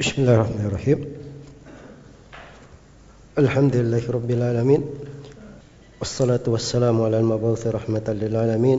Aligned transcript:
بسم 0.00 0.24
الله 0.24 0.34
الرحمن 0.34 0.64
الرحيم 0.72 0.98
الحمد 3.36 3.74
لله 3.76 4.04
رب 4.08 4.30
العالمين 4.30 4.82
والصلاة 6.00 6.40
والسلام 6.48 6.96
على 6.96 7.20
المبعوث 7.20 7.66
رحمة 7.66 8.06
للعالمين 8.08 8.78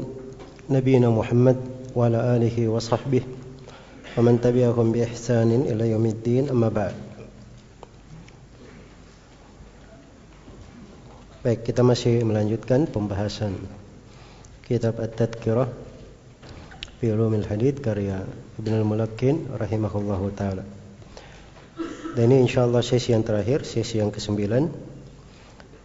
نبينا 0.69 1.09
محمد 1.13 1.57
وعلى 1.93 2.19
آله 2.35 2.57
وصحبه 2.67 3.21
ومن 4.17 4.41
تبعهم 4.41 4.87
بإحسان 4.91 5.69
إلى 5.69 5.93
يوم 5.93 6.05
الدين 6.05 6.49
أما 6.49 6.69
بعد 6.73 6.95
Baik, 11.45 11.69
kita 11.69 11.85
masih 11.85 12.25
melanjutkan 12.25 12.89
pembahasan 12.89 13.61
kitab 14.65 14.97
At-Tadkirah 14.97 15.69
fi 16.97 17.13
Ulumil 17.13 17.45
Hadith 17.45 17.77
karya 17.77 18.25
Ibn 18.57 18.73
Al-Mulakin 18.73 19.53
rahimahullahu 19.53 20.33
taala. 20.33 20.80
Dan 22.11 22.27
ini 22.27 22.43
insyaallah 22.43 22.83
sesi 22.83 23.15
yang 23.15 23.23
terakhir, 23.23 23.63
sesi 23.63 24.03
yang 24.03 24.11
ke-9 24.11 24.43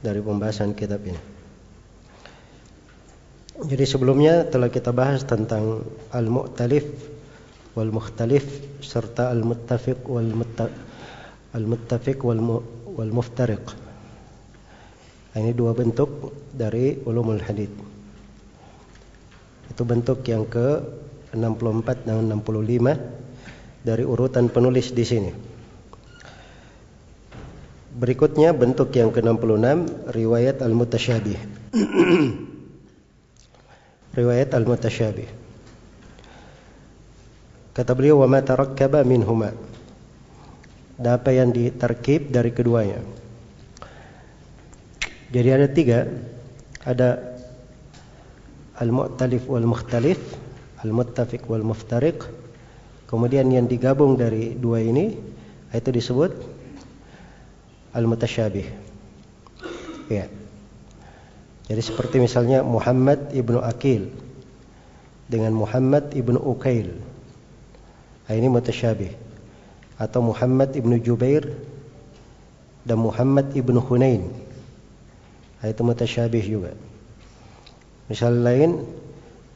dari 0.03 0.19
pembahasan 0.19 0.75
kitab 0.75 1.07
ini. 1.07 1.21
Jadi 3.57 3.84
sebelumnya 3.87 4.43
telah 4.45 4.67
kita 4.67 4.91
bahas 4.91 5.23
tentang 5.23 5.87
al-mu'talif 6.11 6.84
wal 7.79 7.95
mukhtalif 7.95 8.43
serta 8.83 9.33
al-muttafiq 9.33 10.03
wal 10.09 10.29
al-muttafiq 11.55 12.19
wal 12.27 12.41
wal 12.97 13.12
muftariq. 13.12 13.65
Ini 15.37 15.53
dua 15.53 15.77
bentuk 15.77 16.33
dari 16.53 16.97
ulumul 17.05 17.41
hadith. 17.45 17.73
Itu 19.69 19.84
bentuk 19.84 20.25
yang 20.25 20.48
ke 20.48 20.81
64 21.37 22.09
dan 22.09 22.25
65 22.33 23.84
dari 23.84 24.03
urutan 24.03 24.48
penulis 24.48 24.97
di 24.97 25.05
sini. 25.05 25.45
Berikutnya 27.97 28.52
bentuk 28.52 28.92
yang 28.92 29.08
ke-66 29.08 30.12
riwayat 30.12 30.61
al-mutasyabih. 30.61 31.41
riwayat 34.20 34.53
al-mutasyabih. 34.53 35.25
Kata 37.72 37.97
beliau 37.97 38.20
wa 38.20 38.28
ma 38.28 38.44
tarakkaba 38.44 39.00
minhuma. 39.00 39.56
Dan 41.00 41.16
apa 41.16 41.33
yang 41.33 41.56
ditarkib 41.56 42.28
dari 42.28 42.53
keduanya. 42.53 43.00
Jadi 45.33 45.48
ada 45.48 45.69
tiga, 45.72 46.05
ada 46.84 47.41
al-mu'talif 48.77 49.48
wal 49.48 49.64
mukhtalif, 49.64 50.20
al-muttafiq 50.84 51.48
wal 51.48 51.64
muftariq. 51.64 52.28
Kemudian 53.08 53.48
yang 53.48 53.64
digabung 53.64 54.20
dari 54.20 54.53
dua 54.53 54.84
ini 54.84 55.16
itu 55.72 55.91
disebut 55.92 56.56
al-mutasyabih. 57.97 58.69
Ya. 60.12 60.28
Jadi 61.66 61.83
seperti 61.83 62.20
misalnya 62.20 62.61
Muhammad 62.61 63.33
ibnu 63.33 63.58
Akil 63.58 64.12
dengan 65.27 65.56
Muhammad 65.56 66.12
ibnu 66.12 66.38
Ukail. 66.38 66.94
Nah, 68.28 68.34
ini 68.36 68.47
mutasyabih. 68.53 69.11
Atau 69.97 70.20
Muhammad 70.22 70.77
ibnu 70.77 71.00
Jubair 71.00 71.56
dan 72.86 73.00
Muhammad 73.00 73.50
ibnu 73.56 73.80
Hunain. 73.83 74.28
Nah, 75.58 75.66
itu 75.66 75.83
mutasyabih 75.83 76.44
juga. 76.44 76.72
Misal 78.06 78.38
lain 78.38 78.86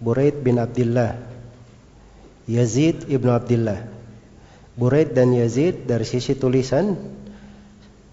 Buraid 0.02 0.42
bin 0.42 0.58
Abdullah 0.58 1.14
Yazid 2.50 3.06
ibnu 3.06 3.30
Abdullah 3.30 3.86
Buraid 4.74 5.14
dan 5.14 5.30
Yazid 5.30 5.86
dari 5.86 6.02
sisi 6.02 6.34
tulisan 6.34 6.98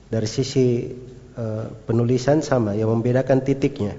dari 0.08 0.27
sisi 0.30 0.88
uh, 1.38 1.66
penulisan 1.88 2.39
sama 2.44 2.75
yang 2.75 2.91
membedakan 2.91 3.44
titiknya 3.44 3.95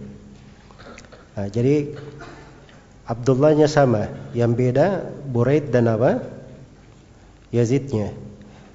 nah, 1.37 1.49
jadi 1.49 1.95
Abdullahnya 3.09 3.73
sama 3.73 4.05
yang 4.37 4.53
beda 4.53 5.01
Buraid 5.25 5.73
dan 5.73 5.89
apa 5.89 6.21
Yazidnya 7.49 8.13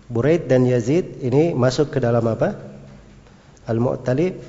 Buraid 0.09 0.49
dan 0.49 0.65
Yazid 0.65 1.21
ini 1.21 1.53
masuk 1.53 1.93
ke 1.93 2.01
dalam 2.01 2.25
apa 2.25 2.57
Al-Mu'talif 3.69 4.41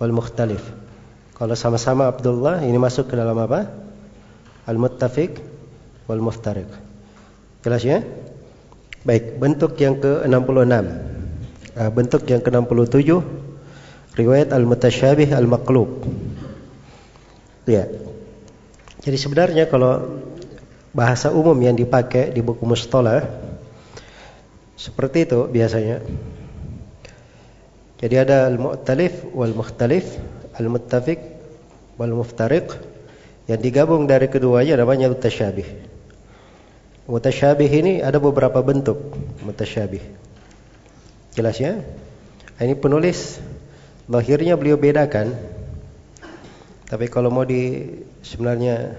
wal-Mukhtalif 0.00 0.86
kalau 1.36 1.52
sama-sama 1.52 2.08
Abdullah 2.08 2.64
ini 2.64 2.80
masuk 2.80 3.12
ke 3.12 3.14
dalam 3.14 3.36
apa? 3.36 3.68
Al-Muttafiq 4.64 5.36
wal 6.08 6.24
Muftariq. 6.24 6.70
Jelas 7.60 7.84
ya? 7.84 8.00
Baik, 9.04 9.36
bentuk 9.36 9.76
yang 9.76 10.00
ke-66. 10.00 11.15
Uh, 11.76 11.92
bentuk 11.92 12.24
yang 12.24 12.40
ke-67 12.40 13.20
riwayat 14.16 14.48
al-mutasyabih 14.48 15.36
al-maqlub. 15.36 16.08
Ya. 17.68 17.84
Jadi 19.04 19.16
sebenarnya 19.20 19.68
kalau 19.68 20.24
bahasa 20.96 21.28
umum 21.28 21.52
yang 21.60 21.76
dipakai 21.76 22.32
di 22.32 22.40
buku 22.40 22.64
mustalah 22.64 23.28
seperti 24.80 25.28
itu 25.28 25.44
biasanya. 25.52 26.00
Jadi 28.00 28.14
ada 28.16 28.48
al-mu'talif 28.48 29.28
wal 29.36 29.52
mukhtalif 29.52 30.16
al-muttafiq 30.56 31.20
wal 32.00 32.12
muftariq 32.16 32.72
yang 33.52 33.60
digabung 33.60 34.08
dari 34.08 34.32
keduanya 34.32 34.80
namanya 34.80 35.12
mutasyabih. 35.12 35.68
Mutasyabih 37.04 37.70
ini 37.70 37.92
ada 38.00 38.16
beberapa 38.16 38.64
bentuk 38.64 38.96
mutasyabih. 39.44 40.02
Jelas 41.36 41.60
ya? 41.60 41.84
Ini 42.56 42.72
penulis 42.80 43.36
lahirnya 44.08 44.56
beliau 44.56 44.80
bedakan. 44.80 45.36
Tapi 46.88 47.12
kalau 47.12 47.28
mau 47.28 47.44
di 47.44 47.92
sebenarnya 48.24 48.96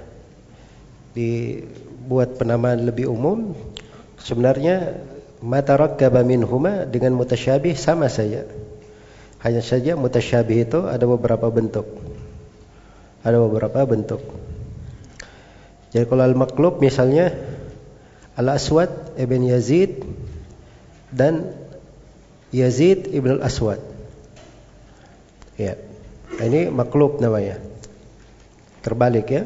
dibuat 1.18 2.38
penamaan 2.38 2.86
lebih 2.86 3.10
umum, 3.10 3.58
sebenarnya 4.22 5.02
mata 5.42 5.74
rakkaba 5.74 6.22
minhuma 6.22 6.86
dengan 6.86 7.18
mutasyabih 7.18 7.74
sama 7.74 8.06
saja. 8.06 8.46
Hanya 9.42 9.66
saja 9.66 9.98
mutasyabih 9.98 10.70
itu 10.70 10.80
ada 10.86 11.10
beberapa 11.10 11.50
bentuk. 11.50 11.90
Ada 13.26 13.42
beberapa 13.42 13.82
bentuk. 13.90 14.22
Jadi 15.90 16.06
kalau 16.06 16.22
al-maqlub 16.22 16.78
misalnya 16.84 17.34
Al-Aswad 18.38 19.18
ibn 19.18 19.42
Yazid 19.50 20.06
dan 21.10 21.66
Yazid 22.56 23.12
ibn 23.12 23.40
al-Aswad. 23.40 23.82
Ya. 25.60 25.76
Ini 26.38 26.70
maklub 26.70 27.20
namanya. 27.20 27.60
Terbalik 28.86 29.28
ya. 29.28 29.44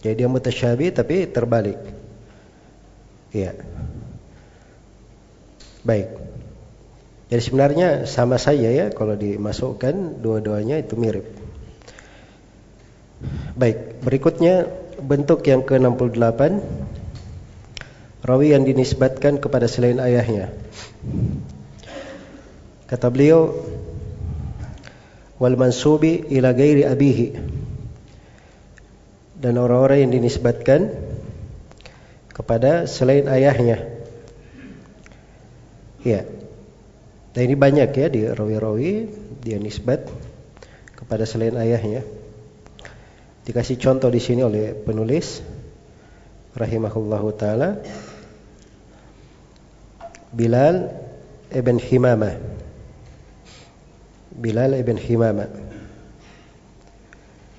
Jadi 0.00 0.22
dia 0.22 0.28
mutasyabih 0.30 0.94
tapi 0.94 1.26
terbalik. 1.26 1.76
Ya. 3.34 3.52
Baik. 5.82 6.08
Jadi 7.26 7.42
sebenarnya 7.42 7.88
sama 8.06 8.38
saja 8.38 8.70
ya 8.70 8.86
kalau 8.94 9.18
dimasukkan 9.18 10.22
dua-duanya 10.22 10.78
itu 10.78 10.94
mirip. 10.94 11.26
Baik, 13.58 13.98
berikutnya 14.04 14.70
bentuk 15.02 15.42
yang 15.48 15.66
ke-68 15.66 16.40
rawi 18.22 18.46
yang 18.54 18.62
dinisbatkan 18.62 19.42
kepada 19.42 19.66
selain 19.66 19.98
ayahnya. 19.98 20.54
Kata 22.86 23.10
beliau 23.10 23.50
wal 25.42 25.58
mansubi 25.58 26.22
ila 26.32 26.54
ghairi 26.54 26.86
abihi 26.86 27.26
dan 29.36 29.58
orang-orang 29.60 30.08
yang 30.08 30.12
dinisbatkan 30.16 30.94
kepada 32.32 32.88
selain 32.88 33.28
ayahnya. 33.28 33.84
Ya. 36.06 36.24
Nah 37.36 37.42
ini 37.44 37.52
banyak 37.58 37.90
ya 37.92 38.06
di 38.08 38.22
rawi-rawi 38.24 39.10
dia 39.44 39.60
nisbat 39.60 40.08
kepada 40.96 41.28
selain 41.28 41.58
ayahnya. 41.58 42.06
Dikasih 43.44 43.76
contoh 43.78 44.08
di 44.08 44.22
sini 44.22 44.42
oleh 44.42 44.72
penulis 44.72 45.44
rahimahullahu 46.56 47.28
taala 47.36 47.78
Bilal 50.32 50.90
ibn 51.52 51.76
Himamah. 51.80 52.65
Bilal 54.36 54.76
ibn 54.76 55.00
Himamah. 55.00 55.48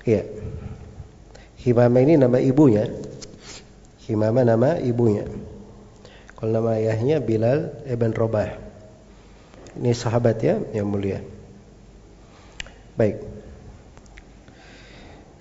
Iya. 0.06 0.22
Himamah 1.58 2.00
ini 2.06 2.14
nama 2.14 2.38
ibunya. 2.38 2.86
Himamah 4.06 4.46
nama 4.46 4.78
ibunya. 4.78 5.26
Kalau 6.38 6.54
nama 6.54 6.78
ayahnya 6.78 7.18
Bilal 7.18 7.82
ibn 7.90 8.14
Robah. 8.14 8.54
Ini 9.74 9.90
sahabat 9.90 10.38
ya 10.38 10.62
yang 10.70 10.86
mulia. 10.86 11.18
Baik. 12.94 13.26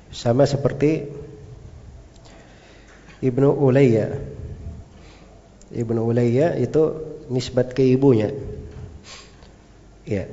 Sama 0.09 0.49
seperti 0.49 1.05
Ibnu 3.21 3.49
Ulayya. 3.49 4.13
Ibnu 5.73 6.01
Ulayya 6.05 6.57
itu 6.57 6.97
nisbat 7.29 7.73
ke 7.73 7.85
ibunya. 7.85 8.33
Ya. 10.05 10.29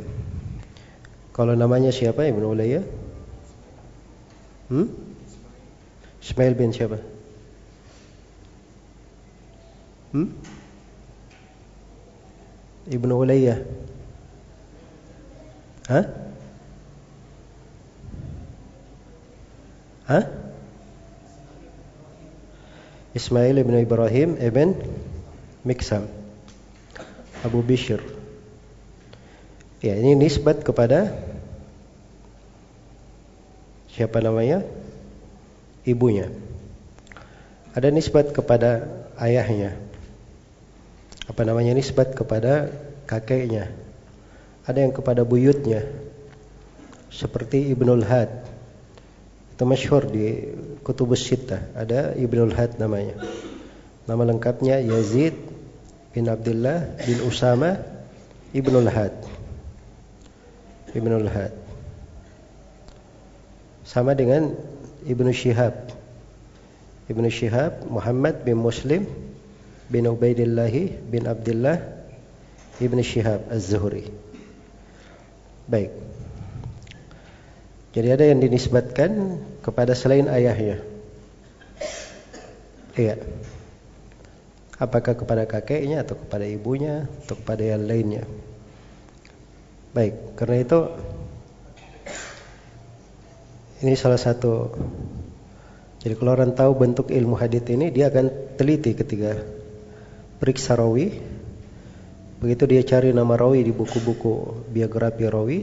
Kalau 1.35 1.59
namanya 1.59 1.91
siapa 1.91 2.23
Ibnu 2.31 2.55
Ulayya? 2.55 2.87
Hmm? 4.71 4.87
Ismail 6.23 6.55
bin 6.55 6.71
siapa? 6.71 7.03
Hmm? 10.15 10.31
Ibnu 12.87 13.19
Ulayya. 13.19 13.67
Hah? 15.91 16.07
Hah? 20.07 20.25
Ismail 23.15 23.59
ibn 23.59 23.75
Ibrahim 23.79 24.37
ibn 24.43 24.75
Miksam 25.65 26.07
Abu 27.47 27.63
Bishr 27.63 28.14
Ya 29.85 30.01
ini 30.01 30.17
nisbat 30.17 30.65
kepada 30.65 31.13
Siapa 33.95 34.19
namanya? 34.19 34.67
Ibunya. 35.87 36.27
Ada 37.79 37.95
nisbat 37.95 38.35
kepada 38.35 38.91
ayahnya. 39.23 39.79
Apa 41.31 41.47
namanya? 41.47 41.79
Nisbat 41.79 42.19
kepada 42.19 42.75
kakeknya. 43.07 43.71
Ada 44.67 44.83
yang 44.83 44.91
kepada 44.91 45.23
buyutnya. 45.23 45.87
Seperti 47.15 47.71
Ibnul 47.71 48.03
Had. 48.03 48.43
Itu 49.55 49.63
masyhur 49.63 50.11
di 50.11 50.51
Kutubus 50.83 51.23
Sittah. 51.23 51.71
Ada 51.79 52.19
Ibnul 52.19 52.51
Had 52.51 52.83
namanya. 52.83 53.15
Nama 54.11 54.23
lengkapnya 54.27 54.83
Yazid 54.83 55.39
bin 56.11 56.27
Abdullah 56.27 56.99
bin 57.07 57.23
Usama 57.23 57.79
Ibnul 58.51 58.91
Had. 58.91 59.34
Ibnul 60.95 61.27
Had. 61.27 61.53
Sama 63.85 64.17
dengan 64.17 64.55
Ibnu 65.05 65.31
Syihab. 65.35 65.93
Ibnu 67.11 67.29
Syihab 67.29 67.85
Muhammad 67.91 68.47
bin 68.47 68.57
Muslim 68.63 69.05
bin 69.93 70.09
Ubaidillah 70.09 70.73
bin 71.11 71.29
Abdullah 71.29 71.83
Ibnu 72.81 73.05
Syihab 73.05 73.45
Az-Zuhri. 73.53 74.09
Baik. 75.69 75.93
Jadi 77.95 78.09
ada 78.11 78.25
yang 78.27 78.43
dinisbatkan 78.43 79.39
kepada 79.63 79.95
selain 79.95 80.27
ayahnya. 80.27 80.83
Iya. 82.99 83.23
Apakah 84.75 85.15
kepada 85.15 85.47
kakeknya 85.47 86.03
atau 86.03 86.19
kepada 86.19 86.43
ibunya 86.43 87.07
atau 87.23 87.39
kepada 87.39 87.63
yang 87.63 87.87
lainnya. 87.87 88.27
Baik, 89.95 90.35
karena 90.35 90.57
itu 90.59 90.79
ini 93.87 93.95
salah 93.95 94.19
satu 94.19 94.75
jadi 96.05 96.21
kalau 96.21 96.37
orang 96.37 96.53
tahu 96.53 96.77
bentuk 96.77 97.09
ilmu 97.09 97.33
hadith 97.39 97.65
ini 97.73 97.89
dia 97.89 98.13
akan 98.13 98.59
teliti 98.61 98.93
ketika 98.93 99.41
periksa 100.37 100.77
rawi. 100.77 101.17
Begitu 102.45 102.69
dia 102.69 102.85
cari 102.85 103.17
nama 103.17 103.33
rawi 103.41 103.65
di 103.65 103.73
buku-buku 103.73 104.69
biografi 104.69 105.25
rawi, 105.25 105.59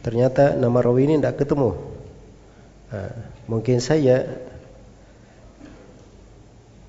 Ternyata 0.00 0.56
nama 0.56 0.80
rawi 0.80 1.08
ini 1.08 1.14
tidak 1.20 1.44
ketemu. 1.44 1.76
Nah, 2.90 3.12
mungkin 3.48 3.80
saja 3.84 4.24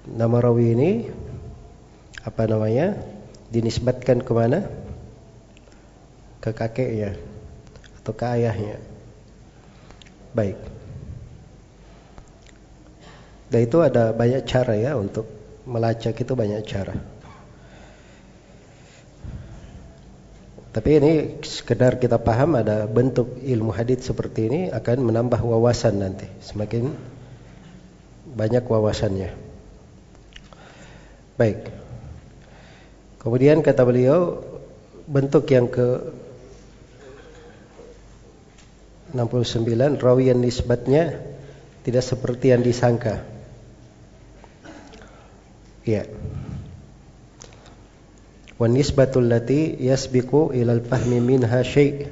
nama 0.08 0.40
rawi 0.40 0.66
ini 0.76 0.92
apa 2.24 2.48
namanya 2.48 2.96
dinisbatkan 3.52 4.24
ke 4.24 4.32
mana? 4.32 4.64
Ke 6.42 6.52
kakeknya 6.52 7.16
atau 8.02 8.14
ke 8.18 8.26
ayahnya. 8.26 8.82
Baik. 10.34 10.58
Dan 13.52 13.60
itu 13.68 13.78
ada 13.84 14.10
banyak 14.16 14.42
cara 14.48 14.74
ya 14.74 14.98
untuk 14.98 15.28
melacak 15.70 16.18
itu 16.18 16.34
banyak 16.34 16.64
cara. 16.66 16.96
Tapi 20.72 20.90
ini 21.04 21.12
sekedar 21.44 22.00
kita 22.00 22.16
paham 22.16 22.56
ada 22.56 22.88
bentuk 22.88 23.36
ilmu 23.44 23.76
hadis 23.76 24.08
seperti 24.08 24.48
ini 24.48 24.62
akan 24.72 25.04
menambah 25.04 25.44
wawasan 25.44 26.00
nanti. 26.00 26.32
Semakin 26.40 26.96
banyak 28.32 28.64
wawasannya. 28.64 29.36
Baik. 31.36 31.68
Kemudian 33.20 33.60
kata 33.60 33.84
beliau 33.84 34.40
bentuk 35.12 35.44
yang 35.52 35.68
ke 35.68 36.16
69 39.12 40.00
rawi 40.00 40.32
yang 40.32 40.40
nisbatnya 40.40 41.20
tidak 41.84 42.04
seperti 42.06 42.56
yang 42.56 42.64
disangka. 42.64 43.26
Ya. 45.84 46.06
Wan 48.62 48.78
nisbatul 48.78 49.26
lati 49.26 49.74
yasbiqu 49.82 50.54
ilal 50.54 50.86
fahmi 50.86 51.18
minha 51.18 51.60
syai' 51.66 52.06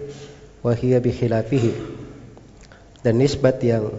wa 0.65 0.73
hiya 0.73 0.97
bi 0.97 1.13
khilafihi. 1.13 1.73
Dan 3.05 3.21
nisbat 3.21 3.61
yang 3.61 3.93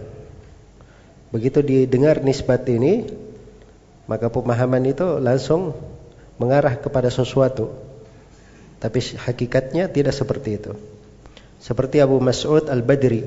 begitu 1.31 1.63
didengar 1.63 2.19
nisbat 2.21 2.67
ini 2.67 3.07
maka 4.05 4.27
pemahaman 4.27 4.83
itu 4.91 5.23
langsung 5.23 5.71
mengarah 6.35 6.75
kepada 6.75 7.07
sesuatu. 7.07 7.71
Tapi 8.83 8.99
hakikatnya 9.15 9.87
tidak 9.87 10.11
seperti 10.11 10.59
itu 10.59 10.73
seperti 11.61 12.01
Abu 12.01 12.17
Mas'ud 12.17 12.67
Al-Badri 12.67 13.21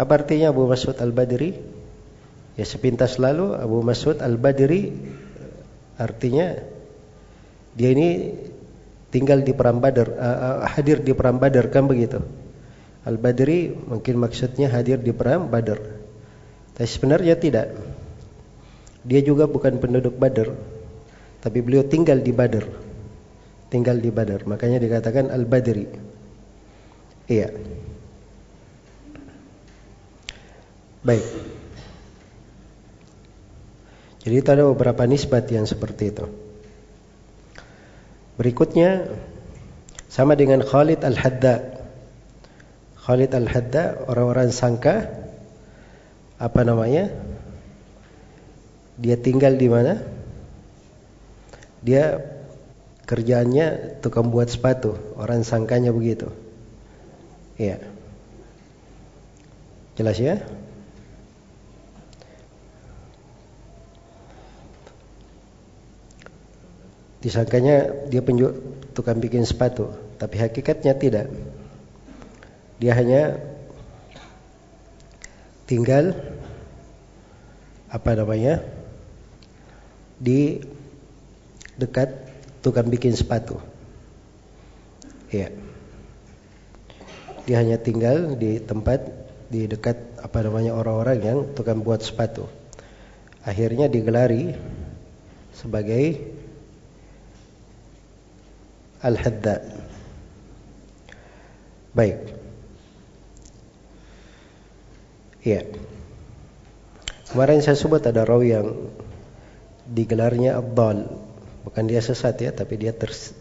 apa 0.00 0.12
artinya 0.16 0.48
Abu 0.48 0.64
Mas'ud 0.64 0.96
Al-Badri 0.96 1.52
ya 2.56 2.64
sepintas 2.64 3.20
lalu 3.20 3.52
Abu 3.52 3.84
Mas'ud 3.84 4.16
Al-Badri 4.18 4.96
artinya 6.00 6.56
dia 7.76 7.92
ini 7.92 8.32
tinggal 9.10 9.42
di 9.42 9.52
perang 9.52 9.82
Badar, 9.82 10.08
uh, 10.14 10.66
hadir 10.66 11.02
di 11.02 11.12
perang 11.12 11.38
Badar 11.38 11.68
kan 11.68 11.86
begitu. 11.86 12.22
Al-Badri 13.04 13.74
mungkin 13.74 14.22
maksudnya 14.22 14.70
hadir 14.70 15.02
di 15.02 15.10
perang 15.10 15.50
Badar. 15.50 15.78
Tapi 16.74 16.88
sebenarnya 16.88 17.34
tidak. 17.36 17.74
Dia 19.00 19.20
juga 19.24 19.48
bukan 19.48 19.80
penduduk 19.80 20.16
Badar, 20.20 20.52
tapi 21.40 21.58
beliau 21.64 21.84
tinggal 21.84 22.20
di 22.20 22.32
Badar. 22.32 22.64
Tinggal 23.70 24.02
di 24.02 24.10
Badar, 24.10 24.44
makanya 24.44 24.82
dikatakan 24.82 25.30
Al-Badri. 25.30 25.86
Iya. 27.30 27.54
Baik. 31.06 31.26
Jadi 34.26 34.34
itu 34.34 34.48
ada 34.50 34.66
beberapa 34.66 35.06
nisbat 35.06 35.46
yang 35.54 35.64
seperti 35.64 36.10
itu. 36.10 36.26
Berikutnya 38.34 39.06
sama 40.10 40.34
dengan 40.34 40.66
Khalid 40.66 41.06
Al-Hadda. 41.06 41.80
Khalid 42.98 43.30
Al-Hadda 43.32 44.10
orang-orang 44.10 44.50
sangka 44.50 45.08
apa 46.36 46.60
namanya? 46.66 47.14
Dia 48.98 49.16
tinggal 49.16 49.54
di 49.54 49.70
mana? 49.70 50.02
Dia 51.80 52.20
kerjaannya 53.08 54.00
tukang 54.04 54.28
buat 54.28 54.50
sepatu, 54.52 54.98
orang 55.16 55.46
sangkanya 55.46 55.94
begitu. 55.94 56.49
Iya. 57.60 57.76
Jelas 60.00 60.16
ya? 60.16 60.40
Disangkanya 67.20 68.08
dia 68.08 68.24
penjual 68.24 68.56
tukang 68.96 69.20
bikin 69.20 69.44
sepatu, 69.44 69.92
tapi 70.16 70.40
hakikatnya 70.40 70.96
tidak. 70.96 71.28
Dia 72.80 72.96
hanya 72.96 73.36
tinggal 75.68 76.16
apa 77.92 78.10
namanya 78.16 78.64
di 80.16 80.64
dekat 81.76 82.08
tukang 82.64 82.88
bikin 82.88 83.12
sepatu. 83.12 83.60
Iya. 85.28 85.69
Dia 87.50 87.66
hanya 87.66 87.82
tinggal 87.82 88.38
di 88.38 88.62
tempat 88.62 89.10
di 89.50 89.66
dekat 89.66 89.98
apa 90.22 90.38
namanya 90.46 90.70
orang-orang 90.78 91.18
yang 91.18 91.38
tukang 91.50 91.82
buat 91.82 91.98
sepatu. 91.98 92.46
Akhirnya 93.42 93.90
digelari 93.90 94.54
sebagai 95.50 96.30
Al-Hadda. 99.02 99.66
Baik. 101.90 102.22
Iya. 105.42 105.66
Kemarin 107.34 107.66
saya 107.66 107.74
sebut 107.74 108.06
ada 108.06 108.22
rawi 108.22 108.54
yang 108.54 108.94
digelarnya 109.90 110.54
abdal. 110.54 111.18
Bukan 111.66 111.90
dia 111.90 111.98
sesat 111.98 112.38
ya, 112.38 112.54
tapi 112.54 112.78
dia 112.78 112.94
ters, 112.94 113.34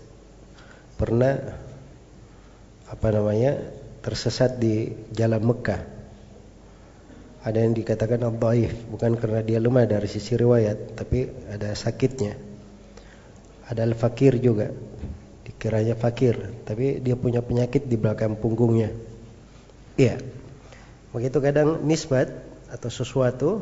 pernah 0.98 1.62
apa 2.90 3.08
namanya 3.14 3.79
tersesat 4.10 4.58
di 4.58 4.90
jalan 5.14 5.38
Mekah. 5.46 5.82
Ada 7.46 7.62
yang 7.62 7.78
dikatakan 7.78 8.26
abdaif, 8.26 8.90
bukan 8.90 9.14
karena 9.22 9.46
dia 9.46 9.62
lemah 9.62 9.86
dari 9.86 10.10
sisi 10.10 10.34
riwayat, 10.34 10.98
tapi 10.98 11.30
ada 11.46 11.78
sakitnya. 11.78 12.34
Ada 13.70 13.86
al-fakir 13.86 14.42
juga, 14.42 14.74
dikiranya 15.46 15.94
fakir, 15.94 16.66
tapi 16.66 16.98
dia 17.06 17.14
punya 17.14 17.46
penyakit 17.46 17.86
di 17.86 18.02
belakang 18.02 18.34
punggungnya. 18.34 18.90
Iya. 19.94 20.18
Begitu 21.14 21.38
kadang 21.38 21.86
nisbat 21.86 22.34
atau 22.74 22.90
sesuatu 22.90 23.62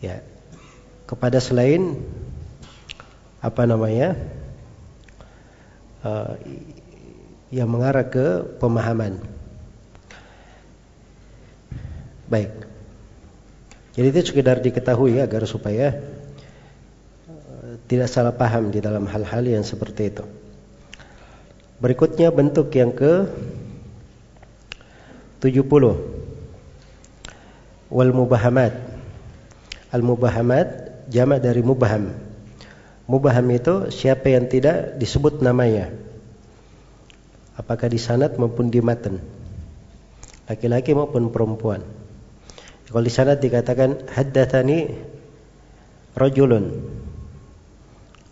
ya 0.00 0.20
kepada 1.04 1.40
selain 1.40 1.96
apa 3.40 3.68
namanya 3.68 4.16
uh, 6.04 6.36
yang 7.54 7.70
mengarah 7.70 8.02
ke 8.10 8.42
pemahaman. 8.58 9.22
Baik. 12.26 12.50
Jadi 13.94 14.06
itu 14.10 14.34
sekedar 14.34 14.58
diketahui 14.58 15.22
agar 15.22 15.46
supaya 15.46 15.94
uh, 17.30 17.78
tidak 17.86 18.10
salah 18.10 18.34
paham 18.34 18.74
di 18.74 18.82
dalam 18.82 19.06
hal-hal 19.06 19.46
yang 19.46 19.62
seperti 19.62 20.10
itu. 20.10 20.26
Berikutnya 21.78 22.34
bentuk 22.34 22.74
yang 22.74 22.90
ke 22.90 23.30
70 25.38 25.62
wal 27.86 28.10
mubahamat. 28.10 28.74
Al 29.94 30.02
mubahamat 30.02 30.66
jamak 31.06 31.38
dari 31.38 31.62
mubaham. 31.62 32.10
Mubaham 33.06 33.46
itu 33.54 33.94
siapa 33.94 34.26
yang 34.32 34.50
tidak 34.50 34.98
disebut 34.98 35.38
namanya. 35.38 35.92
Apakah 37.54 37.86
di 37.86 38.02
sanad 38.02 38.34
maupun 38.34 38.70
di 38.70 38.82
matan. 38.82 39.22
Laki-laki 40.50 40.92
maupun 40.92 41.30
perempuan. 41.30 41.80
Kalau 42.90 43.02
di 43.02 43.12
sanad 43.12 43.38
dikatakan 43.38 44.10
haddatsani 44.10 44.90
rajulun. 46.18 46.64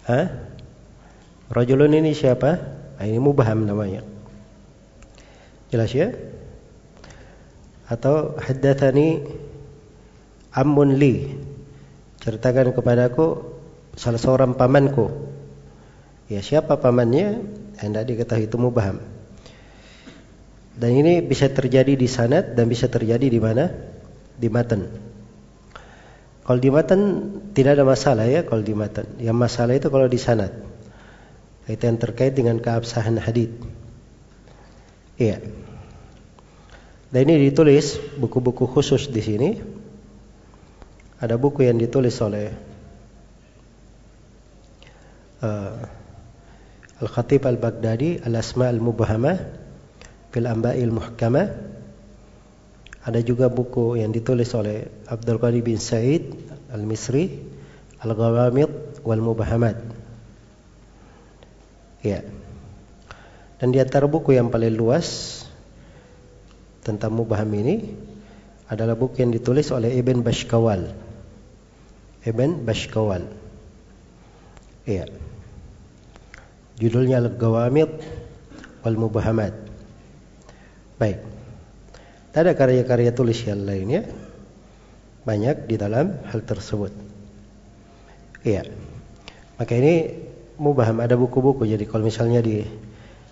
Hah? 0.07 0.27
Rajulun 1.51 1.95
ini 1.95 2.15
siapa? 2.15 2.51
Nah, 2.99 3.05
ini 3.07 3.19
mubaham 3.19 3.67
namanya. 3.67 4.03
Jelas 5.71 5.91
ya? 5.95 6.11
Atau 7.87 8.39
haddatsani 8.39 9.23
ammun 10.53 10.99
li. 10.99 11.33
Ceritakan 12.23 12.75
kepadaku 12.75 13.41
salah 13.99 14.21
seorang 14.21 14.55
pamanku. 14.55 15.11
Ya 16.31 16.39
siapa 16.45 16.79
pamannya? 16.79 17.62
Hendak 17.83 18.07
diketahui 18.07 18.47
itu 18.47 18.57
mubaham. 18.63 19.03
Dan 20.73 20.91
ini 20.95 21.19
bisa 21.21 21.51
terjadi 21.51 21.99
di 21.99 22.07
sanad 22.07 22.55
dan 22.55 22.71
bisa 22.71 22.87
terjadi 22.87 23.27
di 23.27 23.41
mana? 23.43 23.75
Di 24.39 24.47
matan. 24.47 24.87
Kalau 26.43 26.59
di 26.59 26.71
matan 26.71 27.01
tidak 27.55 27.79
ada 27.79 27.85
masalah 27.85 28.27
ya 28.31 28.47
kalau 28.47 28.63
di 28.63 28.75
matan. 28.75 29.19
Yang 29.19 29.37
masalah 29.37 29.75
itu 29.75 29.91
kalau 29.91 30.07
di 30.07 30.19
sanad. 30.19 30.55
Itu 31.67 31.83
yang 31.83 31.99
terkait 31.99 32.39
dengan 32.39 32.63
keabsahan 32.63 33.19
hadith. 33.19 33.51
Iya. 35.19 35.43
Dan 37.13 37.21
ini 37.29 37.53
ditulis 37.53 38.01
buku-buku 38.17 38.65
khusus 38.65 39.11
di 39.13 39.21
sini. 39.21 39.51
Ada 41.23 41.39
buku 41.39 41.63
yang 41.69 41.79
ditulis 41.79 42.19
oleh 42.19 42.51
uh, 45.45 46.02
Al-Khatib 47.03 47.43
Al-Baghdadi 47.51 48.23
Al-Asma 48.23 48.71
Al-Mubhamah 48.71 49.35
Fil 50.31 50.47
Amba'il 50.47 50.95
Muhkamah 50.95 51.51
Ada 53.03 53.19
juga 53.27 53.51
buku 53.51 53.99
yang 53.99 54.15
ditulis 54.15 54.55
oleh 54.55 54.87
Abdul 55.11 55.43
Qadi 55.43 55.61
bin 55.67 55.83
Said 55.83 56.31
Al-Misri 56.71 57.43
Al-Ghawamid 58.03 59.03
Wal-Mubhamat. 59.03 59.79
Ya. 62.07 62.23
Dan 63.59 63.75
di 63.75 63.79
antara 63.83 64.07
buku 64.07 64.39
yang 64.39 64.55
paling 64.55 64.75
luas 64.75 65.43
Tentang 66.87 67.15
Mubham 67.15 67.51
ini 67.51 67.95
Adalah 68.71 68.95
buku 68.95 69.27
yang 69.27 69.35
ditulis 69.35 69.75
oleh 69.75 69.91
Ibn 69.99 70.23
Bashkawal. 70.23 70.95
Ibn 72.23 72.51
Bashkawal. 72.63 73.27
Iya 74.87 75.22
Judulnya 76.83 77.23
Al-Gawamid 77.23 77.91
wal 78.83 78.99
Mubahamat. 78.99 79.55
Baik. 80.99 81.23
Ada 82.35 82.59
karya-karya 82.59 83.15
tulis 83.15 83.39
yang 83.47 83.63
lainnya. 83.63 84.11
Banyak 85.23 85.71
di 85.71 85.79
dalam 85.79 86.19
hal 86.27 86.43
tersebut. 86.43 86.91
Iya. 88.43 88.67
Maka 89.55 89.79
ini 89.79 90.11
mubaham 90.59 90.99
ada 90.99 91.15
buku-buku. 91.15 91.71
Jadi 91.71 91.87
kalau 91.87 92.11
misalnya 92.11 92.43
di 92.43 92.67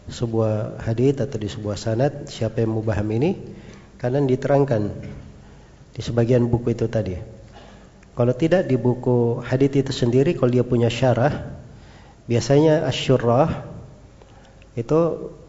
sebuah 0.07 0.87
hadith 0.87 1.19
atau 1.19 1.38
di 1.42 1.50
sebuah 1.50 1.75
sanad 1.75 2.30
siapa 2.30 2.62
yang 2.62 2.78
mubaham 2.78 3.11
ini 3.11 3.35
karena 3.99 4.23
diterangkan 4.23 4.83
di 5.90 6.00
sebagian 6.07 6.47
buku 6.47 6.71
itu 6.71 6.87
tadi. 6.87 7.19
Kalau 8.14 8.30
tidak 8.38 8.71
di 8.71 8.78
buku 8.78 9.42
hadith 9.42 9.75
itu 9.75 9.90
sendiri 9.90 10.38
kalau 10.38 10.54
dia 10.54 10.62
punya 10.62 10.87
syarah 10.87 11.60
Biasanya 12.31 12.87
asyurrah 12.87 13.67
itu 14.79 14.99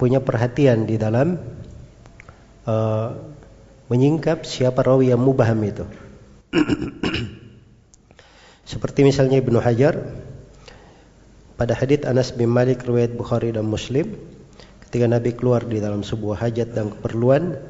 punya 0.02 0.18
perhatian 0.18 0.90
di 0.90 0.98
dalam 0.98 1.38
uh, 2.66 3.10
menyingkap 3.86 4.42
siapa 4.50 4.82
rawi 4.82 5.14
yang 5.14 5.22
mubaham 5.22 5.62
itu. 5.62 5.86
Seperti 8.72 9.06
misalnya 9.06 9.38
Ibnu 9.38 9.62
Hajar 9.62 9.94
pada 11.54 11.78
hadits 11.78 12.10
Anas 12.10 12.34
bin 12.34 12.50
Malik 12.50 12.82
riwayat 12.82 13.14
Bukhari 13.14 13.54
dan 13.54 13.70
Muslim 13.70 14.18
ketika 14.90 15.06
Nabi 15.06 15.38
keluar 15.38 15.62
di 15.62 15.78
dalam 15.78 16.02
sebuah 16.02 16.42
hajat 16.42 16.74
dan 16.74 16.90
keperluan 16.90 17.62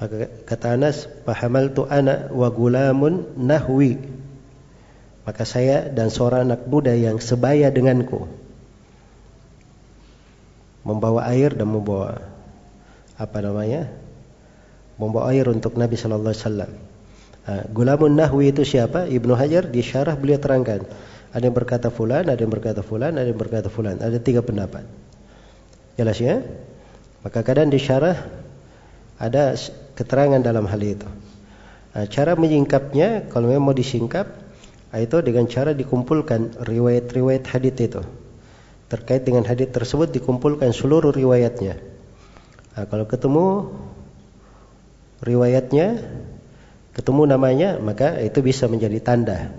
maka 0.00 0.30
kata 0.48 0.80
Anas 0.80 1.04
pahamal 1.28 1.76
tu 1.76 1.84
ana 1.84 2.32
wa 2.32 2.48
gulamun 2.48 3.28
nahwi 3.36 4.00
maka 5.28 5.44
saya 5.44 5.92
dan 5.92 6.08
seorang 6.08 6.48
anak 6.48 6.64
muda 6.64 6.96
yang 6.96 7.20
sebaya 7.20 7.68
denganku 7.68 8.24
membawa 10.88 11.28
air 11.28 11.52
dan 11.52 11.68
membawa 11.68 12.24
apa 13.20 13.38
namanya? 13.44 13.92
Membawa 14.96 15.36
air 15.36 15.44
untuk 15.52 15.76
Nabi 15.76 16.00
sallallahu 16.00 16.32
alaihi 16.32 16.44
wasallam. 16.48 16.72
Gulamun 17.76 18.16
Nahwi 18.16 18.56
itu 18.56 18.64
siapa? 18.64 19.04
Ibnu 19.04 19.36
Hajar 19.36 19.68
di 19.68 19.84
syarah 19.84 20.16
beliau 20.16 20.40
terangkan. 20.40 20.88
Ada 21.36 21.44
yang 21.44 21.52
berkata 21.52 21.92
fulan, 21.92 22.24
ada 22.32 22.40
yang 22.40 22.48
berkata 22.48 22.80
fulan, 22.80 23.20
ada 23.20 23.28
yang 23.28 23.36
berkata 23.36 23.68
fulan. 23.68 24.00
Ada 24.00 24.16
tiga 24.24 24.40
pendapat. 24.40 24.88
Jelas 26.00 26.16
ya? 26.24 26.40
Maka 27.20 27.44
kadang 27.44 27.68
di 27.68 27.76
syarah 27.76 28.16
ada 29.20 29.52
keterangan 29.92 30.40
dalam 30.40 30.64
hal 30.64 30.80
itu. 30.80 31.08
Cara 32.08 32.32
menyingkapnya 32.32 33.28
kalau 33.28 33.52
memang 33.52 33.70
mau 33.70 33.76
disingkap 33.76 34.47
itu 34.96 35.20
dengan 35.20 35.44
cara 35.44 35.76
dikumpulkan 35.76 36.64
riwayat-riwayat 36.64 37.44
hadis 37.44 37.76
itu. 37.76 38.00
Terkait 38.88 39.20
dengan 39.20 39.44
hadis 39.44 39.68
tersebut 39.68 40.08
dikumpulkan 40.08 40.72
seluruh 40.72 41.12
riwayatnya. 41.12 41.76
Nah, 42.72 42.84
kalau 42.88 43.04
ketemu 43.04 43.68
riwayatnya, 45.20 46.08
ketemu 46.96 47.22
namanya, 47.28 47.76
maka 47.76 48.16
itu 48.24 48.40
bisa 48.40 48.64
menjadi 48.64 48.96
tanda. 49.04 49.52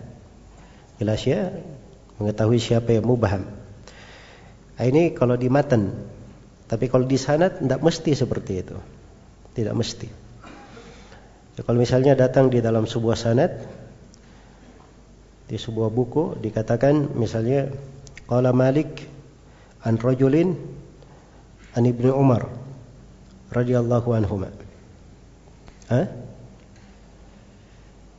Jelas 0.97 1.21
ya, 1.29 1.53
mengetahui 2.17 2.57
siapa 2.57 2.97
yang 2.97 3.05
mubaham. 3.05 3.45
Nah, 4.81 4.85
ini 4.89 5.13
kalau 5.13 5.37
di 5.37 5.45
matan. 5.45 5.93
Tapi 6.65 6.89
kalau 6.89 7.05
di 7.05 7.21
sanad 7.21 7.61
tidak 7.61 7.85
mesti 7.85 8.17
seperti 8.17 8.53
itu. 8.65 8.77
Tidak 9.53 9.73
mesti. 9.77 10.09
Ya, 11.53 11.61
kalau 11.61 11.77
misalnya 11.77 12.17
datang 12.17 12.49
di 12.49 12.65
dalam 12.65 12.89
sebuah 12.89 13.17
sanad 13.19 13.51
di 15.49 15.57
sebuah 15.57 15.89
buku 15.89 16.37
dikatakan 16.37 17.17
misalnya 17.17 17.73
qala 18.29 18.53
Malik 18.53 19.01
an 19.81 19.97
rajulin 19.97 20.53
an 21.73 21.83
Ibnu 21.89 22.13
Umar 22.13 22.45
radhiyallahu 23.49 24.13
anhuma. 24.13 24.53
Hah? 25.89 26.05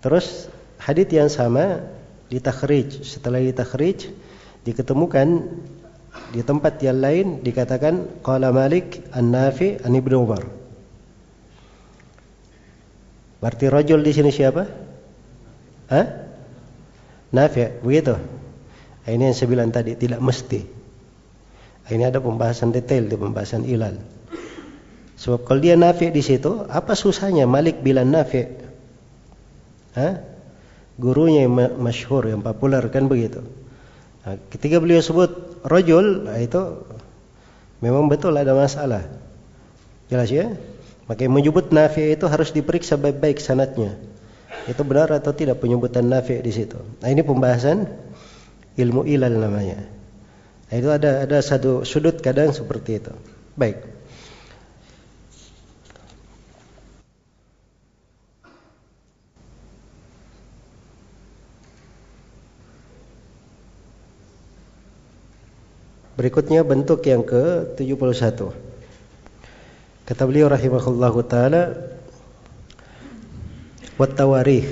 Terus 0.03 0.51
hadis 0.83 1.07
yang 1.15 1.31
sama 1.31 1.87
ditakhrij, 2.35 3.07
setelah 3.07 3.39
ditakhrij 3.39 4.11
diketemukan 4.67 5.47
di 6.35 6.43
tempat 6.43 6.83
yang 6.83 6.99
lain 6.99 7.27
dikatakan 7.47 8.23
qala 8.27 8.51
Malik 8.51 9.07
an-Nafi 9.15 9.79
an 9.87 9.95
Ibnu 9.95 10.17
Umar. 10.19 10.43
Berarti 13.39 13.71
rajul 13.71 14.03
di 14.03 14.13
sini 14.13 14.35
siapa? 14.35 14.67
Hah? 15.95 16.30
Nafi' 17.35 17.83
begitu. 17.83 18.19
Ini 19.07 19.33
yang 19.33 19.37
saya 19.37 19.49
bilang 19.51 19.71
tadi 19.75 19.97
tidak 19.99 20.21
mesti. 20.23 20.61
Ini 21.91 22.07
ada 22.07 22.23
pembahasan 22.23 22.71
detail 22.71 23.11
di 23.11 23.17
pembahasan 23.19 23.67
ilal. 23.67 23.99
Sebab 25.19 25.45
kalau 25.45 25.61
dia 25.61 25.75
nafi' 25.75 26.15
di 26.15 26.23
situ, 26.23 26.65
apa 26.71 26.95
susahnya 26.95 27.45
Malik 27.51 27.83
bilang 27.83 28.09
nafi'? 28.09 28.47
Hah? 29.99 30.23
Gurunya 31.01 31.49
yang 31.49 31.57
masyhur 31.81 32.29
yang 32.29 32.45
populer 32.45 32.85
kan 32.93 33.09
begitu. 33.11 33.43
Nah, 34.21 34.37
ketika 34.53 34.77
beliau 34.79 35.01
sebut 35.01 35.61
rojul, 35.65 36.29
nah 36.29 36.37
itu 36.37 36.85
memang 37.81 38.07
betul 38.07 38.37
ada 38.37 38.53
masalah. 38.53 39.09
Jelas 40.13 40.29
ya? 40.29 40.55
Maka 41.11 41.27
yang 41.27 41.35
menyebut 41.35 41.75
nafi 41.75 42.15
itu 42.15 42.29
harus 42.31 42.55
diperiksa 42.55 42.95
baik-baik 42.95 43.43
sanatnya. 43.43 43.99
Itu 44.69 44.83
benar 44.85 45.09
atau 45.15 45.33
tidak 45.33 45.63
penyebutan 45.63 46.11
nafi 46.11 46.43
di 46.45 46.53
situ. 46.53 46.77
Nah 47.01 47.09
ini 47.09 47.25
pembahasan 47.25 47.89
ilmu 48.77 49.09
ilal 49.09 49.37
namanya. 49.41 49.81
Nah, 50.71 50.75
itu 50.79 50.89
ada 50.93 51.27
ada 51.27 51.39
satu 51.43 51.83
sudut 51.83 52.23
kadang 52.23 52.55
seperti 52.55 53.03
itu. 53.03 53.15
Baik. 53.59 54.01
Berikutnya 66.21 66.61
bentuk 66.61 67.01
yang 67.09 67.25
ke-71. 67.25 68.53
Kata 70.05 70.23
beliau 70.29 70.53
rahimahullahu 70.53 71.25
taala 71.25 71.73
wat 74.01 74.17
tawarikh. 74.17 74.65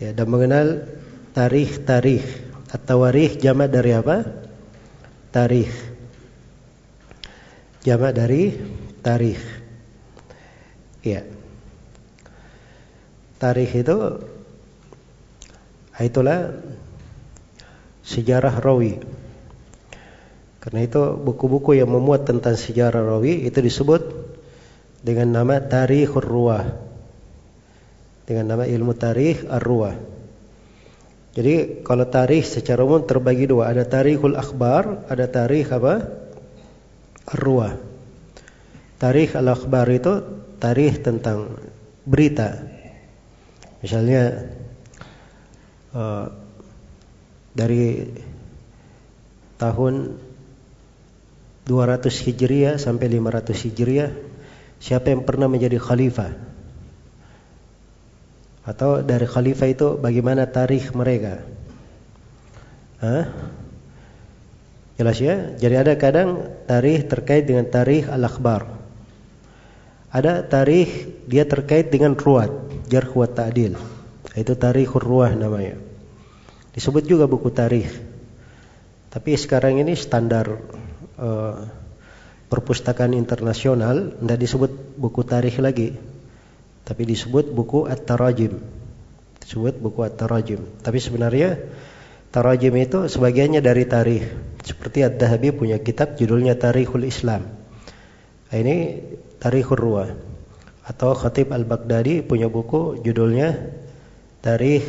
Ya, 0.00 0.16
dan 0.16 0.26
mengenal 0.32 0.88
tarikh-tarikh. 1.36 2.24
At-tawarikh 2.72 3.36
jamak 3.36 3.68
dari 3.68 3.92
apa? 3.92 4.24
Tarikh. 5.28 5.68
Jamak 7.84 8.16
dari 8.16 8.56
tarikh. 9.04 9.44
Ya. 11.04 11.28
Tarikh 13.36 13.72
itu 13.76 13.96
itulah 16.00 16.56
sejarah 18.02 18.56
rawi. 18.56 19.04
Karena 20.64 20.80
itu 20.80 21.02
buku-buku 21.18 21.76
yang 21.76 21.92
memuat 21.92 22.24
tentang 22.24 22.56
sejarah 22.56 23.04
rawi 23.04 23.44
itu 23.44 23.58
disebut 23.60 24.21
dengan 25.02 25.34
nama 25.34 25.58
Tarikhur 25.58 26.24
Ruwah. 26.24 26.64
Dengan 28.22 28.54
nama 28.54 28.64
ilmu 28.64 28.94
tarikh 28.94 29.50
Ar-Ruwah. 29.50 29.98
Jadi 31.34 31.82
kalau 31.82 32.06
tarikh 32.06 32.46
secara 32.46 32.86
umum 32.86 33.02
terbagi 33.02 33.50
dua, 33.50 33.66
ada 33.66 33.82
Tarikhul 33.82 34.38
Akhbar, 34.38 35.10
ada 35.10 35.26
tarikh 35.26 35.74
apa? 35.74 36.06
Ar-Ruwah. 37.34 37.74
Tarikh 39.02 39.34
al-akhbar 39.34 39.90
itu 39.90 40.22
tarikh 40.62 41.02
tentang 41.02 41.58
berita. 42.06 42.62
Misalnya 43.82 44.46
uh, 45.90 46.30
dari 47.50 48.06
tahun 49.58 49.94
200 51.66 52.06
Hijriah 52.06 52.74
sampai 52.78 53.06
500 53.10 53.66
Hijriah 53.66 54.10
siapa 54.82 55.14
yang 55.14 55.22
pernah 55.22 55.46
menjadi 55.46 55.78
khalifah? 55.78 56.34
Atau 58.66 59.06
dari 59.06 59.26
khalifah 59.30 59.68
itu 59.70 59.86
bagaimana 60.02 60.50
tarikh 60.50 60.90
mereka? 60.90 61.46
Hah? 62.98 63.30
jelas 65.02 65.18
ya? 65.18 65.54
Jadi 65.58 65.74
ada 65.74 65.98
kadang 65.98 66.46
tarikh 66.70 67.10
terkait 67.10 67.42
dengan 67.42 67.66
tarikh 67.66 68.06
al-akhbar. 68.06 68.70
Ada 70.14 70.46
tarikh 70.46 71.24
dia 71.26 71.42
terkait 71.42 71.90
dengan 71.90 72.14
ruwat 72.14 72.52
jarh 72.86 73.10
wa 73.10 73.26
ta'dil. 73.26 73.74
Itu 74.38 74.54
tarikhur 74.54 75.02
ruwah 75.02 75.34
namanya. 75.34 75.80
Disebut 76.72 77.04
juga 77.04 77.26
buku 77.26 77.50
tarikh. 77.50 77.90
Tapi 79.12 79.36
sekarang 79.36 79.82
ini 79.82 79.92
standar 79.92 80.56
uh, 81.20 81.81
perpustakaan 82.52 83.16
internasional 83.16 84.12
tidak 84.20 84.38
disebut 84.44 84.70
buku 85.00 85.24
tarikh 85.24 85.56
lagi. 85.64 85.96
Tapi 86.84 87.02
disebut 87.08 87.48
buku 87.48 87.88
at-tarajim. 87.88 88.60
Disebut 89.40 89.80
buku 89.80 90.04
at-tarajim. 90.04 90.60
Tapi 90.84 90.98
sebenarnya 91.00 91.56
tarajim 92.28 92.76
itu 92.76 93.08
sebagiannya 93.08 93.64
dari 93.64 93.88
tarikh. 93.88 94.26
Seperti 94.62 95.00
Ad-Dahabi 95.00 95.56
punya 95.56 95.80
kitab 95.80 96.14
judulnya 96.20 96.54
Tarikhul 96.54 97.08
Islam. 97.08 97.48
Nah, 98.52 98.56
ini 98.60 99.00
Tarikhul 99.40 99.80
Ruwa. 99.80 100.06
Atau 100.84 101.16
Khatib 101.16 101.50
Al-Baghdadi 101.50 102.20
punya 102.20 102.52
buku 102.52 103.00
judulnya 103.00 103.56
Tarikh 104.44 104.86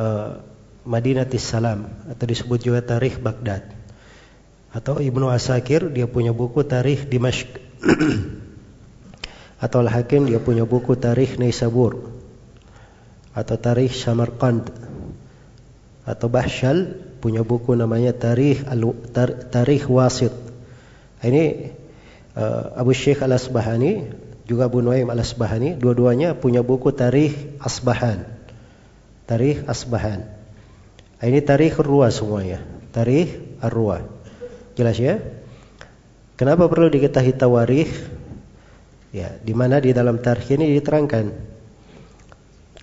uh, 0.00 0.40
Madinatis 0.86 1.44
Salam 1.44 1.86
atau 2.08 2.24
disebut 2.24 2.58
juga 2.62 2.80
Tarikh 2.80 3.20
Baghdad. 3.20 3.75
Atau 4.76 5.00
Ibnu 5.00 5.32
Asakir 5.32 5.88
dia 5.88 6.04
punya 6.04 6.36
buku 6.36 6.60
Tarikh 6.60 7.08
Dimashq. 7.08 7.48
atau 9.56 9.80
Al-Hakim 9.80 10.28
dia 10.28 10.40
punya 10.40 10.68
buku 10.68 10.96
Tarikh 11.00 11.40
Naisabur 11.40 12.12
atau 13.32 13.56
Tarikh 13.56 13.92
Samarkand 13.92 14.68
atau 16.04 16.28
Bahshal 16.28 16.92
punya 17.20 17.40
buku 17.40 17.72
namanya 17.72 18.12
Tarikh 18.12 18.64
Tar, 19.10 19.48
Tarikh 19.48 19.88
Wasit. 19.88 20.32
Ini 21.24 21.72
uh, 22.36 22.78
Abu 22.78 22.92
Syekh 22.92 23.24
Al-Asbahani 23.24 24.12
juga 24.46 24.68
Abu 24.68 24.84
Nuaim 24.84 25.08
Al-Asbahani 25.08 25.74
dua-duanya 25.80 26.36
punya 26.36 26.60
buku 26.60 26.92
Tarikh 26.92 27.58
Asbahan. 27.58 28.28
Tarikh 29.26 29.66
Asbahan. 29.66 30.22
Ini 31.18 31.40
tarikh 31.42 31.80
Ruwa 31.80 32.12
semuanya. 32.12 32.62
Tarikh 32.92 33.58
Ar-Ruwa. 33.58 34.15
Jelas 34.76 35.00
ya? 35.00 35.18
Kenapa 36.36 36.68
perlu 36.68 36.92
diketahui 36.92 37.32
tawarikh? 37.32 37.92
Ya, 39.10 39.32
di 39.40 39.56
mana 39.56 39.80
di 39.80 39.96
dalam 39.96 40.20
tarikh 40.20 40.60
ini 40.60 40.76
diterangkan 40.76 41.56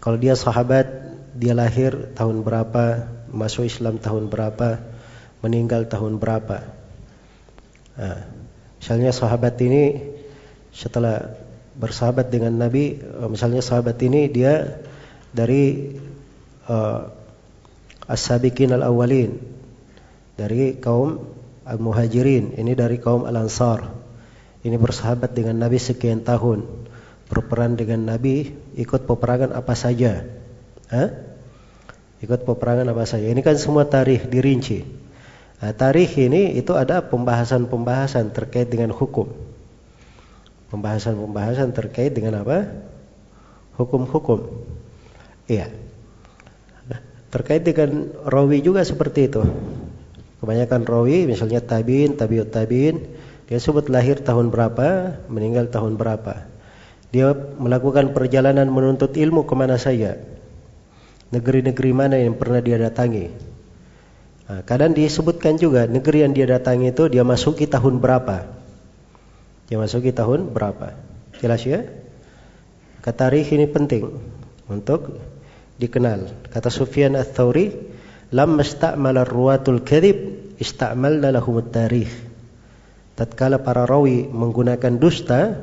kalau 0.04 0.20
dia 0.20 0.36
sahabat, 0.36 1.16
dia 1.32 1.56
lahir 1.56 2.12
tahun 2.12 2.44
berapa, 2.44 3.08
masuk 3.32 3.72
Islam 3.72 4.04
tahun 4.04 4.28
berapa, 4.28 4.84
meninggal 5.40 5.88
tahun 5.88 6.20
berapa. 6.20 6.60
Nah, 7.96 8.20
misalnya 8.84 9.16
sahabat 9.16 9.56
ini 9.64 10.04
setelah 10.76 11.40
bersahabat 11.80 12.28
dengan 12.28 12.52
Nabi, 12.52 13.00
misalnya 13.32 13.64
sahabat 13.64 13.96
ini 14.04 14.28
dia 14.28 14.84
dari 15.32 15.96
uh, 16.68 17.08
as-sabiqin 18.04 18.76
al-awwalin 18.76 19.40
dari 20.36 20.76
kaum 20.84 21.33
al-muhajirin, 21.68 22.56
ini 22.60 22.76
dari 22.76 23.00
kaum 23.00 23.28
al-ansar. 23.28 23.92
Ini 24.64 24.80
bersahabat 24.80 25.36
dengan 25.36 25.60
Nabi 25.60 25.76
sekian 25.76 26.24
tahun, 26.24 26.64
berperan 27.28 27.76
dengan 27.76 28.08
Nabi, 28.08 28.56
ikut 28.80 29.04
peperangan 29.04 29.52
apa 29.52 29.76
saja. 29.76 30.24
Hah? 30.88 31.10
Ikut 32.24 32.48
peperangan 32.48 32.88
apa 32.88 33.04
saja. 33.04 33.28
Ini 33.28 33.44
kan 33.44 33.60
semua 33.60 33.84
tarikh 33.84 34.32
dirinci. 34.32 34.88
Nah, 35.60 35.72
tarikh 35.76 36.16
ini 36.20 36.56
itu 36.56 36.72
ada 36.76 37.04
pembahasan-pembahasan 37.04 38.32
terkait 38.32 38.72
dengan 38.72 38.96
hukum. 38.96 39.32
Pembahasan-pembahasan 40.72 41.76
terkait 41.76 42.16
dengan 42.16 42.44
apa? 42.44 42.68
Hukum-hukum. 43.76 44.64
Iya. 45.52 45.72
Terkait 47.34 47.66
dengan 47.66 48.14
rawi 48.24 48.62
juga 48.64 48.86
seperti 48.86 49.28
itu. 49.28 49.44
Kebanyakan 50.44 50.84
rawi 50.84 51.24
misalnya 51.24 51.64
tabiin, 51.64 52.20
tabiut 52.20 52.52
tabiin, 52.52 53.00
dia 53.48 53.64
sebut 53.64 53.88
lahir 53.88 54.20
tahun 54.20 54.52
berapa, 54.52 55.16
meninggal 55.32 55.72
tahun 55.72 55.96
berapa. 55.96 56.52
Dia 57.16 57.32
melakukan 57.32 58.12
perjalanan 58.12 58.68
menuntut 58.68 59.16
ilmu 59.16 59.48
ke 59.48 59.56
mana 59.56 59.80
saja. 59.80 60.20
Negeri-negeri 61.32 61.92
mana 61.96 62.20
yang 62.20 62.36
pernah 62.36 62.60
dia 62.60 62.76
datangi. 62.76 63.32
Nah, 64.52 64.68
kadang 64.68 64.92
disebutkan 64.92 65.56
juga 65.56 65.88
negeri 65.88 66.28
yang 66.28 66.36
dia 66.36 66.44
datangi 66.44 66.92
itu 66.92 67.08
dia 67.08 67.24
masuki 67.24 67.64
tahun 67.64 68.04
berapa. 68.04 68.44
Dia 69.72 69.80
masuki 69.80 70.12
tahun 70.12 70.52
berapa. 70.52 70.92
Jelas 71.40 71.64
ya? 71.64 71.88
Ketarikh 73.00 73.48
ini 73.56 73.72
penting 73.72 74.12
untuk 74.68 75.24
dikenal. 75.80 76.52
Kata 76.52 76.68
Sufyan 76.68 77.16
Ats-Tsauri, 77.16 77.93
"Lam 78.34 78.58
masta'mala 78.58 79.22
ruwatul 79.24 79.86
kadhib, 79.86 80.52
ista'malna 80.58 81.30
lahum 81.30 81.62
tarikh." 81.62 82.12
Tatkala 83.14 83.62
para 83.62 83.86
rawi 83.86 84.26
menggunakan 84.26 84.98
dusta, 84.98 85.62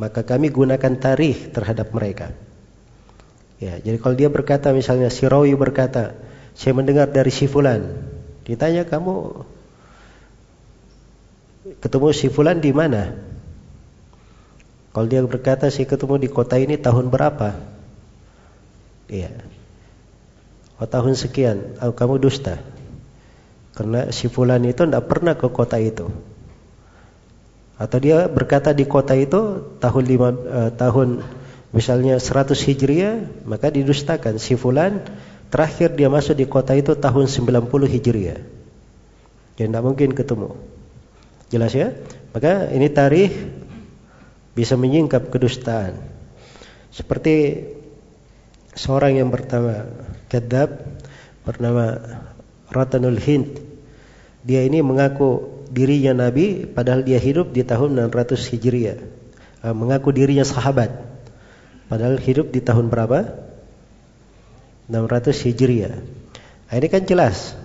maka 0.00 0.24
kami 0.24 0.48
gunakan 0.48 0.96
tarikh 0.96 1.52
terhadap 1.52 1.92
mereka. 1.92 2.32
Ya, 3.58 3.76
jadi 3.82 3.98
kalau 3.98 4.14
dia 4.14 4.30
berkata 4.30 4.70
misalnya 4.70 5.10
si 5.10 5.26
Rawi 5.26 5.52
berkata, 5.58 6.14
saya 6.54 6.72
mendengar 6.78 7.10
dari 7.10 7.34
si 7.34 7.50
fulan. 7.50 7.90
Ditanya 8.46 8.86
kamu 8.86 9.44
ketemu 11.82 12.08
si 12.14 12.30
fulan 12.30 12.62
di 12.62 12.70
mana? 12.70 13.18
Kalau 14.94 15.06
dia 15.10 15.20
berkata 15.26 15.68
saya 15.68 15.90
ketemu 15.90 16.22
di 16.22 16.28
kota 16.30 16.56
ini 16.56 16.78
tahun 16.78 17.10
berapa? 17.10 17.58
Iya. 19.10 19.57
Oh 20.78 20.86
tahun 20.86 21.18
sekian. 21.18 21.78
Oh, 21.82 21.90
kamu 21.90 22.22
dusta. 22.22 22.62
Karena 23.74 24.10
si 24.14 24.30
fulan 24.30 24.62
itu 24.66 24.86
tidak 24.86 25.10
pernah 25.10 25.34
ke 25.34 25.50
kota 25.50 25.78
itu. 25.78 26.06
Atau 27.78 27.98
dia 28.02 28.26
berkata 28.26 28.74
di 28.74 28.86
kota 28.86 29.14
itu 29.14 29.74
tahun 29.78 30.04
lima 30.06 30.30
uh, 30.34 30.70
tahun 30.74 31.22
misalnya 31.70 32.18
100 32.18 32.58
Hijriah, 32.58 33.46
maka 33.46 33.70
didustakan 33.70 34.42
si 34.42 34.58
fulan 34.58 35.06
terakhir 35.50 35.94
dia 35.94 36.10
masuk 36.10 36.34
di 36.34 36.46
kota 36.46 36.74
itu 36.74 36.98
tahun 36.98 37.30
90 37.30 37.70
Hijriah. 37.70 38.40
Ya 39.58 39.64
tidak 39.66 39.82
mungkin 39.82 40.14
ketemu. 40.14 40.58
Jelas 41.50 41.74
ya? 41.74 41.94
Maka 42.34 42.70
ini 42.70 42.86
tarikh 42.90 43.34
bisa 44.58 44.74
menyingkap 44.74 45.30
kedustaan. 45.30 45.98
Seperti 46.90 47.66
seorang 48.74 49.22
yang 49.22 49.30
pertama 49.30 49.86
kedap 50.28 50.84
bernama 51.42 51.98
Ratanul 52.70 53.20
Hind. 53.20 53.58
Dia 54.44 54.64
ini 54.64 54.80
mengaku 54.80 55.60
dirinya 55.68 56.28
nabi 56.28 56.64
padahal 56.64 57.04
dia 57.04 57.20
hidup 57.20 57.52
di 57.52 57.64
tahun 57.64 57.96
600 58.08 58.48
Hijriah. 58.54 58.98
Eh, 59.58 59.74
mengaku 59.74 60.14
dirinya 60.14 60.46
sahabat 60.46 61.08
Padahal 61.88 62.20
hidup 62.20 62.52
di 62.52 62.60
tahun 62.60 62.92
berapa? 62.92 63.32
600 64.92 65.44
Hijriah. 65.48 65.96
Nah, 66.68 66.74
ini 66.76 66.88
kan 66.92 67.02
jelas. 67.08 67.56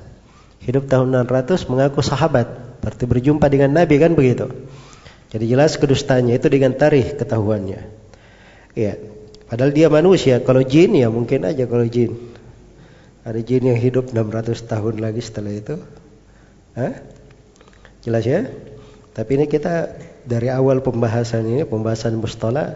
Hidup 0.63 0.87
tahun 0.87 1.11
600 1.11 1.67
mengaku 1.67 1.99
sahabat, 1.99 2.79
berarti 2.79 3.03
berjumpa 3.03 3.51
dengan 3.51 3.75
Nabi 3.75 3.99
kan 3.99 4.15
begitu. 4.15 4.47
Jadi 5.35 5.43
jelas 5.51 5.75
kedustanya 5.75 6.39
itu 6.39 6.47
dengan 6.47 6.71
tarikh 6.71 7.19
ketahuannya. 7.19 7.83
Iya. 8.79 8.95
Padahal 9.51 9.75
dia 9.75 9.91
manusia, 9.91 10.39
kalau 10.39 10.63
jin 10.63 10.95
ya 10.95 11.11
mungkin 11.11 11.43
aja 11.43 11.67
kalau 11.67 11.83
jin. 11.83 12.15
Ada 13.23 13.39
jin 13.39 13.71
yang 13.71 13.79
hidup 13.79 14.11
600 14.11 14.59
tahun 14.67 14.95
lagi 14.99 15.23
setelah 15.23 15.53
itu. 15.55 15.75
Hah? 16.75 16.99
Jelas 18.03 18.23
ya? 18.27 18.51
Tapi 19.15 19.31
ini 19.39 19.45
kita 19.47 19.95
dari 20.27 20.51
awal 20.51 20.83
pembahasan 20.83 21.47
ini, 21.47 21.63
pembahasan 21.63 22.19
mustalah 22.19 22.75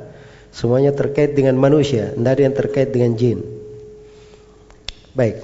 Semuanya 0.57 0.95
terkait 0.95 1.36
dengan 1.36 1.60
manusia, 1.60 2.17
tidak 2.17 2.31
ada 2.33 2.41
yang 2.41 2.55
terkait 2.55 2.89
dengan 2.89 3.12
jin. 3.13 3.45
Baik. 5.13 5.38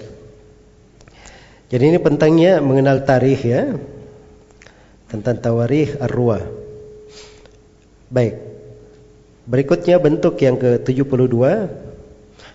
Jadi 1.74 1.84
ini 1.90 1.98
pentingnya 2.02 2.62
mengenal 2.62 3.06
tarikh 3.06 3.42
ya. 3.46 3.78
Tentang 5.10 5.38
tawarikh 5.38 6.02
ar-ruah. 6.02 6.42
Baik. 8.10 8.42
Berikutnya 9.46 10.02
bentuk 10.02 10.42
yang 10.42 10.58
ke-72. 10.58 11.38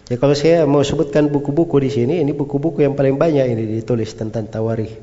Ya 0.08 0.16
kalau 0.16 0.32
saya 0.32 0.64
mau 0.64 0.80
sebutkan 0.80 1.28
buku-buku 1.28 1.84
di 1.84 1.92
sini, 1.92 2.24
ini 2.24 2.32
buku-buku 2.32 2.80
yang 2.80 2.96
paling 2.96 3.20
banyak 3.20 3.44
ini 3.44 3.64
ditulis 3.76 4.08
tentang 4.16 4.48
tawarikh. 4.48 4.96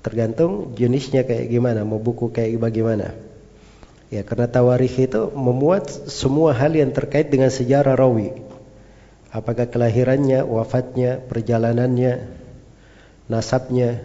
Tergantung 0.00 0.72
jenisnya 0.72 1.28
kayak 1.28 1.52
gimana, 1.52 1.84
mau 1.84 2.00
buku 2.00 2.32
kayak 2.32 2.56
bagaimana. 2.56 3.12
Ya, 4.08 4.24
karena 4.24 4.48
tawarikh 4.48 4.96
itu 4.96 5.28
memuat 5.36 6.08
semua 6.08 6.56
hal 6.56 6.72
yang 6.72 6.88
terkait 6.96 7.28
dengan 7.28 7.52
sejarah 7.52 8.00
rawi. 8.00 8.32
Apakah 9.28 9.68
kelahirannya, 9.68 10.40
wafatnya, 10.46 11.20
perjalanannya, 11.20 12.24
nasabnya, 13.28 14.00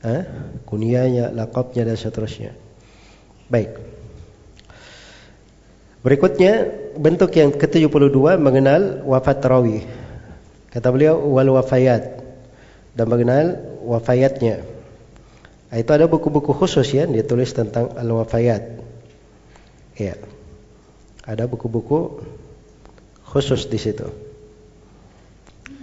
eh, 0.00 0.24
kunianya, 0.64 1.36
lakopnya 1.36 1.84
dan 1.84 2.00
seterusnya. 2.00 2.56
Baik. 3.52 3.91
Berikutnya 6.02 6.66
bentuk 6.98 7.30
yang 7.38 7.54
ke-72 7.54 8.34
mengenal 8.42 9.06
wafat 9.06 9.38
rawi. 9.46 9.86
Kata 10.74 10.90
beliau 10.90 11.14
wal 11.30 11.54
wafayat 11.54 12.18
dan 12.98 13.06
mengenal 13.06 13.62
wafayatnya. 13.86 14.66
Itu 15.72 15.90
ada 15.94 16.10
buku-buku 16.10 16.52
khusus 16.52 16.90
ya 16.92 17.06
ditulis 17.06 17.54
tentang 17.54 17.94
al-wafayat. 17.94 18.82
Ya. 19.96 20.18
Ada 21.22 21.46
buku-buku 21.46 22.18
khusus 23.22 23.70
di 23.70 23.78
situ. 23.78 24.10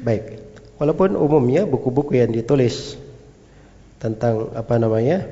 Baik. 0.03 0.43
Walaupun 0.77 1.15
umumnya 1.15 1.63
buku-buku 1.63 2.19
yang 2.19 2.35
ditulis 2.35 2.99
tentang 4.03 4.51
apa 4.51 4.75
namanya? 4.77 5.25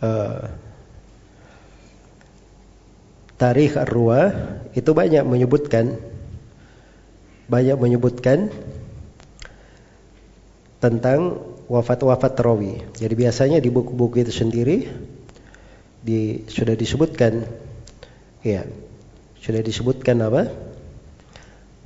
Uh, 0.00 0.65
tarikh 3.36 3.76
ar-ruah 3.76 4.32
itu 4.72 4.90
banyak 4.92 5.24
menyebutkan 5.24 6.00
banyak 7.46 7.78
menyebutkan 7.78 8.50
tentang 10.82 11.40
wafat-wafat 11.70 12.34
rawi. 12.42 12.82
Jadi 12.98 13.14
biasanya 13.14 13.58
di 13.62 13.70
buku-buku 13.70 14.26
itu 14.26 14.34
sendiri 14.34 14.86
di, 16.02 16.46
sudah 16.50 16.74
disebutkan 16.74 17.46
ya 18.42 18.66
sudah 19.42 19.62
disebutkan 19.62 20.18
apa? 20.26 20.50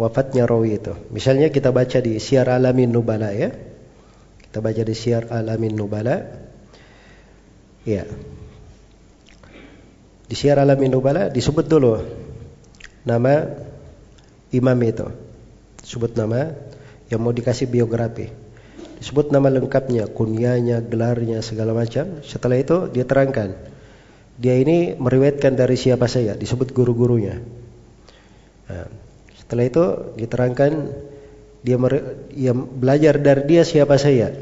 Wafatnya 0.00 0.48
rawi 0.48 0.80
itu. 0.80 0.96
Misalnya 1.12 1.52
kita 1.52 1.76
baca 1.76 2.00
di 2.00 2.16
Syiar 2.16 2.48
Alamin 2.48 2.88
Nubala 2.88 3.36
ya. 3.36 3.52
Kita 4.40 4.64
baca 4.64 4.80
di 4.80 4.94
Syiar 4.96 5.28
Alamin 5.28 5.76
Nubala. 5.76 6.24
Ya 7.84 8.08
di 10.30 10.34
Syiar 10.38 10.62
Alamin 10.62 10.94
Nubala 10.94 11.26
disebut 11.26 11.66
dulu 11.66 11.98
nama 13.02 13.50
imam 14.54 14.78
itu 14.86 15.10
sebut 15.82 16.14
nama 16.14 16.54
yang 17.10 17.18
mau 17.18 17.34
dikasih 17.34 17.66
biografi 17.66 18.30
disebut 19.02 19.34
nama 19.34 19.50
lengkapnya 19.50 20.06
kunyanya 20.06 20.78
gelarnya 20.78 21.42
segala 21.42 21.74
macam 21.74 22.22
setelah 22.22 22.62
itu 22.62 22.86
dia 22.94 23.02
terangkan 23.02 23.58
dia 24.40 24.56
ini 24.56 24.96
meriwayatkan 24.96 25.52
dari 25.52 25.76
siapa 25.76 26.08
saja, 26.08 26.32
disebut 26.32 26.72
guru-gurunya. 26.72 27.44
Nah, 28.72 28.88
setelah 29.36 29.64
itu 29.68 29.84
diterangkan 30.16 30.72
dia 31.60 31.76
dia 32.32 32.52
belajar 32.56 33.20
dari 33.20 33.44
dia 33.44 33.68
siapa 33.68 34.00
saja. 34.00 34.32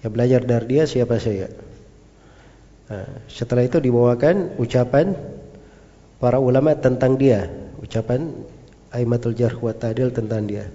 Ya 0.00 0.08
belajar 0.08 0.40
dari 0.40 0.66
dia 0.72 0.88
siapa 0.88 1.20
saja. 1.20 1.52
Setelah 3.28 3.68
itu 3.68 3.84
dibawakan 3.84 4.56
ucapan 4.56 5.12
para 6.16 6.40
ulama 6.40 6.72
tentang 6.80 7.20
dia, 7.20 7.46
ucapan 7.84 8.32
Aimatul 8.88 9.36
Jarh 9.36 9.60
wa 9.60 9.76
Ta'dil 9.76 10.08
tentang 10.16 10.48
dia. 10.48 10.72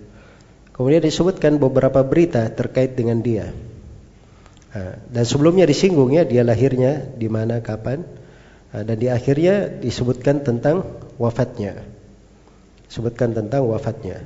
Kemudian 0.74 1.02
disebutkan 1.02 1.58
beberapa 1.58 2.06
berita 2.06 2.46
terkait 2.54 2.94
dengan 2.94 3.22
dia. 3.22 3.50
Dan 5.10 5.26
sebelumnya 5.26 5.66
disinggung 5.70 6.14
ya 6.14 6.26
dia 6.26 6.42
lahirnya 6.42 7.14
di 7.14 7.30
mana 7.30 7.62
kapan 7.62 8.06
dan 8.74 8.98
di 8.98 9.06
akhirnya 9.10 9.70
disebutkan 9.70 10.42
tentang 10.42 10.86
wafatnya. 11.22 11.82
Sebutkan 12.90 13.34
tentang 13.34 13.70
wafatnya. 13.70 14.22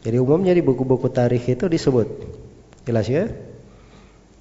Jadi 0.00 0.16
umumnya 0.16 0.56
di 0.56 0.64
buku-buku 0.64 1.12
tarikh 1.12 1.44
itu 1.44 1.68
disebut. 1.68 2.08
Jelas 2.88 3.04
ya? 3.08 3.28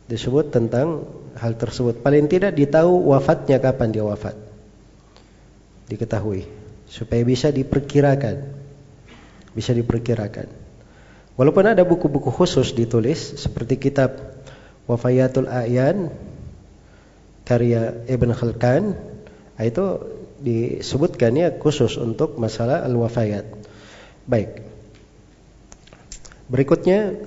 Disebut 0.08 0.56
tentang 0.56 1.04
hal 1.40 1.56
tersebut. 1.56 2.04
Paling 2.04 2.28
tidak 2.28 2.54
ditahu 2.54 3.16
wafatnya 3.16 3.58
kapan 3.64 3.96
dia 3.96 4.04
wafat. 4.04 4.36
Diketahui 5.88 6.46
supaya 6.86 7.24
bisa 7.24 7.50
diperkirakan. 7.50 8.60
Bisa 9.56 9.72
diperkirakan. 9.74 10.52
Walaupun 11.40 11.66
ada 11.72 11.88
buku-buku 11.88 12.30
khusus 12.36 12.76
ditulis 12.76 13.40
seperti 13.40 13.80
kitab 13.80 14.20
Wafayatul 14.90 15.48
A'yan 15.48 16.12
karya 17.46 18.04
Ibn 18.10 18.30
Khalkan 18.34 18.98
itu 19.62 19.86
disebutkan 20.42 21.38
ya 21.38 21.54
khusus 21.56 21.96
untuk 22.02 22.36
masalah 22.42 22.84
al-wafayat. 22.84 23.46
Baik. 24.26 24.66
Berikutnya 26.50 27.22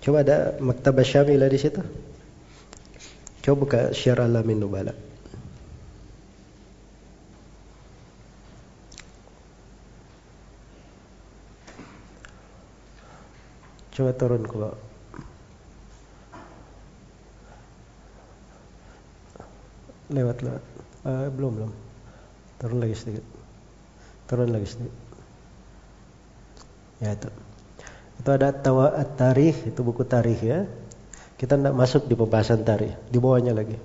Coba 0.00 0.24
ada 0.24 0.56
Maktabah 0.56 1.04
Syamilah 1.04 1.52
di 1.52 1.60
situ. 1.60 1.84
Coba 3.44 3.56
buka 3.68 3.80
Syiar 3.92 4.24
Alamin 4.24 4.56
Nubala. 4.56 4.96
Coba 13.92 14.16
turun 14.16 14.48
ke 14.48 14.56
bawah. 14.56 14.80
Lewat 20.08 20.40
lewat. 20.40 20.64
Uh, 21.04 21.28
belum 21.28 21.52
belum. 21.60 21.72
Turun 22.56 22.78
lagi 22.80 22.96
sedikit. 22.96 23.26
Turun 24.32 24.48
lagi 24.48 24.64
sedikit. 24.64 24.96
Ya 27.04 27.12
itu. 27.12 27.49
Itu 28.20 28.36
ada 28.36 28.52
tarikh 29.16 29.72
itu 29.72 29.80
buku 29.80 30.04
tarikh 30.04 30.40
ya. 30.44 30.68
Kita 31.40 31.56
tidak 31.56 31.72
masuk 31.72 32.04
di 32.04 32.12
pembahasan 32.12 32.60
tarikh. 32.68 32.92
Di 33.08 33.16
bawahnya 33.16 33.56
lagi. 33.56 33.80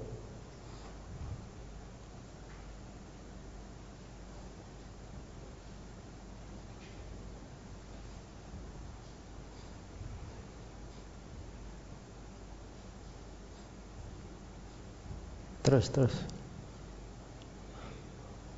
Terus, 15.64 15.88
terus. 15.90 16.16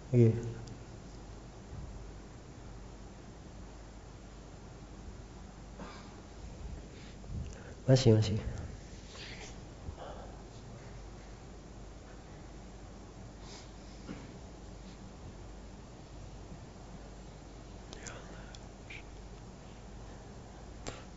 Iya. 0.10 0.57
Masih, 7.88 8.12
masih. 8.14 8.36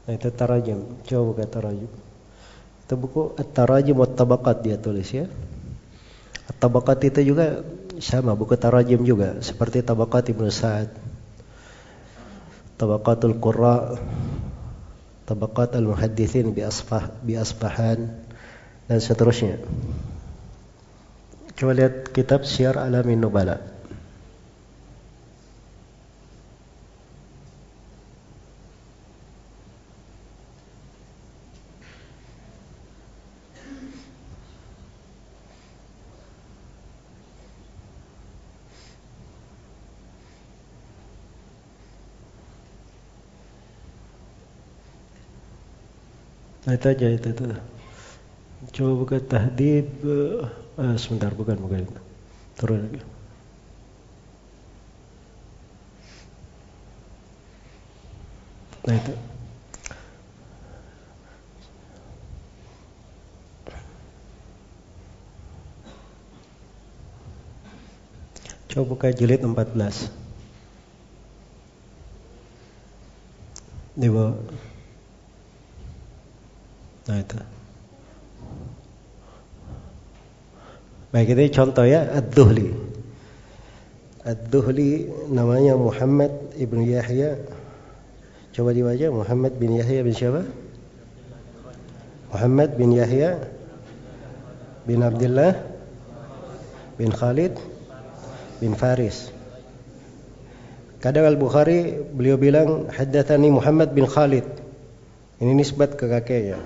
Nah, 0.07 0.15
itu 0.15 0.31
tarajim. 0.31 0.79
Coba 1.07 1.23
buka 1.35 1.45
tarajim. 1.47 1.91
Itu 2.87 2.95
buku 2.99 3.35
At-Tarajim 3.39 3.95
wa 3.95 4.07
Tabaqat 4.11 4.63
dia 4.67 4.79
tulis 4.79 5.11
ya. 5.11 5.27
Tabakat 6.61 7.09
itu 7.09 7.33
juga 7.33 7.65
sama 7.97 8.37
buku 8.37 8.53
tarajim 8.53 9.01
juga 9.01 9.41
seperti 9.41 9.81
Tabakat 9.81 10.29
Ibnu 10.37 10.53
Sa'ad. 10.53 10.93
Tabaqatul 12.77 13.41
Qurra, 13.41 13.97
Tabaqat 15.31 15.79
Al-Muhaddithin 15.79 16.51
bi 16.51 16.67
Asfah 16.67 17.23
bi 17.23 17.39
Asbahan 17.39 18.03
dan 18.91 18.99
seterusnya. 18.99 19.63
Coba 21.55 21.71
lihat 21.79 22.11
kitab 22.11 22.43
Syiar 22.43 22.75
Alamin 22.75 23.23
Nubala. 23.23 23.70
Nah, 46.61 46.77
itu 46.77 46.87
aja 46.93 47.07
itu 47.09 47.29
tuh. 47.33 47.57
Coba 48.77 48.93
buka 49.01 49.17
tahdib. 49.25 49.89
Uh, 50.05 50.97
sebentar 51.01 51.33
bukan 51.33 51.57
bukan 51.61 51.85
itu. 51.89 52.01
Turun 52.61 52.85
lagi. 52.85 53.01
Nah 58.85 58.97
itu. 58.97 59.13
Coba 68.71 68.85
buka 68.87 69.09
jilid 69.13 69.43
14. 69.45 70.09
Di 74.01 74.09
bawah. 74.09 74.37
Nah 77.11 77.19
itu. 77.21 77.37
Baik 81.11 81.35
ini 81.35 81.51
contoh 81.51 81.83
ya 81.83 82.07
Ad-Duhli. 82.07 82.71
Ad-Duhli 84.23 85.11
namanya 85.27 85.75
Muhammad 85.75 86.55
ibnu 86.55 86.87
Yahya. 86.87 87.35
Coba 88.55 88.71
dibaca 88.71 89.11
Muhammad 89.11 89.59
bin 89.59 89.75
Yahya 89.75 90.07
bin 90.07 90.15
siapa? 90.15 90.47
Muhammad 92.31 92.79
bin 92.79 92.95
Yahya 92.95 93.43
bin 94.87 95.03
Abdullah 95.03 95.59
bin 96.95 97.11
Khalid 97.11 97.59
bin 98.63 98.79
Faris. 98.79 99.35
Kadang 101.03 101.27
Al-Bukhari 101.27 102.07
beliau 102.15 102.39
bilang 102.39 102.87
haddatsani 102.87 103.51
Muhammad 103.51 103.91
bin 103.99 104.07
Khalid. 104.07 104.47
Ini 105.43 105.59
nisbat 105.59 105.99
ke 105.99 106.07
kakeknya. 106.07 106.63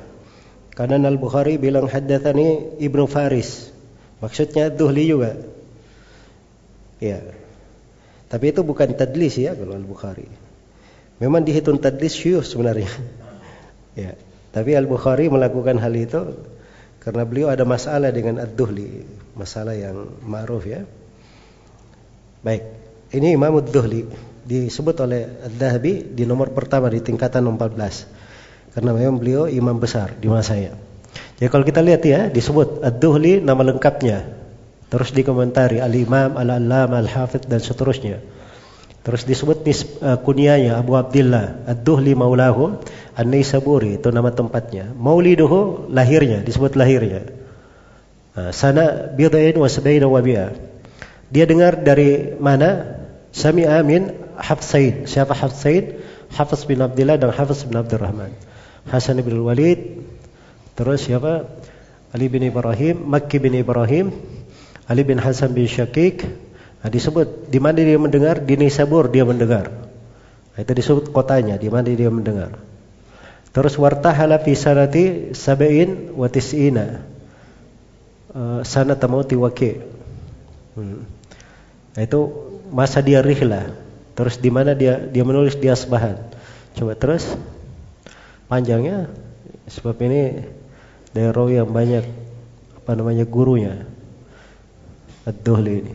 Karena 0.77 1.01
Al-Bukhari 1.09 1.57
bilang 1.57 1.89
haddatsani 1.89 2.77
Ibnu 2.77 3.09
Faris. 3.09 3.74
Maksudnya 4.25 4.73
Duhli 4.73 5.05
juga. 5.05 5.37
Ya. 6.97 7.21
Tapi 8.33 8.57
itu 8.57 8.65
bukan 8.65 8.97
tadlis 8.97 9.37
ya 9.37 9.53
kalau 9.53 9.77
Al-Bukhari. 9.77 10.25
Memang 11.21 11.45
dihitung 11.45 11.77
tadlis 11.77 12.17
syuh 12.17 12.41
sebenarnya. 12.41 12.89
ya. 14.01 14.17
Tapi 14.49 14.73
Al-Bukhari 14.73 15.29
melakukan 15.29 15.77
hal 15.77 15.93
itu 15.93 16.33
karena 17.05 17.29
beliau 17.29 17.53
ada 17.53 17.69
masalah 17.69 18.09
dengan 18.09 18.41
Ad-Duhli, 18.41 19.05
masalah 19.37 19.77
yang 19.77 20.09
ma'ruf 20.25 20.65
ya. 20.65 20.89
Baik. 22.41 22.65
Ini 23.13 23.37
Imam 23.37 23.61
Ad-Duhli 23.61 24.09
disebut 24.49 24.97
oleh 25.05 25.29
Ad-Dahabi 25.53 26.17
di 26.17 26.25
nomor 26.25 26.57
pertama 26.57 26.89
di 26.89 27.05
tingkatan 27.05 27.45
14. 27.45 28.73
Karena 28.73 28.91
memang 28.97 29.21
beliau 29.21 29.45
imam 29.47 29.77
besar 29.77 30.17
di 30.17 30.33
masa 30.33 30.57
saya. 30.57 30.73
Jadi 31.39 31.49
kalau 31.51 31.65
kita 31.67 31.83
lihat 31.83 32.03
ya, 32.07 32.31
disebut 32.31 32.83
Ad-Duhli 32.83 33.43
nama 33.43 33.63
lengkapnya. 33.67 34.23
Terus 34.87 35.11
dikomentari 35.11 35.83
Al-Imam, 35.83 36.39
Al-Allam, 36.39 36.95
Al-Hafidh 36.95 37.51
dan 37.51 37.59
seterusnya. 37.59 38.23
Terus 39.05 39.29
disebut 39.29 39.67
nis, 39.69 39.85
uh, 40.01 40.17
kunyanya 40.17 40.81
Abu 40.81 40.97
Abdullah 40.97 41.67
Ad-Duhli 41.69 42.17
Maulahu 42.17 42.81
An-Naisaburi 43.19 44.01
itu 44.01 44.09
nama 44.09 44.33
tempatnya. 44.33 44.95
Mauliduhu 44.97 45.91
lahirnya 45.93 46.41
disebut 46.41 46.79
lahirnya. 46.79 47.29
Nah, 48.35 48.51
sana 48.55 49.13
bid'ain 49.13 49.55
wa 49.61 49.69
sab'ina 49.69 50.09
wa 50.09 50.25
bi'a. 50.25 50.57
Dia 51.29 51.45
dengar 51.45 51.85
dari 51.85 52.33
mana? 52.41 53.03
Sami 53.35 53.67
Amin 53.67 54.15
Hafsain. 54.39 55.11
Siapa 55.11 55.35
Hafsain? 55.35 55.99
Hafiz 56.31 56.65
bin 56.65 56.81
Abdullah 56.81 57.19
dan 57.19 57.35
Hafiz 57.35 57.67
bin 57.67 57.77
Abdurrahman. 57.77 58.31
Hasan 58.89 59.21
bin 59.21 59.37
Walid, 59.43 60.01
terus 60.75 61.07
siapa? 61.07 61.49
Ali 62.15 62.31
bin 62.31 62.47
Ibrahim, 62.47 63.11
Makki 63.11 63.43
bin 63.43 63.59
Ibrahim, 63.59 64.15
Ali 64.87 65.03
bin 65.03 65.19
Hasan 65.19 65.51
bin 65.51 65.67
Syakik. 65.67 66.23
Nah, 66.85 66.93
disebut 66.93 67.51
di 67.51 67.59
mana 67.59 67.83
dia 67.83 67.99
mendengar? 67.99 68.39
Di 68.39 68.55
Nisabur 68.55 69.11
dia 69.11 69.27
mendengar. 69.27 69.73
Nah, 70.55 70.59
itu 70.63 70.71
disebut 70.71 71.11
kotanya, 71.11 71.59
di 71.59 71.67
mana 71.67 71.91
dia 71.91 72.07
mendengar. 72.13 72.55
Terus 73.51 73.75
wartahala 73.79 74.39
fi 74.43 74.55
sanati 74.55 75.35
sab'in 75.35 76.15
wa. 76.15 76.31
Uh, 78.35 78.67
sanat 78.67 78.99
mauti 79.07 79.39
waqi. 79.39 79.79
Hmm. 80.75 81.07
Nah, 81.95 82.03
itu 82.03 82.21
masa 82.71 82.99
dia 83.03 83.23
rihlah. 83.23 83.75
Terus 84.15 84.39
di 84.39 84.51
mana 84.51 84.75
dia 84.75 84.99
dia 84.99 85.23
menulis 85.27 85.59
di 85.59 85.71
Asbahan. 85.71 86.19
Coba 86.75 86.99
terus 86.99 87.31
panjangnya 88.51 89.11
sebab 89.71 89.95
ini 90.03 90.51
daerah 91.15 91.47
yang 91.47 91.71
banyak 91.71 92.05
apa 92.83 92.93
namanya 92.99 93.25
gurunya 93.25 93.87
Ad-Duhli 95.25 95.75
ini. 95.81 95.95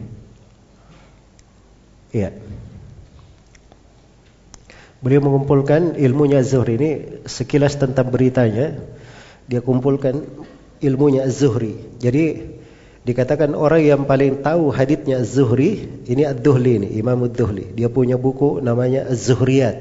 Iya. 2.10 2.34
Beliau 4.99 5.21
mengumpulkan 5.23 5.95
ilmunya 5.95 6.41
Zuhri 6.41 6.75
ini 6.75 6.91
sekilas 7.29 7.77
tentang 7.77 8.10
beritanya. 8.10 8.75
Dia 9.45 9.62
kumpulkan 9.62 10.25
ilmunya 10.82 11.29
Az-Zuhri. 11.29 12.01
Jadi 12.01 12.58
dikatakan 13.05 13.55
orang 13.55 13.86
yang 13.86 14.01
paling 14.10 14.43
tahu 14.43 14.73
haditnya 14.73 15.23
Az-Zuhri 15.23 16.03
ini 16.10 16.25
Ad-Duhli 16.25 16.84
ini, 16.84 16.89
Imam 16.99 17.21
Ad-Duhli. 17.29 17.77
Dia 17.77 17.88
punya 17.88 18.19
buku 18.19 18.60
namanya 18.60 19.08
Az-Zuhriyat. 19.08 19.77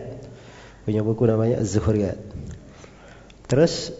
Punya 0.87 1.03
buku 1.03 1.25
namanya 1.27 1.65
Az-Zuhriyat. 1.65 2.21
Terus 3.49 3.91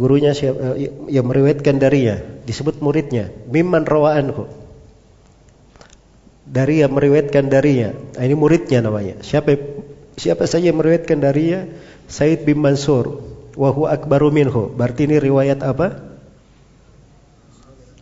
gurunya 0.00 0.32
siapa 0.32 0.80
eh, 0.80 0.88
yang 1.12 1.28
meriwayatkan 1.28 1.76
darinya 1.76 2.16
disebut 2.48 2.80
muridnya 2.80 3.28
mimman 3.52 3.84
rawaanhu. 3.84 4.48
Dari 6.50 6.82
yang 6.82 6.90
meriwayatkan 6.96 7.46
darinya. 7.46 7.94
Nah, 7.94 8.24
ini 8.26 8.34
muridnya 8.34 8.82
namanya. 8.82 9.22
Siapa 9.22 9.54
siapa 10.18 10.50
saja 10.50 10.72
yang 10.72 10.82
meriwayatkan 10.82 11.22
darinya? 11.22 11.68
Said 12.10 12.42
bin 12.42 12.58
Mansur. 12.58 13.22
Wa 13.54 13.70
huwa 13.70 13.94
akbaru 13.94 14.34
minhu. 14.34 14.66
Berarti 14.74 15.06
ini 15.06 15.22
riwayat 15.22 15.62
apa? 15.62 16.10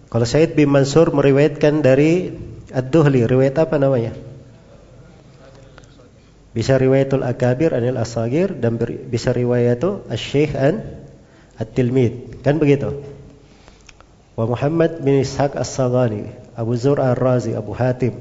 Kalau 0.08 0.24
Said 0.24 0.56
bin 0.56 0.72
Mansur 0.72 1.12
meriwayatkan 1.12 1.84
dari 1.84 2.32
Ad-Duhli, 2.72 3.28
riwayat 3.28 3.60
apa 3.60 3.76
namanya? 3.76 4.16
Bisa 6.56 6.80
riwayatul 6.80 7.28
akabir 7.28 7.76
anil 7.76 8.00
asagir 8.00 8.56
dan 8.56 8.80
bisa 9.12 9.36
riwayatul 9.36 10.08
asy-syekh 10.08 10.56
an 10.56 11.04
at-tilmid. 11.58 12.40
Kan 12.46 12.62
begitu? 12.62 13.02
Wa 14.38 14.46
Muhammad 14.46 15.02
bin 15.02 15.18
Ishaq 15.18 15.58
as-Saghani, 15.58 16.30
Abu 16.54 16.78
Zur 16.78 17.02
ar-Razi, 17.02 17.58
Abu 17.58 17.74
Hatim, 17.74 18.14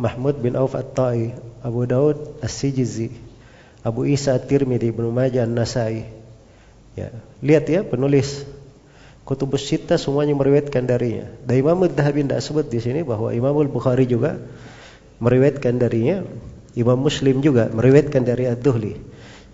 Mahmud 0.00 0.40
bin 0.40 0.56
Auf 0.56 0.72
at-Ta'i, 0.72 1.36
Abu 1.60 1.84
Daud 1.84 2.40
as-Sijizi, 2.40 3.12
Abu 3.84 4.08
Isa 4.08 4.34
at-Tirmidzi, 4.34 4.90
Ibnu 4.90 5.12
Majah 5.12 5.44
an-Nasai. 5.44 6.08
Ya, 6.96 7.12
lihat 7.44 7.68
ya 7.68 7.84
penulis 7.84 8.48
Kutubus 9.26 9.66
Sita 9.66 9.98
semuanya 9.98 10.38
meriwayatkan 10.38 10.86
darinya. 10.86 11.26
Dan 11.42 11.60
Imam 11.60 11.82
Dhahabi 11.82 12.24
tidak 12.24 12.40
sebut 12.46 12.70
di 12.70 12.78
sini 12.78 13.02
bahwa 13.02 13.34
Imam 13.34 13.58
Bukhari 13.68 14.06
juga 14.06 14.38
meriwayatkan 15.18 15.82
darinya. 15.82 16.22
Imam 16.78 16.94
Muslim 16.94 17.42
juga 17.42 17.66
meriwayatkan 17.68 18.22
dari 18.22 18.46
Ad-Duhli. 18.46 18.94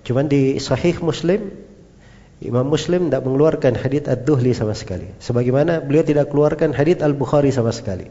Cuman 0.04 0.28
di 0.28 0.60
Sahih 0.60 1.00
Muslim 1.00 1.61
Imam 2.42 2.66
Muslim 2.66 3.08
tidak 3.08 3.22
mengeluarkan 3.22 3.78
hadits 3.78 4.10
Ad-Duhli 4.10 4.52
sama 4.52 4.74
sekali. 4.74 5.06
Sebagaimana 5.22 5.78
beliau 5.78 6.02
tidak 6.02 6.34
keluarkan 6.34 6.74
hadits 6.74 7.00
Al-Bukhari 7.00 7.54
sama 7.54 7.70
sekali. 7.70 8.10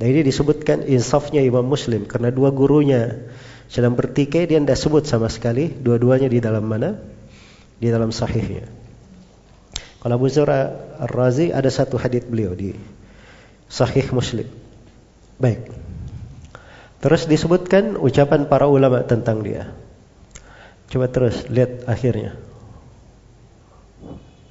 Dan 0.00 0.06
ini 0.08 0.24
disebutkan 0.24 0.88
insafnya 0.88 1.44
Imam 1.44 1.62
Muslim 1.62 2.08
karena 2.08 2.32
dua 2.32 2.48
gurunya 2.50 3.28
sedang 3.68 3.92
bertikai 3.92 4.48
dia 4.48 4.58
tidak 4.58 4.80
sebut 4.80 5.04
sama 5.04 5.28
sekali 5.28 5.68
dua-duanya 5.68 6.32
di 6.32 6.40
dalam 6.40 6.64
mana? 6.64 6.96
Di 7.76 7.92
dalam 7.92 8.08
sahihnya. 8.08 8.68
Kalau 10.02 10.18
Abu 10.18 10.26
Zura 10.26 10.72
Ar-Razi 10.98 11.54
ada 11.54 11.70
satu 11.70 11.94
hadis 11.94 12.26
beliau 12.26 12.58
di 12.58 12.74
Sahih 13.70 14.10
Muslim. 14.10 14.50
Baik. 15.38 15.70
Terus 17.02 17.30
disebutkan 17.30 17.94
ucapan 17.98 18.50
para 18.50 18.66
ulama 18.66 19.06
tentang 19.06 19.46
dia. 19.46 19.70
Coba 20.90 21.08
terus 21.08 21.46
lihat 21.48 21.86
akhirnya. 21.86 22.34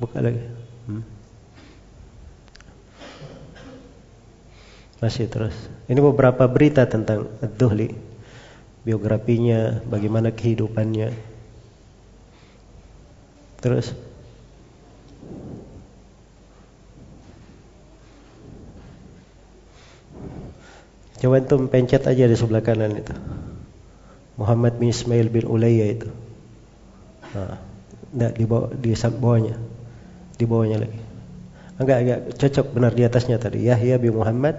Buka 0.02 0.18
lagi. 0.18 0.42
Hmm. 0.90 1.06
Masih 4.98 5.30
terus. 5.30 5.54
Ini 5.86 6.02
beberapa 6.02 6.50
berita 6.50 6.90
tentang 6.90 7.30
Ad-Duhli. 7.38 7.94
Biografinya, 8.82 9.78
bagaimana 9.86 10.34
kehidupannya. 10.34 11.14
Terus. 13.62 13.94
Coba 21.22 21.38
itu 21.38 21.56
pencet 21.70 22.02
aja 22.10 22.26
di 22.26 22.34
sebelah 22.34 22.66
kanan 22.66 22.98
itu. 22.98 23.14
Muhammad 24.42 24.82
bin 24.82 24.90
Ismail 24.90 25.30
bin 25.30 25.46
Ulayya 25.46 25.94
itu. 25.94 26.10
Nah, 27.38 28.34
di 28.34 28.46
bawah 28.50 28.74
di 28.74 28.98
bawahnya. 28.98 29.71
Di 30.42 30.50
bawahnya 30.50 30.82
lagi. 30.82 30.98
Enggak 31.78 31.98
enggak 32.02 32.20
cocok 32.42 32.66
benar 32.74 32.92
di 32.98 33.06
atasnya 33.06 33.38
tadi. 33.38 33.62
Yahya 33.70 34.02
bin 34.02 34.18
Muhammad 34.18 34.58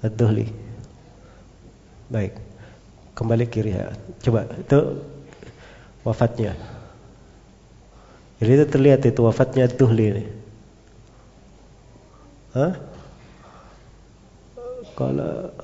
Ad-Duhli. 0.00 0.48
Baik. 2.08 2.40
Kembali 3.12 3.44
kiri 3.52 3.76
ya. 3.76 3.92
Coba 4.24 4.48
itu 4.48 5.04
wafatnya. 6.08 6.56
Jadi 8.40 8.50
itu 8.56 8.64
terlihat 8.64 9.04
itu 9.04 9.20
wafatnya 9.20 9.68
Ad-Duhli 9.68 10.04
ini. 10.08 10.24
Hah? 12.56 12.72
Kalau 14.98 15.54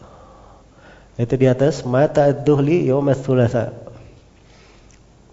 itu 1.16 1.34
di 1.34 1.46
atas 1.48 1.82
mata 1.88 2.28
ad-duhli 2.28 2.92
ats 2.92 3.26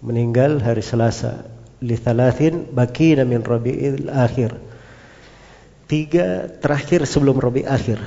Meninggal 0.04 0.60
hari 0.60 0.84
Selasa. 0.84 1.53
Li 1.84 2.00
thalathin 2.00 2.72
bakina 2.72 3.28
min 3.28 3.44
Rabiul 3.44 4.08
Akhir. 4.08 4.56
Tiga 5.84 6.48
terakhir 6.48 7.04
sebelum 7.04 7.36
Rabiul 7.36 7.68
Akhir. 7.68 8.00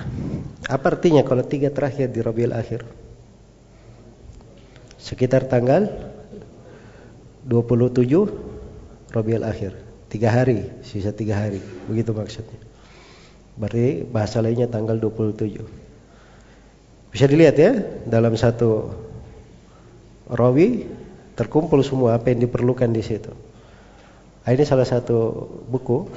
Apa 0.66 0.98
artinya 0.98 1.22
kalau 1.22 1.46
tiga 1.46 1.70
terakhir 1.70 2.10
di 2.10 2.26
Rabiul 2.26 2.58
Akhir? 2.58 2.82
Sekitar 4.98 5.46
tanggal 5.46 5.94
27 7.46 9.14
Rabiul 9.14 9.46
Akhir. 9.46 9.78
Tiga 10.10 10.34
hari, 10.34 10.74
sisa 10.82 11.14
tiga 11.14 11.38
hari. 11.38 11.62
Begitu 11.86 12.18
maksudnya. 12.18 12.58
Berarti 13.62 14.02
bahasa 14.10 14.42
lainnya 14.42 14.66
tanggal 14.66 14.98
27. 14.98 15.62
Bisa 17.14 17.26
dilihat 17.30 17.56
ya 17.62 17.78
dalam 18.10 18.34
satu 18.34 18.94
rawi 20.30 20.86
terkumpul 21.38 21.86
semua 21.86 22.18
apa 22.18 22.34
yang 22.34 22.42
diperlukan 22.46 22.90
di 22.90 23.06
situ. 23.06 23.47
Nah, 24.48 24.56
ini 24.56 24.64
salah 24.64 24.88
satu 24.88 25.44
buku 25.68 26.08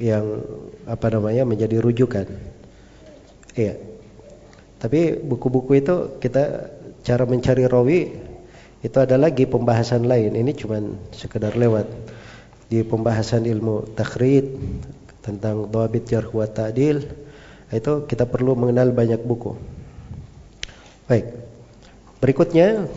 yang 0.00 0.24
apa 0.88 1.12
namanya 1.12 1.44
menjadi 1.44 1.76
rujukan. 1.76 2.24
Iya. 3.52 3.76
Tapi 4.80 5.20
buku-buku 5.20 5.76
itu 5.76 6.16
kita 6.24 6.72
cara 7.04 7.28
mencari 7.28 7.68
rawi 7.68 8.16
itu 8.80 8.96
ada 8.96 9.20
lagi 9.20 9.44
pembahasan 9.44 10.08
lain. 10.08 10.32
Ini 10.32 10.56
cuma 10.56 10.80
sekedar 11.12 11.52
lewat 11.52 11.84
di 12.72 12.80
pembahasan 12.80 13.44
ilmu 13.44 13.92
takhrid 13.92 14.48
tentang 15.20 15.68
dawabit 15.68 16.08
jarh 16.08 16.32
wa 16.32 16.48
ta'dil 16.48 17.04
itu 17.68 17.92
kita 18.08 18.24
perlu 18.24 18.56
mengenal 18.56 18.88
banyak 18.88 19.20
buku. 19.20 19.52
Baik. 21.04 21.28
Berikutnya 22.24 22.88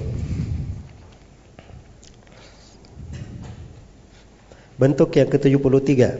bentuk 4.83 5.15
yang 5.15 5.31
ke-73 5.31 6.19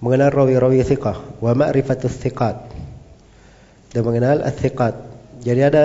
mengenal 0.00 0.32
rawi-rawi 0.32 0.80
thiqah 0.88 1.20
wa 1.44 1.52
ma'rifatus 1.52 2.16
thiqat 2.16 2.56
dan 3.92 4.02
mengenal 4.08 4.40
ats-thiqat. 4.40 4.96
Jadi 5.44 5.60
ada 5.60 5.84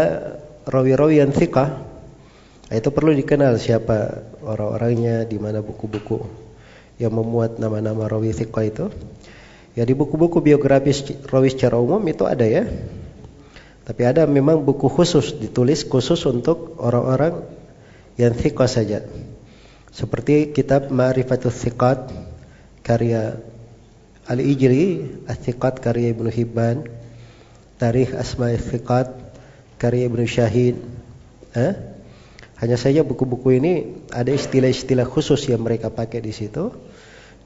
rawi-rawi 0.63 1.19
yang 1.19 1.35
thiqah 1.35 1.83
itu 2.71 2.87
perlu 2.91 3.11
dikenal 3.11 3.59
siapa 3.59 4.23
orang-orangnya, 4.43 5.27
di 5.27 5.35
mana 5.39 5.59
buku-buku 5.59 6.23
yang 7.03 7.11
memuat 7.11 7.59
nama-nama 7.59 8.07
rawi 8.07 8.31
thiqah 8.31 8.63
itu. 8.63 8.85
Ya 9.75 9.83
di 9.83 9.91
buku-buku 9.91 10.39
biografis 10.39 11.03
rawi 11.27 11.51
secara 11.51 11.75
umum 11.75 11.99
itu 12.07 12.23
ada 12.23 12.47
ya. 12.47 12.63
Tapi 13.83 14.03
ada 14.07 14.23
memang 14.23 14.63
buku 14.63 14.87
khusus 14.87 15.35
ditulis 15.35 15.83
khusus 15.83 16.23
untuk 16.27 16.79
orang-orang 16.79 17.43
yang 18.15 18.31
thiqah 18.31 18.67
saja. 18.67 19.03
Seperti 19.97 20.53
kitab 20.53 20.93
Ma'rifatul 20.93 21.49
Thiqat 21.49 22.13
karya 22.85 23.33
Al-Ijri, 24.29 25.09
Al-Thiqat 25.25 25.81
karya 25.81 26.13
Ibnu 26.13 26.29
Hibban, 26.29 26.85
Tarikh 27.81 28.13
Asma'i 28.13 28.61
Thiqat 28.61 29.09
karya 29.81 30.05
Ibnu 30.05 30.21
Syahin. 30.29 30.77
Eh? 31.57 31.73
Hanya 32.61 32.77
saja 32.77 33.01
buku-buku 33.01 33.57
ini 33.57 33.73
ada 34.13 34.29
istilah-istilah 34.29 35.09
khusus 35.09 35.49
yang 35.49 35.65
mereka 35.65 35.89
pakai 35.89 36.21
di 36.21 36.29
situ 36.29 36.69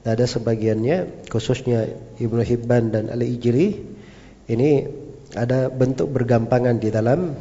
ada 0.04 0.28
sebagiannya 0.28 1.28
khususnya 1.32 1.88
Ibnu 2.20 2.42
Hibban 2.44 2.92
dan 2.92 3.08
Al-Ijri 3.08 3.80
ini 4.52 4.70
ada 5.32 5.72
bentuk 5.72 6.12
bergampangan 6.12 6.76
di 6.76 6.92
dalam 6.92 7.32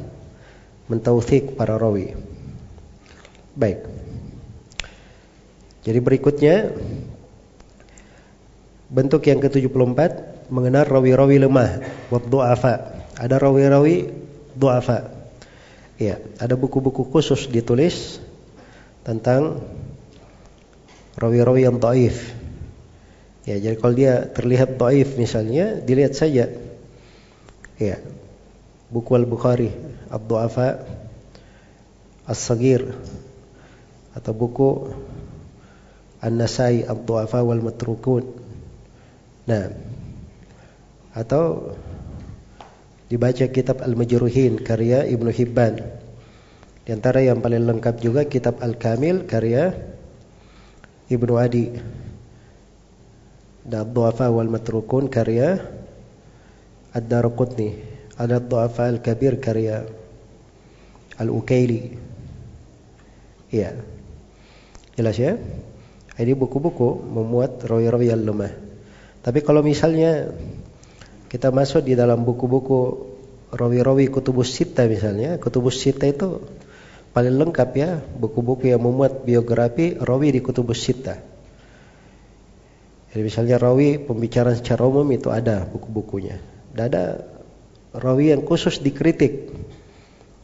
mentauthik 0.87 1.59
para 1.59 1.75
rawi. 1.75 2.15
Baik. 3.59 4.00
Jadi 5.81 5.97
berikutnya 5.97 6.69
bentuk 8.91 9.25
yang 9.25 9.39
ke-74 9.41 9.99
mengenal 10.51 10.83
rawi-rawi 10.85 11.41
lemah 11.41 11.81
wa 12.11 12.19
du'afa. 12.21 13.01
Ada 13.17 13.39
rawi-rawi 13.41 14.11
du'afa. 14.53 15.09
Ya, 15.97 16.21
ada 16.37 16.53
buku-buku 16.57 17.07
khusus 17.07 17.49
ditulis 17.49 18.21
tentang 19.01 19.61
rawi-rawi 21.17 21.65
yang 21.65 21.77
dhaif. 21.81 22.33
Ya, 23.45 23.57
jadi 23.57 23.75
kalau 23.77 23.97
dia 23.97 24.29
terlihat 24.29 24.77
dhaif 24.77 25.17
misalnya, 25.17 25.81
dilihat 25.81 26.13
saja. 26.13 26.49
Ya. 27.81 27.97
Buku 28.91 29.15
Al-Bukhari, 29.15 29.71
Ad-Du'afa 30.11 30.83
As-Sagir 32.27 32.91
atau 34.11 34.35
buku 34.35 34.91
An-Nasai 36.21 36.85
Ad-Du'afa 36.85 37.41
wal 37.41 37.65
Matrukun. 37.65 38.23
Nah, 39.49 39.65
atau 41.17 41.75
dibaca 43.09 43.45
kitab 43.49 43.81
Al-Majruhin 43.81 44.61
karya 44.61 45.03
Ibnu 45.09 45.33
Hibban. 45.33 45.81
Di 46.85 46.89
antara 46.93 47.25
yang 47.25 47.41
paling 47.41 47.65
lengkap 47.65 47.99
juga 47.99 48.29
kitab 48.29 48.61
Al-Kamil 48.61 49.25
karya 49.25 49.73
Ibnu 51.11 51.33
Adi 51.35 51.65
Ada 53.67 53.85
Du'afa 53.85 54.31
wal 54.31 54.49
Matrukun 54.49 55.11
karya 55.11 55.57
Ad-Darqutni. 56.93 57.69
Ada 58.17 58.37
Du'afa 58.37 58.89
al-Kabir 58.89 59.41
karya 59.41 59.85
Al-Ukaili. 61.17 61.97
Iya. 63.53 63.77
Jelas 64.95 65.17
ya? 65.17 65.37
Ini 66.21 66.37
buku-buku 66.37 67.01
memuat 67.01 67.65
rawi-rawi 67.65 68.13
yang 68.13 68.21
lemah. 68.21 68.53
Tapi 69.25 69.41
kalau 69.41 69.65
misalnya 69.65 70.29
kita 71.33 71.49
masuk 71.49 71.81
di 71.81 71.97
dalam 71.97 72.21
buku-buku 72.21 73.09
rawi-rawi 73.49 74.13
kutubus 74.13 74.53
sita 74.53 74.85
misalnya, 74.85 75.41
kutubus 75.41 75.81
sita 75.81 76.05
itu 76.05 76.45
paling 77.09 77.41
lengkap 77.41 77.69
ya, 77.73 77.97
buku-buku 77.97 78.69
yang 78.69 78.85
memuat 78.85 79.25
biografi 79.25 79.97
rawi 79.97 80.37
di 80.37 80.45
kutubus 80.45 80.85
sita. 80.85 81.17
Jadi 83.11 83.21
misalnya 83.25 83.57
rawi 83.57 83.97
pembicaraan 83.99 84.55
secara 84.55 84.85
umum 84.85 85.09
itu 85.09 85.33
ada 85.33 85.65
buku-bukunya. 85.65 86.37
Dan 86.71 86.93
ada 86.93 87.03
rawi 87.97 88.31
yang 88.31 88.45
khusus 88.45 88.77
dikritik. 88.77 89.51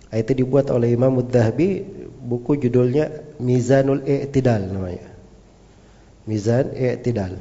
Itu 0.09 0.31
dibuat 0.33 0.73
oleh 0.73 0.91
Imam 0.91 1.15
Mudhabi, 1.15 1.85
buku 2.23 2.57
judulnya 2.59 3.37
Mizanul 3.39 4.03
I'tidal 4.03 4.67
namanya. 4.67 5.16
Mizan 6.27 6.75
i'tidal. 6.75 7.39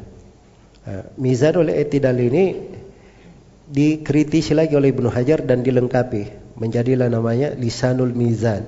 Mizanul 1.18 1.74
i'tidal 1.74 2.16
ini 2.22 2.44
dikritisi 3.66 4.54
lagi 4.54 4.78
oleh 4.78 4.94
Ibnu 4.94 5.10
Hajar 5.10 5.42
dan 5.42 5.66
dilengkapi 5.66 6.54
menjadilah 6.54 7.10
namanya 7.10 7.52
lisanul 7.58 8.14
mizan. 8.14 8.64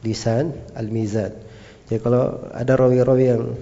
Lisan 0.00 0.52
al-mizan. 0.76 1.32
Jadi 1.88 2.00
kalau 2.00 2.48
ada 2.52 2.72
rawi-rawi 2.76 3.24
yang 3.24 3.52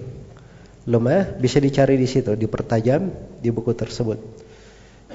lemah 0.87 1.35
bisa 1.39 1.59
dicari 1.59 1.95
di 1.99 2.07
situ, 2.07 2.35
dipertajam 2.35 3.11
di 3.39 3.51
buku 3.51 3.71
tersebut. 3.75 4.19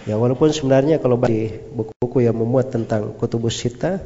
Ya 0.09 0.16
walaupun 0.16 0.53
sebenarnya 0.53 1.01
kalau 1.01 1.21
di 1.21 1.53
buku-buku 1.53 2.25
yang 2.25 2.37
memuat 2.37 2.73
tentang 2.73 3.12
kutubus 3.16 3.61
sita 3.61 4.01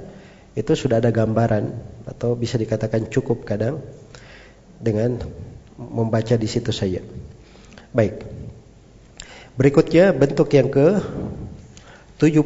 itu 0.58 0.72
sudah 0.74 0.98
ada 0.98 1.14
gambaran 1.14 1.70
atau 2.06 2.34
bisa 2.34 2.58
dikatakan 2.58 3.06
cukup 3.06 3.46
kadang 3.46 3.78
dengan 4.82 5.22
membaca 5.78 6.34
di 6.36 6.48
situ 6.48 6.72
saja. 6.74 7.00
Baik. 7.92 8.24
Berikutnya 9.52 10.16
bentuk 10.16 10.48
yang 10.56 10.72
ke 10.72 11.00
75 12.16 12.40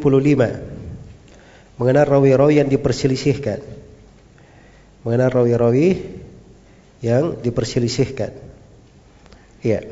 mengenal 1.79 2.07
rawi-rawi 2.09 2.59
yang 2.59 2.69
diperselisihkan. 2.73 3.63
Mengenal 5.07 5.31
rawi-rawi 5.31 6.03
yang 7.05 7.39
diperselisihkan. 7.39 8.35
Iya. 9.63 9.87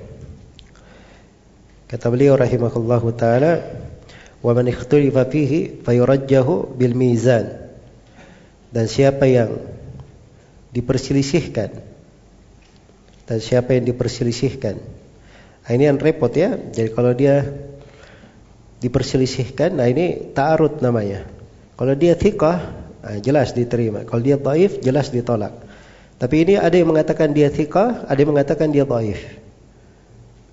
Kata 1.86 2.10
beliau 2.10 2.34
rahimahullahu 2.34 3.14
taala, 3.14 3.62
"Wa 4.42 4.50
man 4.50 4.66
ikhtalifa 4.66 5.22
fihi 5.30 5.84
fayurajjahu 5.86 6.74
bil 6.74 6.98
mizan." 6.98 7.70
Dan 8.74 8.90
siapa 8.90 9.30
yang 9.30 9.54
diperselisihkan 10.74 11.93
dan 13.24 13.38
siapa 13.40 13.76
yang 13.76 13.88
diperselisihkan. 13.88 14.76
Nah, 15.64 15.70
ini 15.72 15.88
yang 15.88 15.96
repot 15.96 16.32
ya. 16.32 16.56
Jadi 16.56 16.92
kalau 16.92 17.16
dia 17.16 17.44
diperselisihkan, 18.84 19.80
nah 19.80 19.88
ini 19.88 20.32
ta'arud 20.36 20.84
namanya. 20.84 21.24
Kalau 21.74 21.96
dia 21.96 22.12
thiqah, 22.12 22.58
nah 23.00 23.16
jelas 23.18 23.56
diterima. 23.56 24.04
Kalau 24.04 24.20
dia 24.20 24.36
dhaif, 24.36 24.84
jelas 24.84 25.08
ditolak. 25.08 25.56
Tapi 26.20 26.44
ini 26.44 26.54
ada 26.60 26.76
yang 26.76 26.92
mengatakan 26.92 27.32
dia 27.32 27.48
thiqah, 27.48 28.06
ada 28.06 28.18
yang 28.20 28.36
mengatakan 28.36 28.68
dia 28.68 28.84
dhaif. 28.84 29.20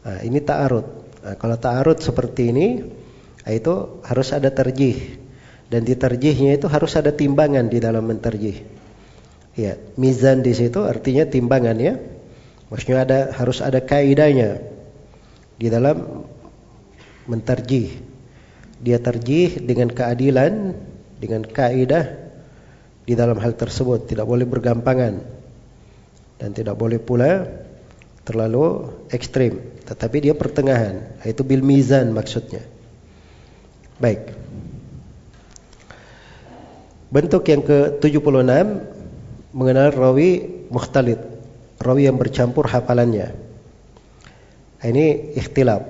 Nah, 0.07 0.19
ini 0.24 0.39
ta'arud. 0.39 0.88
Nah, 1.28 1.36
kalau 1.38 1.59
ta'arud 1.59 1.99
seperti 1.99 2.49
ini, 2.49 2.67
nah 3.43 3.51
itu 3.51 4.01
harus 4.07 4.32
ada 4.32 4.47
terjih. 4.49 5.19
Dan 5.72 5.88
di 5.88 5.95
terjihnya 5.95 6.59
itu 6.59 6.67
harus 6.67 6.95
ada 6.99 7.15
timbangan 7.15 7.67
di 7.67 7.80
dalam 7.80 8.03
menterjih. 8.03 8.63
Ya, 9.55 9.76
mizan 9.99 10.39
di 10.39 10.55
situ 10.55 10.84
artinya 10.88 11.28
timbangan 11.28 11.78
ya. 11.80 11.99
Maksudnya 12.72 13.03
ada 13.03 13.19
harus 13.36 13.59
ada 13.59 13.84
kaidahnya 13.84 14.63
di 15.59 15.67
dalam 15.67 16.24
menterjih. 17.28 17.99
Dia 18.80 18.97
terjih 18.97 19.59
dengan 19.59 19.91
keadilan, 19.91 20.72
dengan 21.19 21.43
kaidah 21.43 22.17
di 23.03 23.13
dalam 23.13 23.36
hal 23.43 23.59
tersebut, 23.59 24.07
tidak 24.07 24.24
boleh 24.24 24.47
bergampangan 24.47 25.19
dan 26.39 26.49
tidak 26.55 26.80
boleh 26.80 26.97
pula 26.97 27.45
terlalu 28.24 28.88
ekstrim, 29.11 29.59
tetapi 29.84 30.32
dia 30.32 30.34
pertengahan. 30.34 31.19
Itu 31.28 31.43
bil 31.43 31.61
mizan 31.61 32.15
maksudnya. 32.15 32.63
Baik. 33.99 34.34
Bentuk 37.11 37.43
yang 37.51 37.61
ke-76 37.61 38.55
mengenal 39.51 39.91
rawi 39.91 40.63
mukhtalid 40.72 41.30
rawi 41.82 42.07
yang 42.07 42.17
bercampur 42.17 42.69
hafalannya. 42.69 43.34
Ini 44.82 45.38
ikhtilaf. 45.38 45.84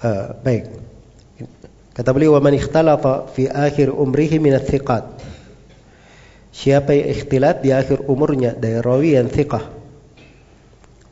Uh, 0.00 0.26
baik. 0.42 0.64
Kata 1.94 2.10
beliau, 2.14 2.38
"Wa 2.38 2.42
man 2.42 2.54
ikhtalafa 2.54 3.30
fi 3.34 3.50
akhir 3.50 3.90
umrihi 3.90 4.38
min 4.38 4.54
thiqat 4.58 5.20
Siapa 6.50 6.92
yang 6.92 7.08
ikhtilat 7.14 7.62
di 7.62 7.70
akhir 7.70 8.10
umurnya 8.10 8.52
dari 8.58 8.82
rawi 8.82 9.16
yang 9.16 9.30
thiqah. 9.30 9.64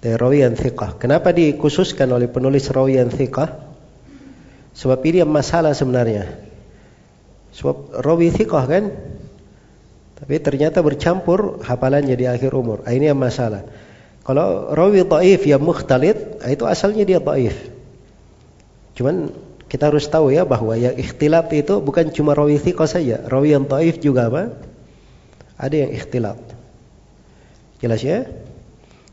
Dari 0.03 0.17
rawi 0.19 0.43
yang 0.43 0.59
thiqah. 0.59 0.99
Kenapa 0.99 1.31
dikhususkan 1.31 2.11
oleh 2.11 2.27
penulis 2.27 2.67
rawi 2.69 2.99
yang 2.99 3.09
thiqah? 3.09 3.49
Sebab 4.75 4.99
ini 5.09 5.23
yang 5.23 5.31
masalah 5.31 5.73
sebenarnya. 5.73 6.29
Sebab 7.55 8.03
rawi 8.03 8.29
thiqah 8.35 8.65
kan 8.67 8.85
tapi 10.19 10.35
ternyata 10.43 10.83
bercampur 10.83 11.63
hafalannya 11.63 12.19
di 12.19 12.27
akhir 12.27 12.51
umur. 12.51 12.83
Ah, 12.83 12.91
ini 12.91 13.07
yang 13.07 13.23
masalah. 13.23 13.63
Kalau 14.27 14.75
rawi 14.75 15.07
dhaif 15.07 15.47
yang 15.47 15.63
mukhtalid, 15.63 16.43
ah, 16.43 16.51
itu 16.51 16.67
asalnya 16.67 17.07
dia 17.07 17.23
dhaif. 17.23 17.55
Cuman 18.99 19.31
kita 19.71 19.95
harus 19.95 20.11
tahu 20.11 20.35
ya 20.35 20.43
bahwa 20.43 20.75
yang 20.75 20.99
ikhtilat 20.99 21.55
itu 21.55 21.79
bukan 21.79 22.11
cuma 22.11 22.35
rawi 22.35 22.59
thiqah 22.59 22.91
saja. 22.91 23.23
Rawi 23.31 23.55
yang 23.55 23.71
dhaif 23.71 24.03
juga 24.03 24.27
apa? 24.27 24.59
Ada 25.55 25.87
yang 25.87 25.91
ikhtilat. 25.95 26.39
Jelas 27.79 28.03
ya? 28.03 28.27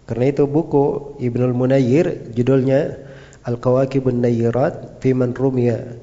Karena 0.09 0.25
itu 0.33 0.49
buku 0.49 1.17
Ibnul 1.21 1.53
Munayyir 1.53 2.33
judulnya 2.33 2.97
Al-Kawakibun 3.45 4.25
Nayyirat 4.25 5.01
fi 5.05 5.13
man 5.13 5.37
rumiya 5.37 6.01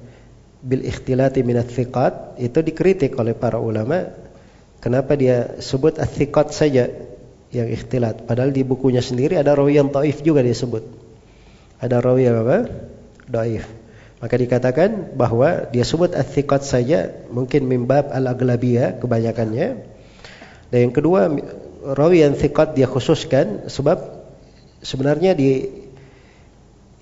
bil 0.63 0.87
ikhtilati 0.87 1.43
minat 1.43 1.71
thiqat 1.71 2.39
itu 2.39 2.63
dikritik 2.63 3.19
oleh 3.19 3.35
para 3.35 3.59
ulama 3.59 4.22
Kenapa 4.83 5.15
dia 5.15 5.63
sebut 5.63 5.95
athiqat 6.03 6.51
saja 6.51 6.91
yang 7.55 7.71
ikhtilat? 7.71 8.27
Padahal 8.27 8.51
di 8.51 8.67
bukunya 8.67 8.99
sendiri 8.99 9.39
ada 9.39 9.55
rawi 9.55 9.79
yang 9.79 9.95
taif 9.95 10.27
juga 10.27 10.43
dia 10.43 10.59
sebut. 10.59 10.83
Ada 11.79 12.03
rawi 12.03 12.27
yang 12.27 12.43
apa? 12.43 12.67
Daif. 13.31 13.63
Maka 14.19 14.35
dikatakan 14.35 15.15
bahwa 15.15 15.71
dia 15.71 15.87
sebut 15.87 16.19
athiqat 16.19 16.67
saja 16.67 17.15
mungkin 17.31 17.71
mimbab 17.71 18.11
al-aglabiyah 18.11 18.99
kebanyakannya. 18.99 19.87
Dan 20.75 20.79
yang 20.79 20.95
kedua 20.95 21.31
rawi 21.95 22.27
yang 22.27 22.35
thiqat 22.35 22.75
dia 22.75 22.91
khususkan 22.91 23.71
sebab 23.71 24.03
sebenarnya 24.83 25.39
di 25.39 25.71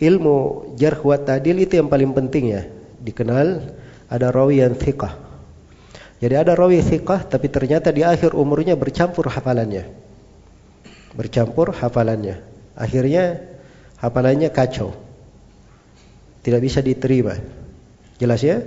ilmu 0.01 0.37
jarh 0.77 1.01
wa 1.01 1.17
ta'dil 1.17 1.65
itu 1.65 1.81
yang 1.81 1.89
paling 1.89 2.13
penting 2.13 2.57
ya. 2.57 2.69
Dikenal 3.01 3.73
ada 4.13 4.29
rawi 4.29 4.61
yang 4.65 4.77
thiqah. 4.77 5.30
Jadi 6.21 6.35
ada 6.37 6.53
rawi 6.53 6.85
thiqah 6.85 7.25
tapi 7.25 7.49
ternyata 7.49 7.89
di 7.89 8.05
akhir 8.05 8.37
umurnya 8.37 8.77
bercampur 8.77 9.33
hafalannya. 9.33 9.89
Bercampur 11.17 11.73
hafalannya. 11.73 12.45
Akhirnya 12.77 13.41
hafalannya 13.97 14.53
kacau. 14.53 14.93
Tidak 16.45 16.61
bisa 16.61 16.85
diterima. 16.85 17.41
Jelas 18.21 18.45
ya? 18.45 18.61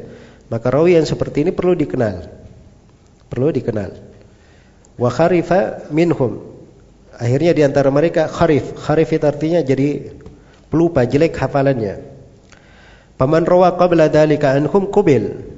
Maka 0.49 0.74
rawi 0.74 0.97
yang 0.97 1.06
seperti 1.06 1.45
ini 1.45 1.54
perlu 1.54 1.78
dikenal. 1.78 2.26
Perlu 3.30 3.54
dikenal. 3.54 4.01
Wa 4.97 5.10
kharifa 5.14 5.89
minhum. 5.93 6.41
Akhirnya 7.14 7.54
di 7.54 7.62
antara 7.62 7.93
mereka 7.93 8.26
kharif. 8.26 8.74
Kharif 8.82 9.14
itu 9.14 9.26
artinya 9.30 9.62
jadi 9.62 10.18
pelupa, 10.74 11.06
jelek 11.06 11.38
hafalannya. 11.38 12.01
Paman 13.14 13.45
rawa 13.45 13.78
qabla 13.78 14.10
dalika 14.10 14.58
anhum 14.58 14.89
kubil. 14.89 15.53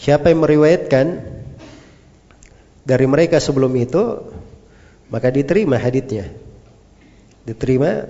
Siapa 0.00 0.32
yang 0.32 0.40
meriwayatkan 0.40 1.06
dari 2.88 3.04
mereka 3.04 3.36
sebelum 3.36 3.68
itu 3.76 4.32
maka 5.12 5.28
diterima 5.28 5.76
haditnya. 5.76 6.32
Diterima 7.44 8.08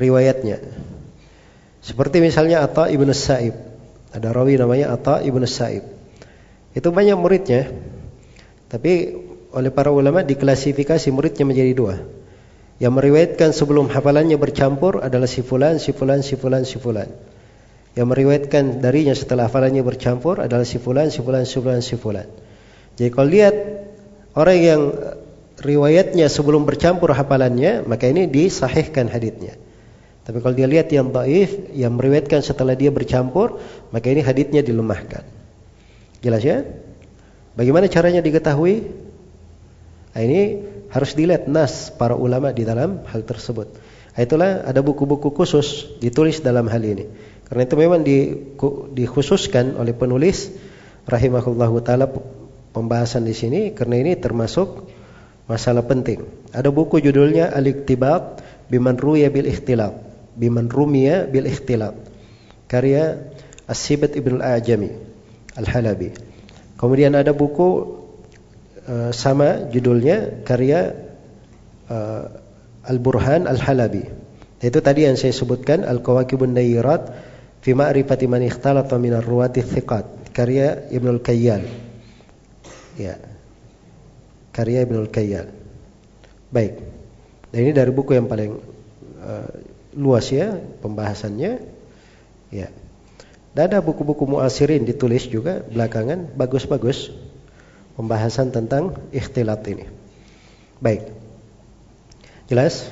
riwayatnya. 0.00 0.64
Seperti 1.84 2.24
misalnya 2.24 2.64
Atta 2.64 2.88
ibnu 2.88 3.12
Sa'ib. 3.12 3.52
Ada 4.16 4.32
rawi 4.32 4.56
namanya 4.56 4.96
Atta 4.96 5.20
ibnu 5.20 5.44
Sa'ib. 5.44 5.84
Itu 6.72 6.88
banyak 6.88 7.20
muridnya. 7.20 7.68
Tapi 8.72 9.12
oleh 9.52 9.68
para 9.68 9.92
ulama 9.92 10.24
diklasifikasi 10.24 11.12
muridnya 11.12 11.44
menjadi 11.44 11.72
dua. 11.76 12.00
Yang 12.80 12.92
meriwayatkan 12.96 13.52
sebelum 13.52 13.92
hafalannya 13.92 14.40
bercampur 14.40 15.04
adalah 15.04 15.28
si 15.28 15.44
fulan, 15.44 15.76
si 15.76 15.92
fulan, 15.92 16.24
si. 16.24 16.40
Yang 17.92 18.06
meriwayatkan 18.08 18.80
darinya 18.80 19.12
setelah 19.12 19.52
hafalannya 19.52 19.84
bercampur 19.84 20.40
adalah 20.40 20.64
si 20.64 20.80
fulan, 20.80 21.12
si 21.12 21.20
fulan. 21.96 22.26
Jadi 22.96 23.10
kalau 23.12 23.28
lihat 23.28 23.54
orang 24.32 24.58
yang 24.58 24.80
riwayatnya 25.60 26.26
sebelum 26.32 26.64
bercampur 26.64 27.12
hafalannya, 27.12 27.84
maka 27.84 28.08
ini 28.08 28.24
disahihkan 28.28 29.12
haditnya. 29.12 29.60
Tapi 30.22 30.38
kalau 30.38 30.54
dia 30.54 30.70
lihat 30.70 30.88
yang 30.94 31.10
dhaif, 31.10 31.74
yang 31.74 31.98
meriwayatkan 31.98 32.40
setelah 32.40 32.78
dia 32.78 32.94
bercampur, 32.94 33.58
maka 33.90 34.06
ini 34.08 34.22
haditnya 34.22 34.62
dilemahkan. 34.62 35.26
Jelas 36.22 36.42
ya? 36.46 36.62
Bagaimana 37.58 37.90
caranya 37.90 38.22
diketahui? 38.22 38.86
Nah, 40.12 40.22
ini 40.22 40.62
harus 40.92 41.12
dilihat 41.16 41.50
nas 41.50 41.90
para 41.90 42.14
ulama 42.14 42.54
di 42.54 42.62
dalam 42.62 43.02
hal 43.10 43.26
tersebut. 43.26 43.74
Nah, 44.12 44.20
itulah 44.20 44.62
ada 44.62 44.78
buku-buku 44.84 45.32
khusus 45.34 45.90
ditulis 45.98 46.38
dalam 46.44 46.70
hal 46.70 46.80
ini. 46.84 47.08
Karena 47.52 47.68
itu 47.68 47.76
memang 47.76 48.00
di, 48.00 48.32
dikhususkan 48.96 49.76
oleh 49.76 49.92
penulis 49.92 50.48
rahimahullahu 51.04 51.84
taala 51.84 52.08
pembahasan 52.72 53.28
di 53.28 53.36
sini 53.36 53.76
karena 53.76 54.00
ini 54.00 54.16
termasuk 54.16 54.88
masalah 55.44 55.84
penting. 55.84 56.24
Ada 56.56 56.72
buku 56.72 57.04
judulnya 57.04 57.52
Al-Iktibab 57.52 58.40
biman 58.72 58.96
ruya 58.96 59.28
bil 59.28 59.44
ikhtilaf, 59.52 59.92
biman 60.32 60.72
rumiya 60.72 61.28
bil 61.28 61.44
ikhtilaf. 61.44 61.92
Karya 62.72 63.36
As-Sibat 63.68 64.16
Ibn 64.16 64.40
Al-Ajami 64.40 64.88
Al-Halabi. 65.52 66.08
Kemudian 66.80 67.12
ada 67.12 67.36
buku 67.36 68.00
uh, 68.88 69.12
sama 69.12 69.68
judulnya 69.68 70.40
karya 70.48 70.96
uh, 71.92 72.32
Al-Burhan 72.88 73.44
Al-Halabi. 73.44 74.08
Itu 74.64 74.80
tadi 74.80 75.04
yang 75.04 75.20
saya 75.20 75.36
sebutkan 75.36 75.84
Al-Kawakibun 75.84 76.56
Nayirat 76.56 77.31
fi 77.62 77.70
ma'rifati 77.72 78.26
man 78.26 78.42
ikhtalata 78.42 78.98
min 78.98 79.14
ar-ruwati 79.14 79.62
thiqat 79.62 80.34
karya 80.34 80.90
Ibnu 80.90 81.16
Al-Kayyal. 81.16 81.62
Ya 82.98 83.32
karya 84.52 84.84
Ibnul 84.84 85.08
Kayyal. 85.08 85.48
Baik. 86.52 86.76
Dan 87.50 87.58
ini 87.64 87.72
dari 87.72 87.90
buku 87.90 88.12
yang 88.12 88.28
paling 88.28 88.60
uh, 89.24 89.50
luas 89.96 90.28
ya 90.28 90.52
pembahasannya. 90.84 91.52
Ya. 92.52 92.68
Dan 93.56 93.62
ada 93.72 93.80
buku-buku 93.80 94.28
muasirin 94.28 94.84
ditulis 94.84 95.28
juga 95.28 95.64
belakangan 95.64 96.36
bagus-bagus 96.36 97.12
pembahasan 97.96 98.52
tentang 98.52 98.96
ikhtilat 99.12 99.64
ini. 99.68 99.88
Baik. 100.80 101.08
Jelas? 102.48 102.88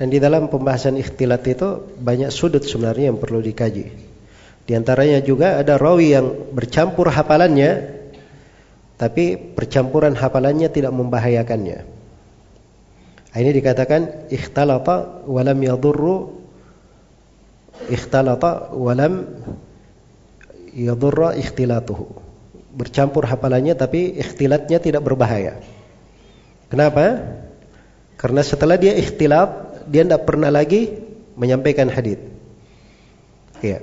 Dan 0.00 0.08
di 0.08 0.18
dalam 0.18 0.48
pembahasan 0.48 0.96
ikhtilat 0.98 1.44
itu 1.46 1.84
banyak 2.00 2.32
sudut 2.32 2.64
sebenarnya 2.64 3.12
yang 3.12 3.20
perlu 3.20 3.38
dikaji. 3.44 3.86
Di 4.62 4.72
antaranya 4.78 5.18
juga 5.20 5.58
ada 5.58 5.74
rawi 5.74 6.14
yang 6.14 6.26
bercampur 6.54 7.10
hafalannya 7.10 8.02
tapi 8.96 9.34
percampuran 9.34 10.14
hafalannya 10.14 10.70
tidak 10.70 10.94
membahayakannya. 10.94 11.82
Ini 13.32 13.50
dikatakan 13.50 14.30
ikhtalata 14.30 15.26
walam 15.26 15.58
yadurru 15.58 16.38
ikhtalata 17.90 18.70
walam 18.76 19.26
yadurra 20.70 21.34
ikhtilatuhu. 21.34 22.06
Bercampur 22.72 23.26
hafalannya 23.26 23.74
tapi 23.74 24.14
ikhtilatnya 24.20 24.78
tidak 24.78 25.02
berbahaya. 25.02 25.58
Kenapa? 26.70 27.20
Karena 28.16 28.40
setelah 28.46 28.78
dia 28.78 28.94
ikhtilat, 28.96 29.71
dia 29.88 30.02
tidak 30.06 30.28
pernah 30.28 30.50
lagi 30.52 30.90
menyampaikan 31.34 31.88
hadis. 31.88 32.18
Ya. 33.62 33.80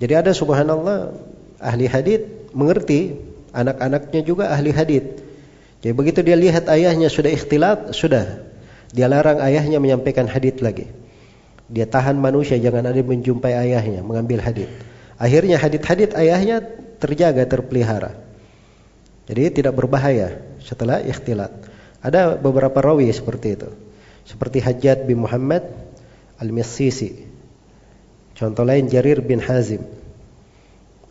Jadi 0.00 0.12
ada 0.16 0.32
subhanallah 0.32 1.12
ahli 1.60 1.86
hadis 1.90 2.24
mengerti 2.56 3.30
Anak-anaknya 3.50 4.20
juga 4.22 4.50
ahli 4.54 4.70
hadith. 4.70 5.26
Jadi 5.82 5.92
begitu 5.96 6.20
dia 6.22 6.38
lihat 6.38 6.70
ayahnya 6.70 7.10
sudah 7.10 7.34
ikhtilat, 7.34 7.90
sudah. 7.90 8.46
Dia 8.94 9.10
larang 9.10 9.42
ayahnya 9.42 9.82
menyampaikan 9.82 10.30
hadith 10.30 10.62
lagi. 10.62 10.86
Dia 11.70 11.86
tahan 11.86 12.18
manusia 12.18 12.58
jangan 12.58 12.90
ada 12.90 12.98
menjumpai 13.02 13.54
ayahnya 13.54 14.02
mengambil 14.02 14.42
hadith. 14.42 14.70
Akhirnya 15.18 15.58
hadith-hadith 15.58 16.14
ayahnya 16.14 16.62
terjaga, 16.98 17.46
terpelihara. 17.46 18.18
Jadi 19.30 19.62
tidak 19.62 19.78
berbahaya 19.78 20.42
setelah 20.62 21.02
ikhtilat. 21.02 21.54
Ada 22.02 22.38
beberapa 22.38 22.78
rawi 22.82 23.10
seperti 23.10 23.48
itu. 23.54 23.68
Seperti 24.30 24.62
Hajjat 24.62 25.10
bin 25.10 25.26
Muhammad 25.26 25.66
Al-Missisi. 26.38 27.26
Contoh 28.38 28.62
lain 28.62 28.86
Jarir 28.86 29.18
bin 29.26 29.42
Hazim. 29.42 29.82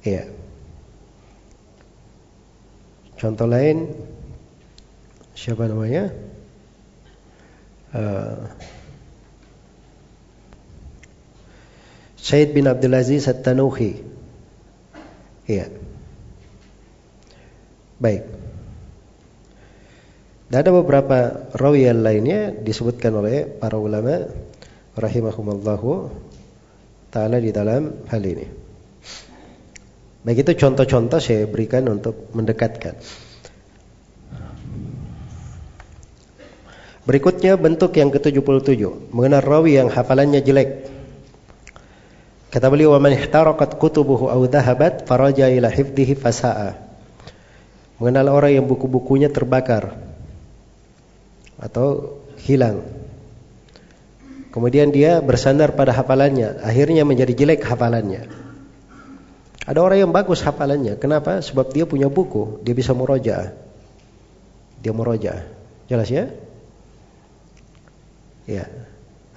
Iya. 0.07 0.31
Contoh 3.19 3.43
lain 3.43 3.91
siapa 5.35 5.67
namanya? 5.67 6.15
Uh, 7.91 8.47
Syed 12.15 12.55
bin 12.55 12.71
Abdul 12.71 12.95
Aziz 12.95 13.27
At-Tanuhi. 13.27 13.99
Iya. 15.43 15.67
Baik. 17.99 18.38
Dan 20.49 20.65
ada 20.65 20.73
beberapa 20.73 21.45
rawi 21.53 21.85
yang 21.85 22.01
lainnya 22.01 22.49
disebutkan 22.49 23.13
oleh 23.13 23.45
para 23.45 23.77
ulama 23.77 24.25
rahimahumallahu 24.97 26.09
taala 27.13 27.37
di 27.37 27.53
dalam 27.53 28.01
hal 28.09 28.23
ini. 28.25 28.49
Baik 30.25 30.49
itu 30.49 30.65
contoh-contoh 30.65 31.21
saya 31.21 31.45
berikan 31.45 31.85
untuk 31.85 32.33
mendekatkan. 32.33 32.97
Berikutnya 37.05 37.53
bentuk 37.57 37.93
yang 37.97 38.09
ke-77, 38.09 39.13
mengenal 39.13 39.41
rawi 39.45 39.77
yang 39.77 39.89
hafalannya 39.89 40.41
jelek. 40.41 40.89
Kata 42.49 42.65
beliau, 42.73 42.97
"Wa 42.97 43.01
man 43.01 43.13
ihtaraqat 43.13 43.77
kutubuhu 43.77 44.33
aw 44.33 44.41
dhahabat 44.49 45.05
faraja 45.05 45.45
ila 45.45 45.69
hifdhihi 45.69 46.17
fasa'a." 46.17 46.73
Mengenal 48.01 48.33
orang 48.33 48.61
yang 48.61 48.65
buku-bukunya 48.65 49.29
terbakar 49.29 50.08
atau 51.59 52.19
hilang. 52.41 52.81
Kemudian 54.49 54.89
dia 54.89 55.21
bersandar 55.21 55.77
pada 55.77 55.93
hafalannya, 55.93 56.63
akhirnya 56.65 57.05
menjadi 57.05 57.37
jelek 57.37 57.61
hafalannya. 57.61 58.25
Ada 59.69 59.79
orang 59.85 60.09
yang 60.09 60.11
bagus 60.15 60.41
hafalannya. 60.41 60.97
Kenapa? 60.97 61.37
Sebab 61.45 61.69
dia 61.69 61.85
punya 61.85 62.09
buku, 62.09 62.57
dia 62.65 62.73
bisa 62.73 62.97
muroja. 62.97 63.53
Dia 64.81 64.89
muroja. 64.89 65.45
Jelas 65.85 66.09
ya? 66.09 66.33
Ya. 68.49 68.65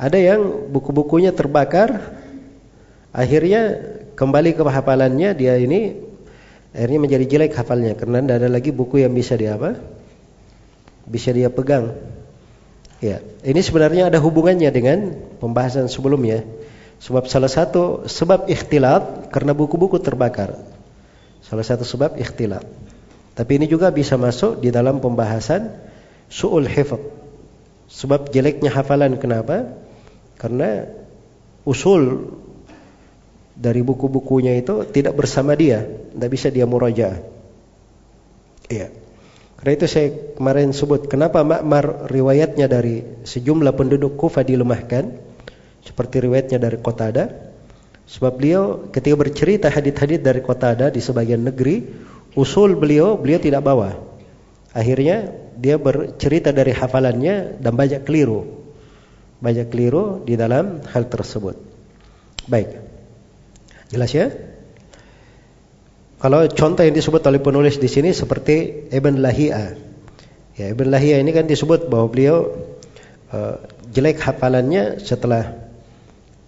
Ada 0.00 0.16
yang 0.16 0.72
buku-bukunya 0.72 1.36
terbakar, 1.36 2.16
akhirnya 3.12 3.76
kembali 4.16 4.56
ke 4.56 4.64
hafalannya 4.64 5.36
dia 5.36 5.60
ini 5.60 6.00
akhirnya 6.72 7.00
menjadi 7.04 7.24
jelek 7.28 7.52
hafalnya 7.52 7.92
karena 7.92 8.24
tidak 8.24 8.36
ada 8.40 8.48
lagi 8.48 8.72
buku 8.72 9.04
yang 9.04 9.12
bisa 9.12 9.36
dia 9.36 9.60
apa? 9.60 9.76
Bisa 11.04 11.28
dia 11.36 11.52
pegang. 11.52 11.92
Ya, 13.02 13.18
ini 13.42 13.58
sebenarnya 13.58 14.14
ada 14.14 14.22
hubungannya 14.22 14.70
dengan 14.70 15.10
pembahasan 15.42 15.90
sebelumnya. 15.90 16.46
Sebab 17.02 17.26
salah 17.26 17.50
satu 17.50 18.06
sebab 18.06 18.46
ikhtilat 18.46 19.26
karena 19.34 19.50
buku-buku 19.50 19.98
terbakar. 19.98 20.54
Salah 21.42 21.66
satu 21.66 21.82
sebab 21.82 22.14
ikhtilat. 22.14 22.62
Tapi 23.34 23.58
ini 23.58 23.66
juga 23.66 23.90
bisa 23.90 24.14
masuk 24.14 24.62
di 24.62 24.70
dalam 24.70 25.02
pembahasan 25.02 25.74
su'ul 26.30 26.70
hifz. 26.70 27.02
Sebab 27.90 28.30
jeleknya 28.30 28.70
hafalan 28.70 29.18
kenapa? 29.18 29.74
Karena 30.38 30.86
usul 31.66 32.30
dari 33.58 33.82
buku-bukunya 33.82 34.62
itu 34.62 34.86
tidak 34.86 35.18
bersama 35.18 35.58
dia, 35.58 35.82
tidak 35.84 36.30
bisa 36.30 36.54
dia 36.54 36.70
murajaah. 36.70 37.18
Iya. 38.70 39.01
Karena 39.62 39.78
itu 39.78 39.86
saya 39.86 40.10
kemarin 40.34 40.74
sebut 40.74 41.06
kenapa 41.06 41.46
makmar 41.46 42.10
riwayatnya 42.10 42.66
dari 42.66 43.22
sejumlah 43.22 43.78
penduduk 43.78 44.18
Kufah 44.18 44.42
dilemahkan? 44.42 45.14
Seperti 45.86 46.18
riwayatnya 46.18 46.58
dari 46.58 46.82
Qatada. 46.82 47.30
Sebab 48.10 48.42
beliau 48.42 48.90
ketika 48.90 49.14
bercerita 49.14 49.70
hadith-hadith 49.70 50.18
dari 50.18 50.42
Qatada 50.42 50.90
di 50.90 50.98
sebagian 50.98 51.46
negeri 51.46 51.78
usul 52.34 52.74
beliau 52.74 53.14
beliau 53.14 53.38
tidak 53.38 53.62
bawa. 53.62 54.02
Akhirnya 54.74 55.30
dia 55.54 55.78
bercerita 55.78 56.50
dari 56.50 56.74
hafalannya 56.74 57.62
dan 57.62 57.78
banyak 57.78 58.02
keliru. 58.02 58.66
Banyak 59.38 59.70
keliru 59.70 60.26
di 60.26 60.34
dalam 60.34 60.82
hal 60.90 61.06
tersebut. 61.06 61.54
Baik. 62.50 62.82
Jelas 63.94 64.10
ya 64.10 64.26
kalau 66.22 66.46
contoh 66.46 66.86
yang 66.86 66.94
disebut 66.94 67.20
oleh 67.26 67.42
penulis 67.42 67.82
di 67.82 67.90
sini 67.90 68.14
seperti 68.14 68.86
Ibn 68.94 69.18
Lahia 69.18 69.74
ya 70.54 70.66
Ibn 70.70 70.86
Lahia 70.86 71.18
ini 71.18 71.34
kan 71.34 71.50
disebut 71.50 71.90
bahwa 71.90 72.06
beliau 72.06 72.54
uh, 73.34 73.58
jelek 73.92 74.22
hafalannya 74.24 75.02
setelah 75.04 75.52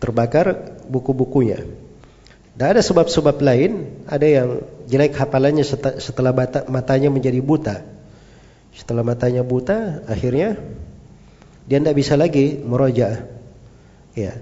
terbakar 0.01 0.77
buku-bukunya. 0.89 1.64
Dan 2.55 2.66
ada 2.77 2.83
sebab-sebab 2.85 3.41
lain, 3.43 4.05
ada 4.07 4.27
yang 4.29 4.49
jelek 4.87 5.16
hafalannya 5.18 5.64
setelah 5.99 6.31
matanya 6.70 7.11
menjadi 7.11 7.41
buta. 7.43 7.83
Setelah 8.75 9.03
matanya 9.03 9.43
buta, 9.43 10.07
akhirnya 10.07 10.61
dia 11.64 11.79
tidak 11.81 11.97
bisa 11.97 12.14
lagi 12.14 12.61
meroja. 12.61 13.27
Ya. 14.14 14.39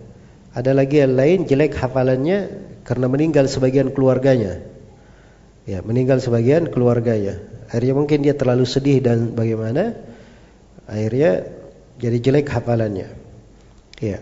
Ada 0.52 0.76
lagi 0.76 1.00
yang 1.00 1.16
lain 1.16 1.38
jelek 1.48 1.72
hafalannya 1.80 2.52
karena 2.84 3.06
meninggal 3.08 3.48
sebagian 3.48 3.88
keluarganya. 3.96 4.60
Ya, 5.62 5.78
meninggal 5.82 6.18
sebagian 6.18 6.66
keluarganya. 6.70 7.38
Akhirnya 7.70 7.94
mungkin 7.94 8.26
dia 8.26 8.34
terlalu 8.34 8.66
sedih 8.66 8.98
dan 8.98 9.32
bagaimana? 9.32 9.94
Akhirnya 10.90 11.46
jadi 12.02 12.18
jelek 12.18 12.50
hafalannya. 12.50 13.08
Ya. 14.02 14.18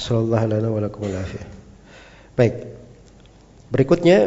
Wa 0.00 0.46
Baik. 2.36 2.54
Berikutnya 3.70 4.18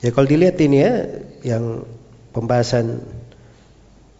Ya 0.00 0.16
kalau 0.16 0.24
dilihat 0.24 0.56
ini 0.64 0.80
ya 0.80 0.92
yang 1.44 1.84
pembahasan 2.32 3.04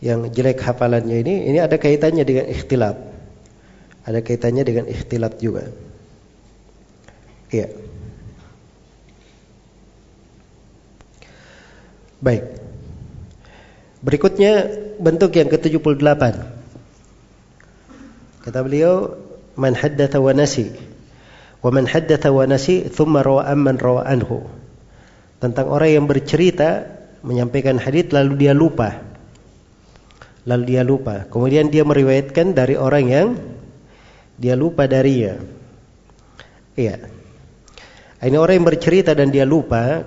yang 0.04 0.28
jelek 0.28 0.60
hafalannya 0.60 1.24
ini 1.24 1.48
ini 1.48 1.56
ada 1.56 1.80
kaitannya 1.80 2.20
dengan 2.28 2.52
ikhtilaf. 2.52 3.09
Ada 4.10 4.26
kaitannya 4.26 4.66
dengan 4.66 4.90
ikhtilat 4.90 5.38
juga. 5.38 5.70
Iya. 7.54 7.70
Baik. 12.18 12.42
Berikutnya 14.02 14.66
bentuk 14.98 15.30
yang 15.38 15.46
ke-78. 15.46 16.22
Kata 18.42 18.58
beliau, 18.66 19.14
"Man 19.54 19.78
haddatha 19.78 20.18
wa 20.18 20.34
nasi." 20.34 20.74
Wa 21.60 21.70
man 21.70 21.84
haddatha 21.84 22.32
wa 22.32 22.48
nasi 22.48 22.88
thumma 22.88 23.20
rawa 23.20 23.46
amman 23.46 23.76
rawa 23.76 24.08
anhu. 24.08 24.48
Tentang 25.38 25.68
orang 25.68 26.02
yang 26.02 26.06
bercerita 26.10 26.88
menyampaikan 27.20 27.76
hadis 27.76 28.10
lalu 28.10 28.48
dia 28.48 28.56
lupa. 28.56 29.06
Lalu 30.48 30.64
dia 30.66 30.82
lupa. 30.82 31.28
Kemudian 31.28 31.68
dia 31.68 31.84
meriwayatkan 31.84 32.56
dari 32.56 32.80
orang 32.80 33.04
yang 33.06 33.26
dia 34.40 34.56
lupa 34.56 34.88
darinya. 34.88 35.36
Iya. 36.72 36.96
Ini 38.24 38.36
orang 38.40 38.56
yang 38.56 38.68
bercerita 38.72 39.12
dan 39.12 39.28
dia 39.28 39.44
lupa. 39.44 40.00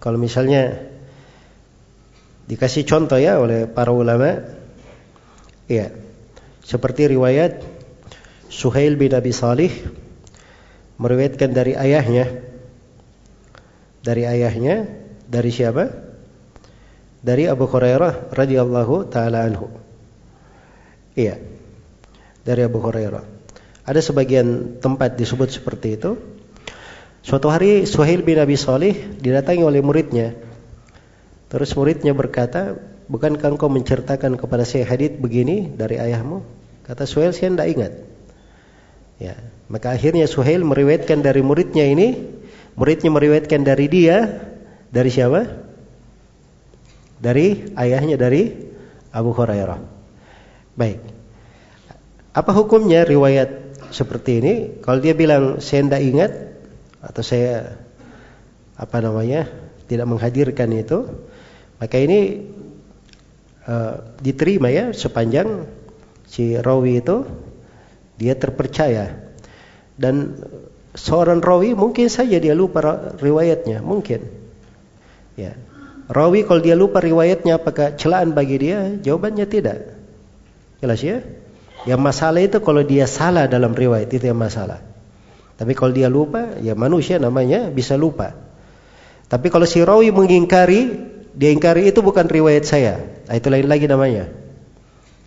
Kalau 0.00 0.16
misalnya 0.16 0.80
dikasih 2.48 2.88
contoh 2.88 3.20
ya 3.20 3.36
oleh 3.36 3.68
para 3.68 3.92
ulama. 3.92 4.40
Iya. 5.68 5.92
Seperti 6.64 7.12
riwayat 7.12 7.60
Suhail 8.48 8.96
bin 8.96 9.12
Abi 9.12 9.36
Salih 9.36 9.70
meriwayatkan 10.96 11.52
dari 11.52 11.76
ayahnya. 11.76 12.32
Dari 14.00 14.22
ayahnya, 14.24 14.88
dari 15.28 15.52
siapa? 15.52 15.84
Dari 17.20 17.44
Abu 17.44 17.68
Hurairah 17.68 18.32
radhiyallahu 18.32 19.12
taala 19.12 19.44
anhu. 19.44 19.68
Iya. 21.12 21.36
Dari 22.40 22.62
Abu 22.64 22.80
Hurairah. 22.80 23.35
Ada 23.86 24.02
sebagian 24.02 24.82
tempat 24.82 25.14
disebut 25.14 25.54
seperti 25.54 25.94
itu. 25.94 26.18
Suatu 27.22 27.46
hari 27.50 27.86
Suhail 27.86 28.22
bin 28.26 28.38
Abi 28.38 28.58
Salih 28.58 28.94
didatangi 29.22 29.62
oleh 29.62 29.78
muridnya. 29.82 30.34
Terus 31.46 31.70
muridnya 31.78 32.10
berkata, 32.10 32.74
bukankah 33.06 33.54
engkau 33.54 33.70
menceritakan 33.70 34.34
kepada 34.34 34.66
saya 34.66 34.82
hadith 34.86 35.22
begini 35.22 35.70
dari 35.70 36.02
ayahmu? 36.02 36.42
Kata 36.86 37.06
Suhail, 37.06 37.30
saya 37.30 37.54
tidak 37.54 37.68
ingat. 37.70 37.92
Ya, 39.18 39.34
maka 39.66 39.94
akhirnya 39.94 40.26
Suhail 40.30 40.62
meriwayatkan 40.62 41.22
dari 41.22 41.42
muridnya 41.42 41.86
ini, 41.86 42.26
muridnya 42.78 43.10
meriwayatkan 43.10 43.62
dari 43.62 43.86
dia, 43.90 44.46
dari 44.90 45.10
siapa? 45.10 45.46
Dari 47.18 47.74
ayahnya 47.74 48.18
dari 48.18 48.50
Abu 49.10 49.34
Hurairah. 49.34 49.82
Baik. 50.78 51.00
Apa 52.36 52.52
hukumnya 52.52 53.02
riwayat 53.02 53.65
seperti 53.90 54.42
ini, 54.42 54.54
kalau 54.82 54.98
dia 54.98 55.14
bilang 55.14 55.62
saya 55.62 55.86
tidak 55.86 56.02
ingat 56.02 56.32
atau 57.02 57.22
saya 57.22 57.78
apa 58.76 58.98
namanya 59.00 59.48
tidak 59.86 60.06
menghadirkan 60.10 60.70
itu, 60.74 61.06
maka 61.78 61.96
ini 61.96 62.50
uh, 63.66 64.16
diterima 64.18 64.68
ya 64.68 64.90
sepanjang 64.90 65.68
si 66.26 66.58
rawi 66.58 67.00
itu 67.00 67.24
dia 68.18 68.34
terpercaya. 68.34 69.32
Dan 69.96 70.36
seorang 70.92 71.40
rawi 71.40 71.72
mungkin 71.72 72.10
saja 72.12 72.36
dia 72.36 72.52
lupa 72.52 73.14
riwayatnya 73.16 73.80
mungkin. 73.80 74.26
Ya. 75.38 75.54
Rawi 76.06 76.46
kalau 76.46 76.62
dia 76.62 76.78
lupa 76.78 77.02
riwayatnya 77.02 77.58
apakah 77.58 77.98
celaan 77.98 78.30
bagi 78.36 78.62
dia? 78.62 78.94
Jawabannya 79.00 79.46
tidak. 79.48 79.96
Jelas 80.78 81.00
ya 81.02 81.24
yang 81.86 82.02
masalah 82.02 82.42
itu 82.42 82.58
kalau 82.58 82.82
dia 82.82 83.06
salah 83.06 83.46
dalam 83.46 83.70
riwayat 83.70 84.10
itu 84.10 84.26
yang 84.26 84.36
masalah. 84.36 84.82
Tapi 85.56 85.72
kalau 85.72 85.94
dia 85.94 86.10
lupa, 86.10 86.58
ya 86.60 86.76
manusia 86.76 87.16
namanya 87.16 87.70
bisa 87.72 87.96
lupa. 87.96 88.36
Tapi 89.30 89.48
kalau 89.48 89.64
si 89.64 89.80
rawi 89.80 90.12
mengingkari, 90.12 90.98
dia 91.32 91.50
ingkari 91.54 91.88
itu 91.88 92.04
bukan 92.04 92.28
riwayat 92.28 92.66
saya. 92.66 93.00
Nah, 93.30 93.34
itu 93.38 93.48
lain 93.48 93.70
lagi 93.70 93.86
namanya. 93.88 94.28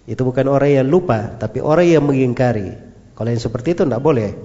Itu 0.05 0.27
bukan 0.27 0.45
orang 0.51 0.83
yang 0.83 0.87
lupa, 0.87 1.33
tapi 1.39 1.63
orang 1.63 1.87
yang 1.89 2.03
mengingkari. 2.05 2.75
Kalau 3.15 3.29
yang 3.31 3.41
seperti 3.41 3.73
itu 3.79 3.87
tidak 3.87 4.03
boleh. 4.03 4.35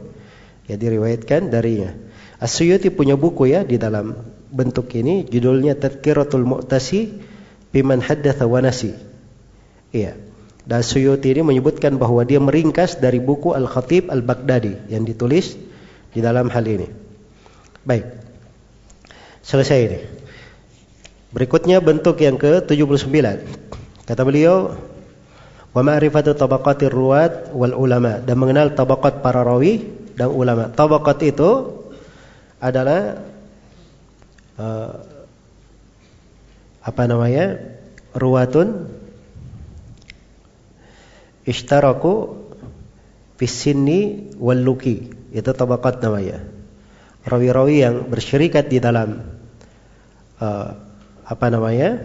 Ya 0.64 0.80
diriwayatkan 0.80 1.52
darinya. 1.52 1.92
Asyuyuti 2.40 2.88
punya 2.90 3.14
buku 3.14 3.52
ya 3.52 3.62
di 3.62 3.76
dalam 3.76 4.16
bentuk 4.54 4.90
ini 4.96 5.28
judulnya 5.28 5.76
Tadkiratul 5.76 6.46
Mu'tasi 6.46 7.20
biman 7.70 8.00
haddatha 8.00 8.48
wa 8.48 8.60
nasi. 8.64 8.96
Iya. 9.94 10.33
Dan 10.64 10.80
Suyuti 10.80 11.28
ini 11.28 11.44
menyebutkan 11.44 12.00
bahwa 12.00 12.24
dia 12.24 12.40
meringkas 12.40 12.96
dari 12.96 13.20
buku 13.20 13.52
Al-Khatib 13.52 14.08
Al-Baghdadi 14.08 14.88
yang 14.88 15.04
ditulis 15.04 15.60
di 16.16 16.24
dalam 16.24 16.48
hal 16.48 16.64
ini. 16.64 16.88
Baik. 17.84 18.08
Selesai 19.44 19.78
ini. 19.84 20.00
Berikutnya 21.36 21.84
bentuk 21.84 22.16
yang 22.24 22.40
ke-79. 22.40 23.12
Kata 24.08 24.22
beliau, 24.24 24.72
"Wa 25.76 25.84
ma'rifatu 25.84 26.32
tabaqatir 26.32 26.88
ruwat 26.88 27.52
wal 27.52 27.76
ulama" 27.76 28.24
dan 28.24 28.40
mengenal 28.40 28.72
tabaqat 28.72 29.20
para 29.20 29.44
rawi 29.44 29.84
dan 30.16 30.32
ulama. 30.32 30.72
Tabaqat 30.72 31.18
itu 31.28 31.50
adalah 32.56 33.20
uh, 34.56 34.96
apa 36.80 37.02
namanya? 37.04 37.60
Ruwatun 38.16 38.88
ishtaraku 41.44 42.44
fisinni 43.36 44.32
wal 44.40 44.60
luki. 44.60 45.12
Itu 45.30 45.52
tabakat 45.52 46.00
namanya. 46.00 46.44
Rawi-rawi 47.24 47.76
yang 47.80 48.04
bersyirikat 48.08 48.68
di 48.68 48.78
dalam 48.80 49.24
uh, 50.40 50.68
apa 51.24 51.46
namanya? 51.48 52.00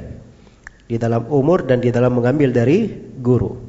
Di 0.90 0.98
dalam 0.98 1.28
umur 1.30 1.68
dan 1.68 1.84
di 1.84 1.92
dalam 1.92 2.16
mengambil 2.16 2.50
dari 2.50 2.90
guru. 3.20 3.60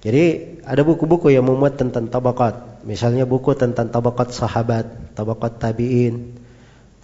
Jadi 0.00 0.56
ada 0.64 0.80
buku-buku 0.80 1.28
yang 1.28 1.44
memuat 1.44 1.76
tentang 1.76 2.08
tabakat 2.08 2.80
misalnya 2.88 3.28
buku 3.28 3.52
tentang 3.52 3.92
tabakat 3.92 4.32
sahabat 4.32 5.12
tabakat 5.12 5.60
tabi'in 5.60 6.40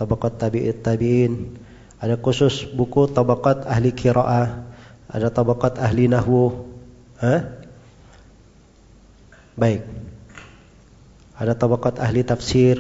tabakat 0.01 0.41
tabi'it 0.41 0.80
tabi'in. 0.80 1.61
Ada 2.01 2.16
khusus 2.16 2.64
buku 2.72 3.09
tabakat 3.12 3.68
ahli 3.68 3.93
kiraah 3.93 4.64
ada 5.12 5.28
tabakat 5.28 5.76
ahli 5.76 6.09
nahwu 6.09 6.72
Hah? 7.16 7.66
Baik. 9.57 9.88
Ada 11.36 11.57
tabakat 11.57 11.96
ahli 11.96 12.20
tafsir, 12.24 12.76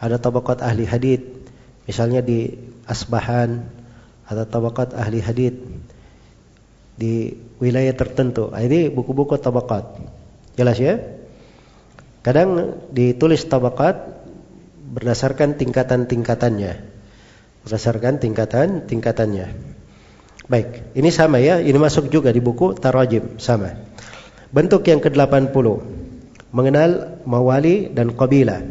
ada 0.00 0.16
tabakat 0.16 0.64
ahli 0.64 0.88
hadith. 0.88 1.24
Misalnya 1.84 2.24
di 2.24 2.52
Asbahan 2.88 3.68
ada 4.24 4.48
tabakat 4.48 4.96
ahli 4.96 5.20
hadith 5.20 5.60
di 6.96 7.36
wilayah 7.60 7.92
tertentu. 7.92 8.48
Ah, 8.52 8.64
ini 8.64 8.88
buku-buku 8.88 9.36
tabakat. 9.36 10.00
Jelas 10.56 10.80
ya? 10.80 11.00
Kadang 12.24 12.80
ditulis 12.92 13.44
tabakat 13.44 14.24
berdasarkan 14.92 15.56
tingkatan-tingkatannya. 15.56 16.72
Berdasarkan 17.64 18.20
tingkatan-tingkatannya. 18.20 19.46
Baik, 20.48 20.96
ini 20.96 21.12
sama 21.12 21.44
ya, 21.44 21.60
ini 21.60 21.76
masuk 21.76 22.08
juga 22.08 22.32
di 22.32 22.40
buku 22.40 22.72
Tarajim, 22.72 23.36
sama. 23.36 23.87
Bentuk 24.48 24.84
yang 24.88 25.04
ke-80 25.04 25.66
mengenal 26.52 27.20
mawali 27.28 27.92
dan 27.92 28.16
qabila. 28.16 28.64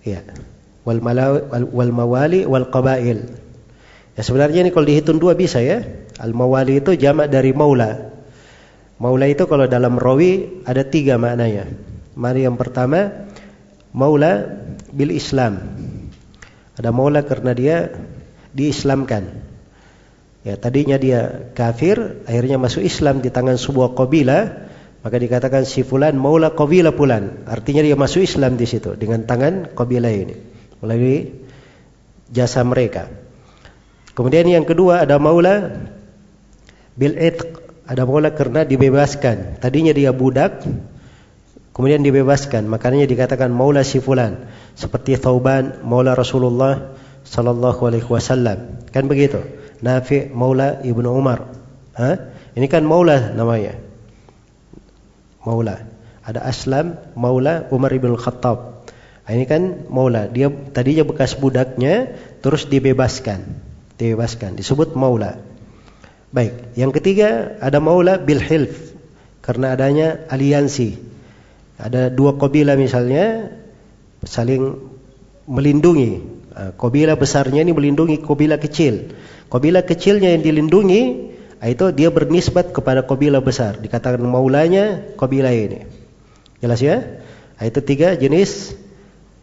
Ya. 0.00 0.24
Wal, 0.88 1.04
wal 1.68 1.92
mawali 1.92 2.48
wal 2.48 2.72
qabail. 2.72 3.28
Ya 4.16 4.22
sebenarnya 4.24 4.64
ini 4.64 4.70
kalau 4.72 4.88
dihitung 4.88 5.20
dua 5.20 5.36
bisa 5.36 5.60
ya. 5.60 5.84
Al-mawali 6.20 6.80
itu 6.80 6.96
jamak 6.96 7.32
dari 7.32 7.52
maula. 7.52 8.12
Maula 9.00 9.24
itu 9.28 9.48
kalau 9.48 9.64
dalam 9.64 9.96
rawi 9.96 10.64
ada 10.68 10.84
tiga 10.84 11.16
maknanya. 11.16 11.68
Mari 12.16 12.44
yang 12.44 12.60
pertama 12.60 13.28
maula 13.96 14.60
bil 14.92 15.12
Islam. 15.12 15.56
Ada 16.76 16.92
maula 16.92 17.24
karena 17.24 17.52
dia 17.56 17.76
diislamkan. 18.52 19.49
Ya, 20.40 20.56
tadinya 20.56 20.96
dia 20.96 21.52
kafir, 21.52 22.24
akhirnya 22.24 22.56
masuk 22.56 22.80
Islam 22.80 23.20
di 23.20 23.28
tangan 23.28 23.60
sebuah 23.60 23.92
kabilah, 23.92 24.72
maka 25.04 25.16
dikatakan 25.20 25.68
si 25.68 25.84
fulan 25.84 26.16
maula 26.16 26.56
kabilah 26.56 26.96
fulan. 26.96 27.44
Artinya 27.44 27.84
dia 27.84 27.92
masuk 27.92 28.24
Islam 28.24 28.56
di 28.56 28.64
situ 28.64 28.96
dengan 28.96 29.28
tangan 29.28 29.76
kabilah 29.76 30.08
ini 30.08 30.36
melalui 30.80 31.44
jasa 32.32 32.64
mereka. 32.64 33.12
Kemudian 34.16 34.48
yang 34.48 34.64
kedua 34.64 35.04
ada 35.04 35.20
maula 35.20 35.76
bil 36.96 37.20
itq, 37.20 37.60
ada 37.84 38.08
maula 38.08 38.32
karena 38.32 38.64
dibebaskan. 38.64 39.60
Tadinya 39.60 39.92
dia 39.92 40.16
budak, 40.16 40.64
kemudian 41.76 42.00
dibebaskan, 42.00 42.64
makanya 42.64 43.04
dikatakan 43.04 43.52
maula 43.52 43.84
si 43.84 44.00
fulan. 44.00 44.48
Seperti 44.72 45.20
Thauban 45.20 45.84
maula 45.84 46.16
Rasulullah 46.16 46.96
sallallahu 47.28 47.80
alaihi 47.84 48.08
wasallam. 48.08 48.88
Kan 48.88 49.04
begitu? 49.04 49.59
Nafi 49.80 50.28
Maula 50.32 50.84
Ibnu 50.84 51.08
Umar. 51.08 51.48
Ha? 51.96 52.10
Ini 52.56 52.66
kan 52.68 52.84
Maula 52.84 53.32
namanya. 53.32 53.76
Maula. 55.44 55.80
Ada 56.24 56.44
Aslam 56.44 57.00
Maula 57.16 57.66
Umar 57.72 57.90
Ibn 57.90 58.12
Khattab. 58.16 58.86
Ini 59.30 59.44
kan 59.48 59.62
Maula. 59.88 60.28
Dia 60.28 60.50
tadinya 60.50 61.06
bekas 61.06 61.38
budaknya 61.38 62.12
terus 62.44 62.68
dibebaskan. 62.68 63.40
Dibebaskan. 63.96 64.58
Disebut 64.58 64.92
Maula. 64.98 65.40
Baik. 66.30 66.76
Yang 66.76 67.00
ketiga 67.00 67.56
ada 67.62 67.80
Maula 67.80 68.20
bil 68.20 68.42
hilf. 68.42 68.92
Karena 69.40 69.72
adanya 69.72 70.28
aliansi. 70.28 71.00
Ada 71.80 72.12
dua 72.12 72.36
kabilah 72.36 72.76
misalnya 72.76 73.56
saling 74.26 74.76
melindungi. 75.48 76.39
Kabilah 76.50 77.14
besarnya 77.14 77.62
ini 77.62 77.70
melindungi 77.70 78.18
kabilah 78.18 78.58
kecil. 78.58 79.14
Kabilah 79.46 79.86
kecilnya 79.86 80.34
yang 80.34 80.42
dilindungi 80.42 81.02
itu 81.60 81.84
dia 81.94 82.08
bernisbat 82.10 82.74
kepada 82.74 83.06
kabilah 83.06 83.38
besar. 83.44 83.78
Dikatakan 83.78 84.18
maulanya 84.24 85.14
kabilah 85.14 85.54
ini. 85.54 85.86
Jelas 86.58 86.82
ya? 86.82 87.22
Itu 87.60 87.84
tiga 87.84 88.18
jenis 88.18 88.74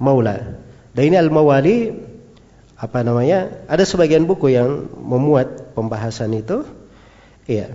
maula. 0.01 0.59
Dan 0.91 1.13
ini 1.13 1.15
al-mawali 1.15 1.93
apa 2.75 3.05
namanya? 3.05 3.65
Ada 3.71 3.85
sebagian 3.85 4.25
buku 4.25 4.51
yang 4.51 4.89
memuat 4.97 5.77
pembahasan 5.77 6.35
itu. 6.35 6.67
Iya. 7.47 7.71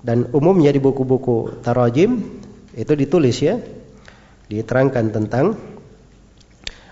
Dan 0.00 0.32
umumnya 0.32 0.72
di 0.72 0.80
buku-buku 0.80 1.60
tarajim 1.60 2.40
itu 2.72 2.92
ditulis 2.96 3.36
ya. 3.44 3.60
Diterangkan 4.48 5.12
tentang 5.12 5.58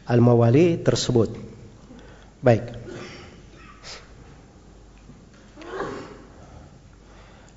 al-mawali 0.05 0.82
tersebut. 0.82 1.47
Baik. 2.39 2.78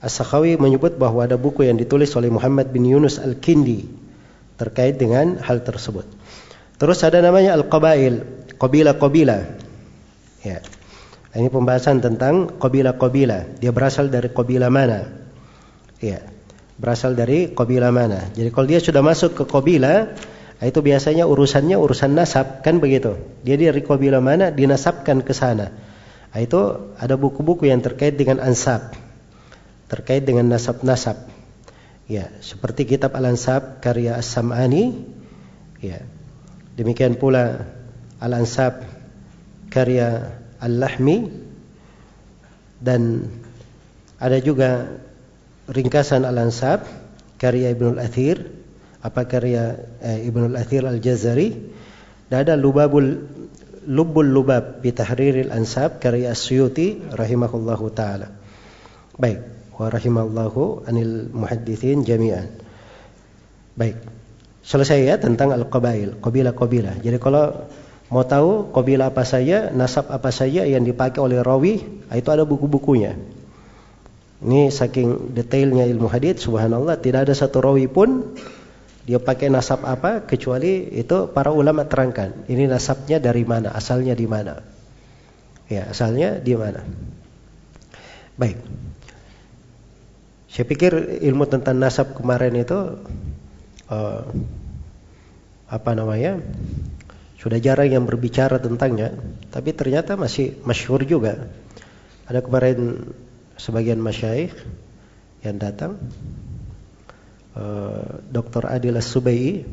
As-Sakhawi 0.01 0.57
menyebut 0.57 0.97
bahwa 0.97 1.21
ada 1.21 1.37
buku 1.37 1.69
yang 1.69 1.77
ditulis 1.77 2.09
oleh 2.17 2.33
Muhammad 2.33 2.73
bin 2.73 2.89
Yunus 2.89 3.21
Al-Kindi 3.21 3.85
terkait 4.57 4.97
dengan 4.97 5.37
hal 5.45 5.61
tersebut. 5.61 6.09
Terus 6.81 7.05
ada 7.05 7.21
namanya 7.21 7.53
Al-Qabail, 7.53 8.25
Qabila-Qabila. 8.57 9.37
Ya. 10.41 10.65
Ini 11.37 11.53
pembahasan 11.53 12.01
tentang 12.01 12.57
Qabila-Qabila. 12.57 13.61
Dia 13.61 13.69
berasal 13.69 14.09
dari 14.09 14.33
Qabila 14.33 14.73
mana? 14.73 15.05
Ya. 16.01 16.25
Berasal 16.81 17.13
dari 17.13 17.53
Qabila 17.53 17.93
mana? 17.93 18.33
Jadi 18.33 18.49
kalau 18.49 18.65
dia 18.65 18.81
sudah 18.81 19.05
masuk 19.05 19.37
ke 19.37 19.43
Qabila, 19.45 20.17
itu 20.61 20.79
biasanya 20.85 21.25
urusannya 21.25 21.77
urusan 21.77 22.13
nasab, 22.13 22.61
kan 22.61 22.77
begitu. 22.77 23.17
Dia 23.41 23.57
dari 23.57 23.81
Qabila 23.81 24.21
mana 24.21 24.53
dinasabkan 24.53 25.25
ke 25.25 25.33
sana. 25.33 25.73
Itu 26.37 26.93
ada 27.01 27.17
buku-buku 27.17 27.65
yang 27.67 27.81
terkait 27.81 28.15
dengan 28.15 28.39
ansab 28.39 28.93
terkait 29.91 30.23
dengan 30.23 30.47
nasab-nasab. 30.47 31.27
Ya, 32.07 32.31
seperti 32.39 32.87
kitab 32.87 33.11
Al-Ansab 33.11 33.83
karya 33.83 34.15
As-Sam'ani. 34.15 35.03
Ya. 35.83 36.07
Demikian 36.79 37.19
pula 37.19 37.67
Al-Ansab 38.23 38.87
karya 39.67 40.39
Al-Lahmi 40.63 41.27
dan 42.79 43.27
ada 44.15 44.39
juga 44.39 44.95
ringkasan 45.67 46.23
Al-Ansab 46.23 46.87
karya 47.35 47.75
Ibnul 47.75 47.99
Athir 47.99 48.60
apa 49.01 49.21
karya 49.25 49.81
eh, 50.01 50.29
Ibnul 50.29 50.53
Athir 50.53 50.85
Al-Jazari 50.85 51.57
dan 52.29 52.45
ada 52.45 52.53
Lubabul 52.53 53.17
Lubbul 53.81 54.29
Lubab 54.29 54.85
bi 54.85 54.93
Tahriril 54.93 55.49
Ansab 55.49 55.97
karya 55.97 56.37
As-Suyuti 56.37 57.01
rahimahullahu 57.09 57.85
taala. 57.97 58.29
Baik 59.17 59.41
wa 59.73 59.89
rahimallahu 59.89 60.85
anil 60.85 61.33
muhaddithin 61.33 62.05
jami'an. 62.05 62.53
Baik. 63.73 63.97
Selesai 64.61 65.01
ya 65.01 65.17
tentang 65.17 65.57
al-qabail, 65.57 66.21
kabilah-kabilah. 66.21 67.01
Jadi 67.01 67.17
kalau 67.17 67.65
mau 68.13 68.21
tahu 68.21 68.69
kabilah 68.69 69.09
apa 69.09 69.25
saja, 69.25 69.73
nasab 69.73 70.13
apa 70.13 70.29
saja 70.29 70.69
yang 70.69 70.85
dipakai 70.85 71.17
oleh 71.17 71.41
rawi, 71.41 71.81
itu 72.13 72.29
ada 72.29 72.45
buku-bukunya. 72.45 73.17
Ini 74.45 74.69
saking 74.69 75.33
detailnya 75.33 75.89
ilmu 75.89 76.05
hadis, 76.05 76.45
subhanallah, 76.45 77.01
tidak 77.01 77.25
ada 77.25 77.33
satu 77.33 77.57
rawi 77.57 77.89
pun 77.89 78.37
dia 79.01 79.17
pakai 79.17 79.49
nasab 79.49 79.81
apa 79.81 80.21
kecuali 80.29 80.93
itu 80.93 81.25
para 81.33 81.49
ulama 81.49 81.89
terangkan. 81.89 82.45
Ini 82.45 82.69
nasabnya 82.69 83.17
dari 83.17 83.41
mana, 83.41 83.73
asalnya 83.73 84.13
di 84.13 84.29
mana. 84.29 84.61
Ya, 85.65 85.89
asalnya 85.89 86.37
di 86.37 86.53
mana. 86.53 86.85
Baik. 88.37 88.61
Saya 90.51 90.65
pikir 90.67 90.91
ilmu 91.23 91.47
tentang 91.47 91.79
nasab 91.79 92.13
kemarin 92.13 92.53
itu 92.59 92.99
uh, 93.87 94.21
apa 95.71 95.91
namanya 95.95 96.43
sudah 97.39 97.57
jarang 97.57 97.89
yang 97.89 98.05
berbicara 98.05 98.61
tentangnya, 98.61 99.17
tapi 99.49 99.73
ternyata 99.73 100.13
masih 100.13 100.61
masyhur 100.61 101.01
juga. 101.07 101.49
Ada 102.29 102.45
kemarin 102.45 103.09
sebagian 103.57 103.97
masyaikh 103.97 104.53
yang 105.41 105.57
datang, 105.57 105.97
eh, 107.55 108.07
Dr. 108.31 108.67
Adil 108.67 108.95
Subai, 109.03 109.65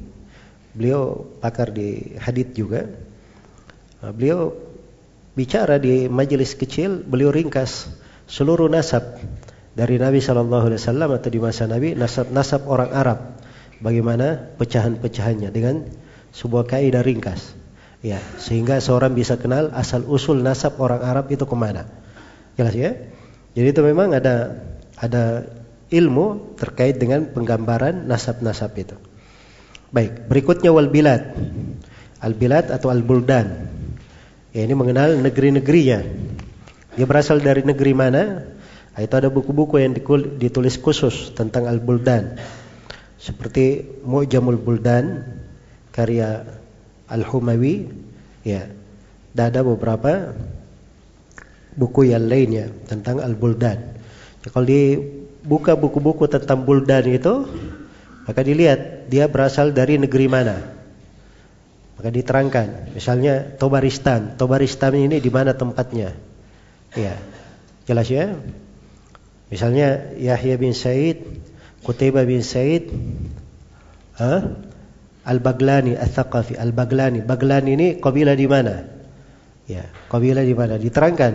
beliau 0.75 1.27
pakar 1.43 1.75
di 1.75 2.15
hadith 2.19 2.55
juga. 2.55 2.87
Uh, 3.99 4.15
beliau 4.15 4.55
bicara 5.35 5.83
di 5.83 6.07
majelis 6.07 6.55
kecil, 6.55 7.03
beliau 7.03 7.35
ringkas 7.35 7.91
seluruh 8.31 8.71
nasab 8.71 9.19
dari 9.75 9.99
Nabi 9.99 10.23
Shallallahu 10.23 10.71
Alaihi 10.71 10.81
Wasallam 10.83 11.11
atau 11.19 11.31
di 11.31 11.39
masa 11.43 11.65
Nabi 11.71 11.95
nasab-nasab 11.99 12.67
orang 12.67 12.91
Arab 12.95 13.19
bagaimana 13.79 14.55
pecahan-pecahannya 14.59 15.51
dengan 15.55 15.87
sebuah 16.35 16.67
kaidah 16.67 17.03
ringkas 17.03 17.55
ya 18.03 18.19
sehingga 18.39 18.79
seorang 18.79 19.15
bisa 19.15 19.39
kenal 19.39 19.71
asal 19.75 20.07
usul 20.07 20.43
nasab 20.43 20.79
orang 20.79 21.03
Arab 21.03 21.31
itu 21.31 21.47
ke 21.47 21.57
mana 21.59 21.87
jelas 22.59 22.75
ya 22.75 22.91
jadi 23.55 23.75
itu 23.75 23.83
memang 23.83 24.15
ada 24.15 24.63
ada 24.99 25.47
ilmu 25.89 26.57
terkait 26.61 27.01
dengan 27.01 27.29
penggambaran 27.29 28.07
nasab-nasab 28.09 28.73
itu 28.77 28.97
baik 29.93 30.29
berikutnya 30.29 30.73
wal 30.73 30.89
bilad 30.93 31.33
al 32.21 32.35
bilad 32.37 32.69
atau 32.69 32.93
al 32.93 33.01
buldan 33.01 33.73
ya 34.53 34.65
ini 34.65 34.75
mengenal 34.77 35.17
negeri-negerinya 35.21 36.01
dia 36.99 37.07
berasal 37.07 37.41
dari 37.41 37.63
negeri 37.65 37.93
mana 37.95 38.23
Nah, 38.99 39.07
itu 39.07 39.15
ada 39.15 39.31
buku-buku 39.31 39.79
yang 39.79 39.95
ditulis 40.43 40.75
khusus 40.83 41.31
tentang 41.31 41.71
Al-Buldan. 41.71 42.35
Seperti 43.15 43.87
Mu'jamul 44.03 44.59
Buldan 44.59 45.23
karya 45.95 46.43
Al-Humawi 47.07 47.87
ya. 48.43 48.67
Dan 49.31 49.55
ada 49.55 49.63
beberapa 49.63 50.35
buku 51.79 52.11
yang 52.11 52.27
lainnya 52.27 52.75
tentang 52.91 53.23
Al-Buldan. 53.23 53.79
Ya, 54.43 54.49
kalau 54.51 54.67
dibuka 55.49 55.73
buku-buku 55.81 56.29
tentang 56.29 56.69
Buldan 56.69 57.09
itu, 57.09 57.49
maka 58.29 58.45
dilihat 58.45 59.09
dia 59.09 59.33
berasal 59.33 59.73
dari 59.73 59.97
negeri 59.97 60.29
mana. 60.29 60.61
Maka 61.97 62.13
diterangkan, 62.13 62.93
misalnya 62.93 63.57
Tobaristan. 63.57 64.37
Tobaristan 64.37 64.93
ini 64.93 65.25
di 65.25 65.33
mana 65.33 65.57
tempatnya? 65.57 66.13
Ya. 66.93 67.17
Jelas 67.89 68.13
ya? 68.13 68.37
Misalnya 69.49 70.13
Yahya 70.21 70.61
bin 70.61 70.77
Said, 70.77 71.25
Qutaibah 71.81 72.29
bin 72.29 72.45
Said, 72.45 72.93
Al-Baglani, 75.25 75.97
Al-Thaqafi, 75.97 76.61
Al-Baglani. 76.61 77.25
Baglani 77.25 77.73
ini 77.73 77.89
kabilah 77.97 78.37
di 78.37 78.45
mana? 78.45 78.85
Ya, 79.65 79.89
kabilah 80.13 80.45
di 80.45 80.53
mana? 80.53 80.77
Diterangkan. 80.77 81.33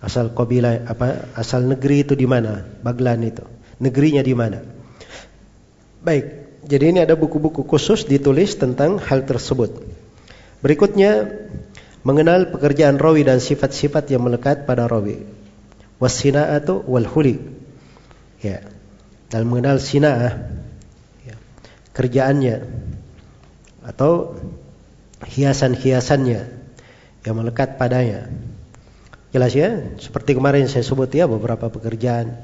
Asal 0.00 0.32
kabilah 0.32 0.88
apa 0.88 1.28
asal 1.36 1.68
negeri 1.68 2.08
itu 2.08 2.16
di 2.16 2.24
mana? 2.24 2.64
Baglan 2.80 3.20
itu. 3.20 3.44
Negerinya 3.80 4.24
di 4.24 4.32
mana? 4.32 4.64
Baik. 6.00 6.24
Jadi 6.64 6.84
ini 6.92 6.98
ada 7.04 7.16
buku-buku 7.16 7.64
khusus 7.64 8.08
ditulis 8.08 8.56
tentang 8.56 8.96
hal 9.00 9.24
tersebut. 9.28 9.80
Berikutnya 10.60 11.28
mengenal 12.04 12.52
pekerjaan 12.52 12.96
rawi 12.96 13.28
dan 13.28 13.40
sifat-sifat 13.40 14.08
yang 14.12 14.24
melekat 14.24 14.64
pada 14.64 14.88
rawi. 14.88 15.24
Wasina'atu 16.00 16.88
wal 16.88 17.08
huli. 17.08 17.36
Ya. 18.40 18.64
Dan 19.28 19.48
mengenal 19.48 19.80
sina'ah 19.80 20.32
ya. 21.24 21.36
kerjaannya 21.92 22.66
atau 23.84 24.36
hiasan-hiasannya 25.28 26.40
yang 27.24 27.34
melekat 27.36 27.76
padanya. 27.76 28.32
Jelas 29.30 29.54
ya? 29.54 29.94
Seperti 30.02 30.34
kemarin 30.34 30.66
saya 30.66 30.82
sebut 30.82 31.06
ya 31.14 31.30
beberapa 31.30 31.70
pekerjaan. 31.70 32.42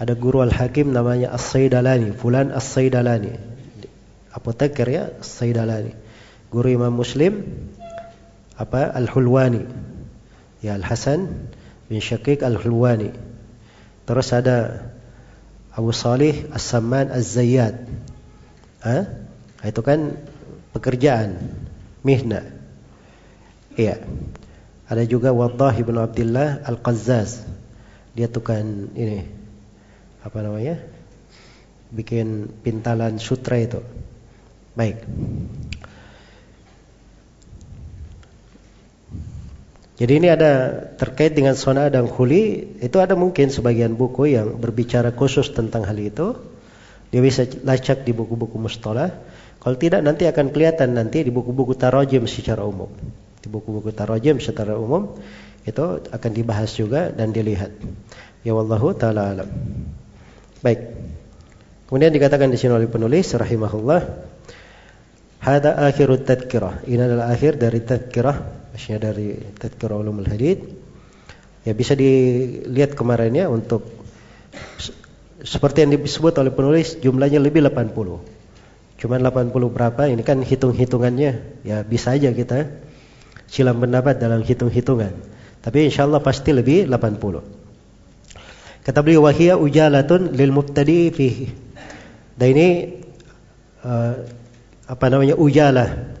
Ada 0.00 0.16
guru 0.16 0.40
al-hakim 0.40 0.96
namanya 0.96 1.28
As-Saidalani, 1.36 2.16
Fulan 2.16 2.56
As-Saidalani. 2.56 3.36
Apoteker 4.32 4.88
ya, 4.88 5.12
As-Saidalani. 5.20 5.92
Guru 6.48 6.72
Imam 6.72 6.96
Muslim 6.96 7.44
apa 8.56 8.88
Al-Hulwani. 8.96 9.68
Ya 10.64 10.80
Al-Hasan 10.80 11.52
bin 11.92 12.00
Syakik 12.00 12.40
Al-Hulwani. 12.40 13.12
Terus 14.08 14.32
ada 14.32 14.88
Abu 15.76 15.92
Salih 15.92 16.48
As-Samman 16.48 17.12
Az-Zayyad. 17.12 17.76
Ah, 18.80 19.04
itu 19.60 19.84
kan 19.84 20.16
pekerjaan, 20.72 21.36
mihna. 22.00 22.40
Iya. 23.76 24.00
Ada 24.90 25.06
juga 25.06 25.30
Wadah 25.30 25.70
ibn 25.78 26.02
Abdullah 26.02 26.66
Al-Qazzaz. 26.66 27.46
Dia 28.18 28.26
tukang 28.26 28.90
ini 28.98 29.22
apa 30.26 30.42
namanya? 30.42 30.82
Bikin 31.94 32.50
pintalan 32.66 33.22
sutra 33.22 33.62
itu. 33.62 33.78
Baik. 34.74 35.06
Jadi 39.94 40.12
ini 40.16 40.26
ada 40.26 40.82
terkait 40.98 41.38
dengan 41.38 41.54
sona 41.54 41.86
dan 41.86 42.10
khuli, 42.10 42.74
itu 42.82 42.96
ada 42.98 43.14
mungkin 43.14 43.52
sebagian 43.52 43.94
buku 43.94 44.34
yang 44.34 44.58
berbicara 44.58 45.14
khusus 45.14 45.54
tentang 45.54 45.86
hal 45.86 45.98
itu. 46.02 46.34
Dia 47.14 47.22
bisa 47.22 47.46
lacak 47.62 48.02
di 48.02 48.10
buku-buku 48.10 48.58
mustalah. 48.58 49.14
Kalau 49.62 49.76
tidak 49.78 50.02
nanti 50.02 50.26
akan 50.26 50.50
kelihatan 50.50 50.98
nanti 50.98 51.22
di 51.22 51.30
buku-buku 51.30 51.78
tarojim 51.78 52.26
secara 52.26 52.66
umum 52.66 52.90
di 53.40 53.48
buku-buku 53.48 53.92
tarajim 53.92 54.38
secara 54.38 54.76
umum 54.76 55.16
itu 55.64 55.84
akan 56.08 56.30
dibahas 56.32 56.72
juga 56.76 57.12
dan 57.12 57.32
dilihat. 57.32 57.72
Ya 58.44 58.56
wallahu 58.56 58.96
taala 58.96 59.36
alam. 59.36 59.48
Baik. 60.64 60.80
Kemudian 61.88 62.14
dikatakan 62.14 62.48
di 62.52 62.56
sini 62.60 62.76
oleh 62.76 62.86
penulis 62.86 63.34
rahimahullah 63.34 64.30
Hada 65.40 65.72
akhirut 65.88 66.28
tadkirah. 66.28 66.84
Ini 66.84 67.00
adalah 67.00 67.32
akhir 67.32 67.56
dari 67.56 67.80
tadkirah, 67.80 68.36
maksudnya 68.76 69.08
dari 69.08 69.40
tadkirah 69.56 69.96
ulumul 69.96 70.28
hadith. 70.28 70.60
Ya 71.64 71.72
bisa 71.72 71.96
dilihat 71.96 72.92
kemarin 72.92 73.32
ya 73.32 73.48
untuk 73.48 73.88
seperti 75.40 75.88
yang 75.88 75.96
disebut 75.96 76.36
oleh 76.36 76.52
penulis 76.52 77.00
jumlahnya 77.00 77.40
lebih 77.40 77.64
80. 77.64 78.20
Cuman 79.00 79.18
80 79.24 79.48
berapa 79.72 80.02
ini 80.12 80.20
kan 80.20 80.44
hitung-hitungannya 80.44 81.64
ya 81.64 81.88
bisa 81.88 82.12
aja 82.12 82.36
kita 82.36 82.68
silam 83.50 83.82
pendapat 83.82 84.22
dalam 84.22 84.46
hitung-hitungan. 84.46 85.10
Tapi 85.60 85.90
insya 85.90 86.06
Allah 86.06 86.22
pasti 86.22 86.54
lebih 86.54 86.86
80. 86.86 88.86
Kata 88.86 88.98
beliau 89.04 89.26
wahia 89.26 89.58
ujalatun 89.58 90.32
lil 90.32 90.54
mubtadi 90.54 91.10
fihi. 91.12 91.46
Dan 92.38 92.46
ini 92.56 92.68
uh, 93.84 94.14
apa 94.88 95.04
namanya 95.12 95.36
ujalah 95.36 96.16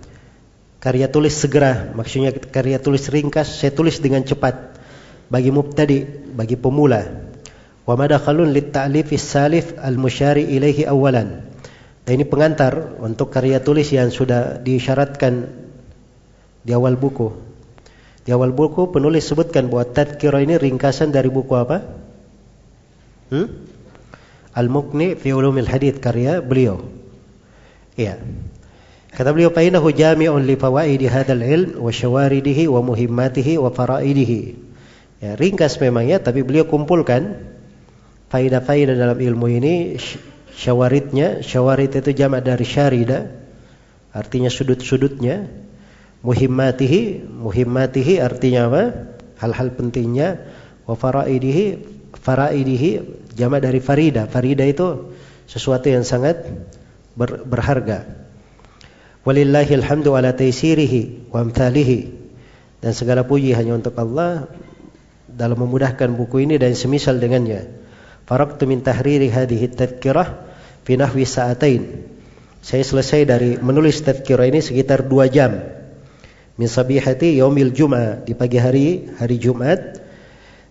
karya 0.80 1.12
tulis 1.12 1.36
segera 1.36 1.92
maksudnya 1.92 2.32
karya 2.32 2.80
tulis 2.80 3.04
ringkas 3.12 3.60
saya 3.60 3.74
tulis 3.74 4.00
dengan 4.00 4.24
cepat 4.24 4.80
bagi 5.28 5.52
mubtadi 5.52 5.98
bagi 6.32 6.56
pemula 6.56 7.04
wa 7.84 7.94
madakhalun 7.98 8.54
lit 8.54 8.72
ta'lif 8.72 9.12
salif 9.20 9.76
al 9.76 10.00
musyari 10.00 10.48
ilaihi 10.48 10.88
awalan 10.88 11.44
dan 12.06 12.12
ini 12.16 12.24
pengantar 12.24 12.96
untuk 13.02 13.28
karya 13.28 13.60
tulis 13.60 13.92
yang 13.92 14.08
sudah 14.08 14.62
disyaratkan 14.62 15.52
di 16.64 16.72
awal 16.76 16.96
buku. 16.96 17.32
Di 18.24 18.36
awal 18.36 18.52
buku 18.52 18.92
penulis 18.92 19.24
sebutkan 19.24 19.72
bahwa 19.72 19.88
tadkirah 19.88 20.44
ini 20.44 20.60
ringkasan 20.60 21.08
dari 21.10 21.32
buku 21.32 21.54
apa? 21.56 21.82
Hmm? 23.32 23.48
Al-Muqni 24.50 25.14
fi 25.14 25.30
Ulumil 25.30 25.70
Hadith 25.70 26.02
karya 26.02 26.42
beliau. 26.42 26.82
Iya. 27.94 28.18
Kata 29.10 29.34
beliau 29.34 29.50
fainahu 29.50 29.90
jami'un 29.90 30.46
li 30.46 30.54
fawaidi 30.54 31.10
hadzal 31.10 31.42
ilm 31.42 31.82
wa 31.82 31.90
syawaridihi 31.90 32.70
wa 32.70 32.82
muhimmatihi 32.82 33.58
wa 33.58 33.70
faraidihi. 33.74 34.40
Ya, 35.20 35.36
ringkas 35.36 35.76
memang 35.82 36.08
ya, 36.08 36.22
tapi 36.22 36.40
beliau 36.46 36.64
kumpulkan 36.64 37.44
faidah-faidah 38.30 38.96
dalam 38.96 39.18
ilmu 39.18 39.46
ini 39.50 39.74
syawaridnya, 40.54 41.42
syawarid 41.44 41.92
itu 41.92 42.10
jamak 42.14 42.46
dari 42.46 42.64
syarida, 42.64 43.28
artinya 44.14 44.48
sudut-sudutnya, 44.48 45.50
muhimmatihi 46.20 47.24
muhimmatihi 47.24 48.20
artinya 48.20 48.68
apa? 48.68 48.82
Hal-hal 49.40 49.72
pentingnya. 49.72 50.40
Wa 50.84 50.94
faraidihi 50.96 51.64
faraidihi 52.16 52.90
jama 53.36 53.60
dari 53.62 53.80
farida. 53.80 54.28
Farida 54.28 54.64
itu 54.68 55.16
sesuatu 55.48 55.88
yang 55.88 56.04
sangat 56.04 56.44
ber, 57.16 57.44
berharga. 57.44 58.04
Walillahi 59.24 59.76
alhamdu 59.80 60.16
ala 60.16 60.36
taysirihi 60.36 61.32
wa 61.32 61.44
amthalihi. 61.44 62.20
Dan 62.80 62.96
segala 62.96 63.28
puji 63.28 63.52
hanya 63.52 63.76
untuk 63.76 63.92
Allah 64.00 64.48
dalam 65.28 65.60
memudahkan 65.60 66.16
buku 66.16 66.48
ini 66.48 66.56
dan 66.56 66.72
semisal 66.72 67.20
dengannya. 67.20 67.68
Faraktu 68.24 68.64
min 68.64 68.80
tahriri 68.80 69.28
hadhihi 69.28 69.72
tadhkirah 69.76 70.48
fi 70.84 70.96
nahwi 70.96 71.28
sa'atain. 71.28 72.08
Saya 72.60 72.84
selesai 72.84 73.28
dari 73.28 73.50
menulis 73.60 74.00
tadhkirah 74.00 74.48
ini 74.48 74.60
sekitar 74.60 75.04
dua 75.04 75.28
jam 75.28 75.79
min 76.60 76.68
sabihati 76.68 77.40
yaumil 77.40 77.72
jum'ah. 77.72 78.20
Di 78.28 78.36
pagi 78.36 78.60
hari 78.60 79.08
hari 79.16 79.40
Jumat 79.40 79.96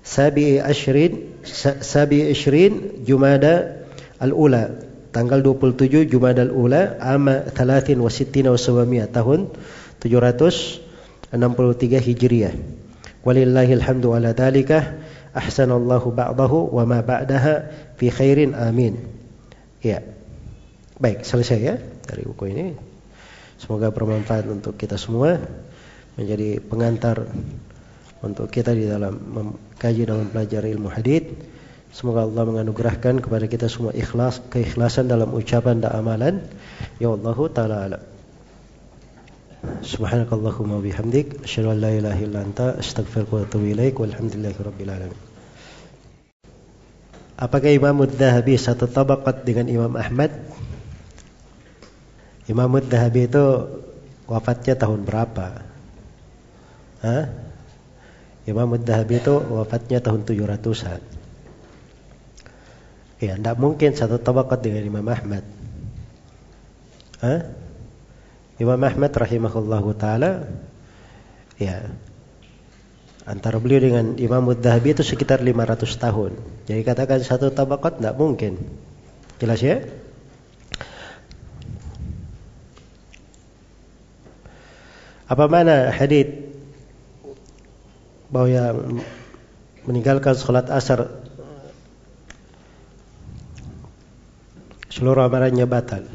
sabi 0.05 0.61
ashrin 0.61 1.41
sabi 1.81 2.29
ashrin 2.29 3.01
Jumada 3.01 3.81
al-ula. 4.21 4.85
Tanggal 5.09 5.41
27 5.41 6.05
Jumada 6.05 6.45
al-ula 6.45 7.01
ama 7.01 7.49
63 7.49 7.97
wa 7.97 8.05
700 8.05 9.09
tahun 9.09 9.49
763 10.05 11.33
Hijriah. 12.05 12.53
Walillahi 13.25 13.73
alhamdu 13.73 14.13
ala 14.13 14.37
dalika 14.37 15.01
ahsanallahu 15.33 16.13
ba'dahu 16.13 16.69
wa 16.69 16.85
ma 16.85 17.01
ba'daha 17.01 17.65
fi 17.97 18.13
khairin 18.13 18.53
amin. 18.53 19.01
Ya. 19.81 20.05
Baik 21.01 21.25
selesai 21.25 21.57
ya 21.57 21.81
dari 22.05 22.29
buku 22.29 22.53
ini. 22.53 22.77
Semoga 23.57 23.89
bermanfaat 23.89 24.45
untuk 24.45 24.77
kita 24.77 24.95
semua 24.95 25.41
menjadi 26.19 26.59
pengantar 26.59 27.31
untuk 28.19 28.51
kita 28.51 28.75
di 28.75 28.83
dalam 28.83 29.15
mengkaji 29.15 30.03
dan 30.03 30.27
mempelajari 30.27 30.75
ilmu 30.75 30.91
hadith. 30.91 31.31
Semoga 31.89 32.27
Allah 32.27 32.43
menganugerahkan 32.45 33.23
kepada 33.23 33.49
kita 33.49 33.71
semua 33.71 33.95
ikhlas, 33.95 34.43
keikhlasan 34.51 35.07
dalam 35.07 35.31
ucapan 35.31 35.79
dan 35.79 35.95
amalan. 35.95 36.35
Ya 36.99 37.09
Allah 37.09 37.37
taala 37.49 37.75
alam. 37.87 38.03
Subhanakallahumma 39.83 40.79
bihamdik 40.79 41.43
asyhadu 41.43 41.75
an 41.75 41.77
la 41.83 41.91
ilaha 41.91 42.19
illa 42.23 42.39
anta 42.43 42.67
astaghfiruka 42.79 43.33
wa 43.33 43.43
atubu 43.43 43.65
ilaik 43.71 43.95
walhamdulillahi 43.99 44.59
rabbil 44.59 44.91
alamin. 44.91 45.19
Apakah 47.39 47.71
Imam 47.71 48.03
Ad-Dhahabi 48.03 48.59
satu 48.59 48.87
tabaqat 48.91 49.47
dengan 49.47 49.71
Imam 49.71 49.95
Ahmad? 49.95 50.35
Imam 52.51 52.67
Ad-Dhahabi 52.67 53.31
itu 53.31 53.43
wafatnya 54.27 54.75
tahun 54.75 55.07
berapa? 55.07 55.68
Hah? 56.99 57.31
Imam 58.49 58.69
Ad-Dahabi 58.73 59.21
itu 59.21 59.35
wafatnya 59.37 60.01
tahun 60.01 60.25
700-an. 60.25 61.01
Ya, 63.19 63.35
tidak 63.35 63.55
mungkin 63.59 63.93
satu 63.93 64.17
tabakat 64.17 64.63
dengan 64.63 64.83
Imam 64.87 65.05
Ahmad. 65.05 65.43
Hah? 67.19 67.51
Imam 68.59 68.79
Ahmad 68.79 69.11
rahimahullahu 69.11 69.95
taala 69.95 70.47
ya 71.55 71.87
antara 73.23 73.59
beliau 73.59 73.79
dengan 73.79 74.15
Imam 74.19 74.43
Ad-Dahabi 74.51 74.97
itu 74.97 75.03
sekitar 75.03 75.39
500 75.43 75.85
tahun. 75.95 76.31
Jadi 76.67 76.81
katakan 76.83 77.19
satu 77.21 77.53
tabakat 77.53 78.01
tidak 78.01 78.15
mungkin. 78.17 78.59
Jelas 79.39 79.61
ya? 79.63 79.85
Apa 85.29 85.45
mana 85.45 85.93
hadith 85.93 86.48
bahwa 88.29 88.47
yang 88.49 88.77
meninggalkan 89.89 90.37
sholat 90.37 90.69
asar 90.69 91.09
seluruh 94.93 95.25
amalannya 95.25 95.65
batal. 95.65 96.05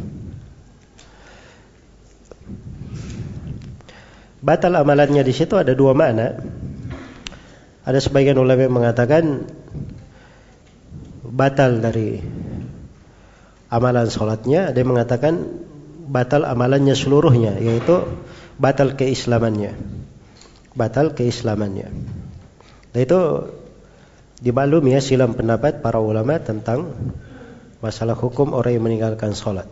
Batal 4.45 4.77
amalannya 4.77 5.25
di 5.25 5.33
situ 5.33 5.57
ada 5.57 5.73
dua 5.73 5.97
makna. 5.97 6.37
Ada 7.85 8.01
sebagian 8.01 8.37
ulama 8.37 8.65
yang 8.65 8.77
mengatakan 8.77 9.49
batal 11.25 11.81
dari 11.81 12.21
amalan 13.73 14.09
sholatnya, 14.09 14.71
ada 14.73 14.77
yang 14.79 14.93
mengatakan 14.93 15.35
batal 16.09 16.45
amalannya 16.45 16.93
seluruhnya, 16.93 17.57
yaitu 17.59 18.05
batal 18.61 18.95
keislamannya. 18.95 20.04
Batal 20.75 21.15
keislamannya. 21.15 21.89
Nah 22.95 23.01
itu 23.01 23.19
dimaklumi 24.43 24.95
ya 24.95 25.01
silam 25.01 25.39
pendapat 25.39 25.81
para 25.81 26.03
ulama 26.03 26.43
tentang 26.43 26.91
masalah 27.79 28.19
hukum 28.19 28.55
orang 28.55 28.75
yang 28.75 28.85
meninggalkan 28.85 29.35
sholat. 29.35 29.71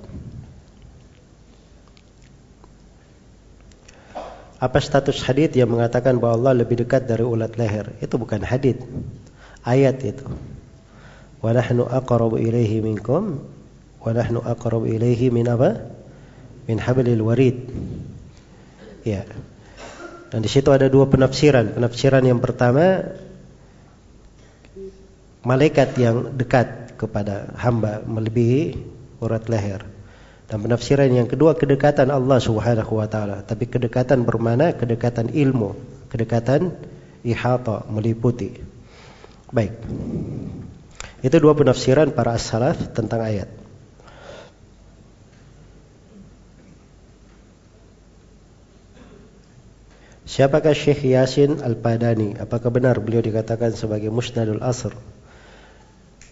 Apa 4.63 4.79
status 4.79 5.27
hadith 5.27 5.59
yang 5.59 5.75
mengatakan 5.75 6.23
bahwa 6.23 6.39
Allah 6.39 6.63
lebih 6.63 6.87
dekat 6.87 7.11
dari 7.11 7.27
ulat 7.27 7.59
leher? 7.59 7.99
Itu 7.99 8.15
bukan 8.15 8.47
hadith, 8.47 8.79
ayat 9.67 9.99
itu. 10.07 10.23
Wa 11.43 11.51
nahnu 11.51 11.83
aqrabu 11.83 12.39
ilaihi 12.39 12.79
minkum 12.79 13.43
wa 13.99 14.11
nahnu 14.15 14.39
aqrabu 14.39 14.87
ilaihi 14.87 15.35
min 15.35 15.51
apa? 15.51 15.83
Min 16.71 16.79
hablil 16.79 17.27
warid. 17.27 17.59
Ya. 19.03 19.27
Dan 20.33 20.41
di 20.41 20.49
situ 20.49 20.73
ada 20.73 20.89
dua 20.89 21.05
penafsiran. 21.13 21.77
Penafsiran 21.77 22.25
yang 22.25 22.41
pertama 22.41 23.05
malaikat 25.45 25.93
yang 26.01 26.33
dekat 26.33 26.97
kepada 26.97 27.53
hamba 27.61 28.01
melebihi 28.01 28.81
urat 29.21 29.45
leher. 29.53 29.85
Dan 30.49 30.65
penafsiran 30.65 31.13
yang 31.13 31.29
kedua 31.29 31.53
kedekatan 31.53 32.09
Allah 32.09 32.41
Subhanahu 32.41 32.97
wa 32.97 33.09
taala, 33.09 33.45
tapi 33.45 33.69
kedekatan 33.69 34.25
bermana 34.25 34.73
kedekatan 34.73 35.29
ilmu, 35.33 35.77
kedekatan 36.09 36.77
ihata 37.25 37.85
meliputi. 37.93 38.57
Baik. 39.53 39.77
Itu 41.21 41.37
dua 41.39 41.53
penafsiran 41.53 42.17
para 42.17 42.35
as-salaf 42.41 42.97
tentang 42.97 43.21
ayat. 43.21 43.62
Siapakah 50.33 50.73
Syekh 50.73 51.13
Yasin 51.13 51.61
Al-Padani? 51.61 52.41
Apakah 52.41 52.73
benar 52.73 52.97
beliau 53.05 53.21
dikatakan 53.21 53.77
sebagai 53.77 54.09
Musnadul 54.09 54.65
Asr? 54.65 54.97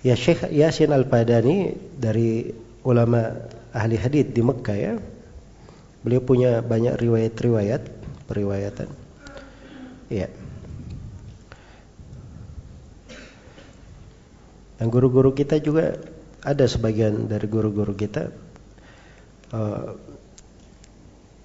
Ya 0.00 0.16
Syekh 0.16 0.48
Yasin 0.48 0.88
Al-Padani 0.88 1.76
dari 2.00 2.48
ulama 2.80 3.44
ahli 3.76 4.00
hadith 4.00 4.32
di 4.32 4.40
Mekah 4.40 4.78
ya. 4.80 4.96
Beliau 6.00 6.24
punya 6.24 6.64
banyak 6.64 6.96
riwayat-riwayat, 6.96 7.92
periwayatan. 8.24 8.88
Ya. 10.08 10.32
Dan 14.80 14.88
guru-guru 14.88 15.36
kita 15.36 15.60
juga 15.60 16.00
ada 16.40 16.64
sebagian 16.64 17.28
dari 17.28 17.44
guru-guru 17.44 17.92
kita 17.92 18.32
uh, 19.52 19.92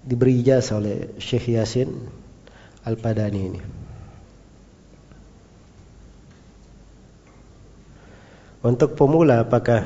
diberi 0.07 0.39
ijazah 0.39 0.79
oleh 0.79 1.19
Syekh 1.19 1.51
Yasin 1.51 2.23
Al-Padani 2.85 3.41
ini. 3.41 3.61
Untuk 8.65 8.97
pemula 8.97 9.45
apakah 9.45 9.85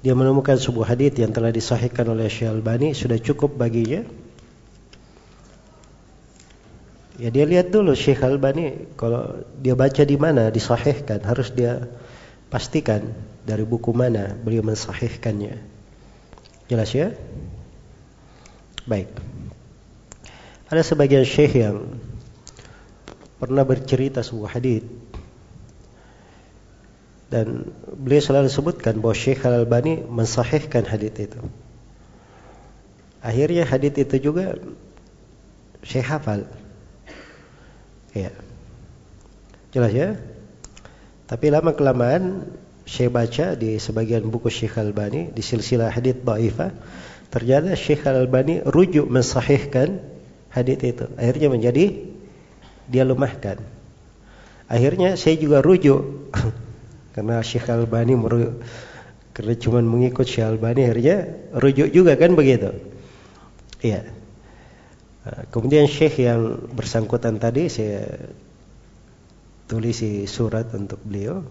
dia 0.00 0.14
menemukan 0.16 0.56
sebuah 0.56 0.96
hadis 0.96 1.12
yang 1.20 1.28
telah 1.28 1.52
disahihkan 1.52 2.08
oleh 2.08 2.30
Syekh 2.32 2.48
Al-Bani 2.48 2.96
sudah 2.96 3.20
cukup 3.20 3.56
baginya? 3.60 4.00
Ya 7.18 7.28
dia 7.34 7.44
lihat 7.44 7.68
dulu 7.74 7.92
Syekh 7.92 8.24
Al-Bani 8.24 8.96
kalau 8.96 9.44
dia 9.60 9.76
baca 9.76 10.06
di 10.08 10.16
mana 10.16 10.48
disahihkan 10.48 11.20
harus 11.26 11.52
dia 11.52 11.84
pastikan 12.48 13.12
dari 13.44 13.66
buku 13.68 13.92
mana 13.92 14.32
beliau 14.32 14.64
mensahihkannya. 14.64 15.60
Jelas 16.72 16.90
ya? 16.96 17.12
Baik. 18.88 19.27
Ada 20.68 20.84
sebagian 20.84 21.24
syekh 21.24 21.64
yang 21.64 21.96
pernah 23.40 23.64
bercerita 23.64 24.20
sebuah 24.20 24.60
hadis 24.60 24.84
dan 27.28 27.68
beliau 27.92 28.24
selalu 28.24 28.48
sebutkan 28.48 29.00
bahwa 29.04 29.12
Syekh 29.12 29.44
Al-Albani 29.44 30.00
mensahihkan 30.04 30.88
hadis 30.88 31.12
itu. 31.16 31.40
Akhirnya 33.20 33.68
hadis 33.68 33.92
itu 34.00 34.16
juga 34.16 34.56
Syekh 35.84 36.08
hafal. 36.08 36.48
Ya. 38.16 38.32
Jelas 39.72 39.92
ya? 39.92 40.08
Tapi 41.28 41.52
lama 41.52 41.76
kelamaan 41.76 42.48
Syekh 42.88 43.12
baca 43.12 43.52
di 43.52 43.76
sebagian 43.76 44.24
buku 44.24 44.48
Syekh 44.48 44.80
Al-Albani 44.80 45.28
di 45.28 45.44
silsilah 45.44 45.92
hadis 45.92 46.16
dhaifah, 46.24 46.72
ternyata 47.28 47.76
Syekh 47.76 48.08
Al-Albani 48.08 48.64
rujuk 48.64 49.04
mensahihkan 49.04 50.17
hadis 50.58 50.78
itu. 50.82 51.06
Akhirnya 51.14 51.48
menjadi 51.50 51.84
dia 52.90 53.04
lemahkan. 53.06 53.62
Akhirnya 54.68 55.16
saya 55.16 55.40
juga 55.40 55.64
rujuk 55.64 56.28
Karena 57.18 57.42
Syekh 57.42 57.66
Albani 57.66 58.14
karena 59.34 59.54
cuma 59.58 59.82
mengikut 59.82 60.22
Syekh 60.22 60.54
Albani 60.54 60.86
akhirnya 60.86 61.26
rujuk 61.50 61.90
juga 61.90 62.14
kan 62.14 62.38
begitu. 62.38 62.70
Iya. 63.82 64.06
Nah, 65.26 65.42
kemudian 65.50 65.90
Syekh 65.90 66.22
yang 66.22 66.70
bersangkutan 66.70 67.42
tadi 67.42 67.66
saya 67.66 68.06
tulis 69.66 69.98
surat 70.30 70.70
untuk 70.78 71.02
beliau 71.02 71.42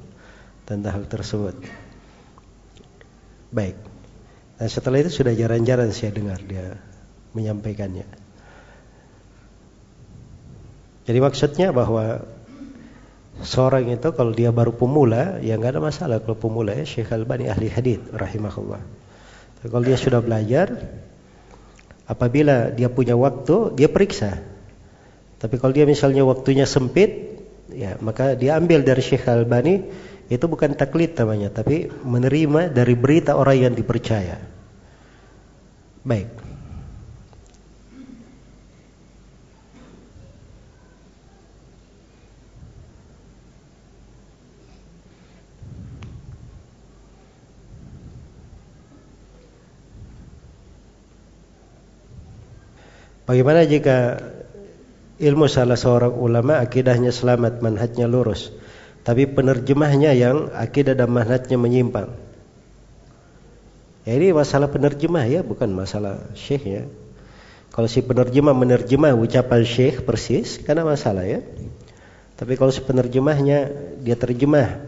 tentang 0.63 1.03
hal 1.03 1.05
tersebut. 1.11 1.59
Baik. 3.51 3.75
Dan 4.55 4.67
setelah 4.71 5.03
itu 5.03 5.11
sudah 5.11 5.35
jarang-jarang 5.35 5.91
saya 5.91 6.15
dengar 6.15 6.39
dia 6.47 6.79
menyampaikannya. 7.35 8.07
Jadi 11.07 11.19
maksudnya 11.23 11.71
bahwa 11.71 12.27
Seorang 13.37 13.93
itu 13.93 14.09
kalau 14.17 14.33
dia 14.33 14.49
baru 14.49 14.73
pemula, 14.73 15.37
ya 15.45 15.61
nggak 15.61 15.77
ada 15.77 15.81
masalah 15.81 16.17
kalau 16.17 16.33
pemula 16.33 16.73
ya 16.73 16.89
Syekh 16.89 17.13
Albani 17.13 17.45
ahli 17.45 17.69
hadis 17.69 18.01
rahimahullah. 18.09 18.81
Tapi 19.61 19.67
kalau 19.69 19.85
dia 19.85 19.93
sudah 19.93 20.25
belajar, 20.25 20.73
apabila 22.09 22.73
dia 22.73 22.89
punya 22.89 23.13
waktu, 23.13 23.77
dia 23.77 23.93
periksa. 23.93 24.41
Tapi 25.37 25.61
kalau 25.61 25.69
dia 25.69 25.85
misalnya 25.85 26.25
waktunya 26.25 26.65
sempit, 26.65 27.37
ya 27.69 28.01
maka 28.01 28.33
dia 28.33 28.57
ambil 28.57 28.81
dari 28.81 29.05
Syekh 29.05 29.29
Albani 29.29 29.85
itu 30.33 30.45
bukan 30.49 30.73
taklid 30.73 31.13
namanya, 31.13 31.53
tapi 31.53 31.93
menerima 31.93 32.73
dari 32.73 32.97
berita 32.97 33.37
orang 33.37 33.69
yang 33.69 33.73
dipercaya. 33.77 34.41
Baik. 36.01 36.46
Bagaimana 53.27 53.67
jika 53.67 54.23
ilmu 55.19 55.51
salah 55.51 55.75
seorang 55.75 56.15
ulama 56.15 56.63
akidahnya 56.63 57.11
selamat, 57.11 57.59
manhajnya 57.59 58.07
lurus, 58.07 58.55
tapi 59.03 59.27
penerjemahnya 59.27 60.15
yang 60.15 60.47
akidah 60.55 60.95
dan 60.95 61.11
manhajnya 61.11 61.59
menyimpang? 61.59 62.15
Ya 64.07 64.15
ini 64.15 64.31
masalah 64.31 64.71
penerjemah 64.71 65.27
ya, 65.27 65.43
bukan 65.43 65.67
masalah 65.75 66.23
syekh 66.39 66.63
ya. 66.63 66.83
Kalau 67.75 67.91
si 67.91 67.99
penerjemah 67.99 68.55
menerjemah 68.55 69.11
ucapan 69.19 69.67
syekh 69.67 70.07
persis, 70.07 70.63
karena 70.63 70.87
masalah 70.87 71.27
ya. 71.27 71.43
Tapi 72.39 72.55
kalau 72.55 72.71
si 72.71 72.79
penerjemahnya 72.79 73.75
dia 74.07 74.15
terjemah 74.15 74.79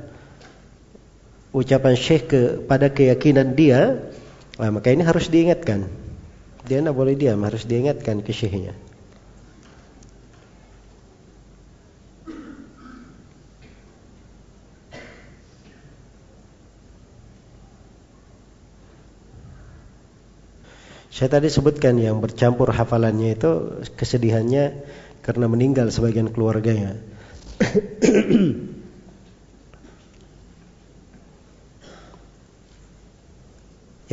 ucapan 1.51 1.99
syekh 1.99 2.31
kepada 2.31 2.87
keyakinan 2.87 3.51
dia, 3.51 3.99
nah, 4.55 4.71
maka 4.71 4.95
ini 4.95 5.03
harus 5.03 5.27
diingatkan. 5.27 5.98
Dia 6.69 6.85
tidak 6.85 6.93
boleh 6.93 7.17
diam, 7.17 7.41
harus 7.41 7.65
diingatkan 7.65 8.21
ke 8.21 8.29
syekhnya. 8.29 8.77
Saya 21.09 21.35
tadi 21.35 21.49
sebutkan 21.49 21.97
yang 21.97 22.21
bercampur 22.21 22.69
hafalannya 22.69 23.33
itu 23.33 23.81
kesedihannya 23.97 24.71
karena 25.25 25.49
meninggal 25.49 25.89
sebagian 25.89 26.29
keluarganya. 26.29 27.01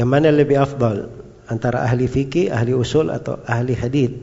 Yang 0.00 0.09
mana 0.09 0.32
lebih 0.32 0.57
afdal 0.57 1.26
antara 1.47 1.86
ahli 1.86 2.11
fikih, 2.11 2.51
ahli 2.51 2.74
usul 2.74 3.11
atau 3.11 3.42
ahli 3.47 3.74
hadith? 3.78 4.14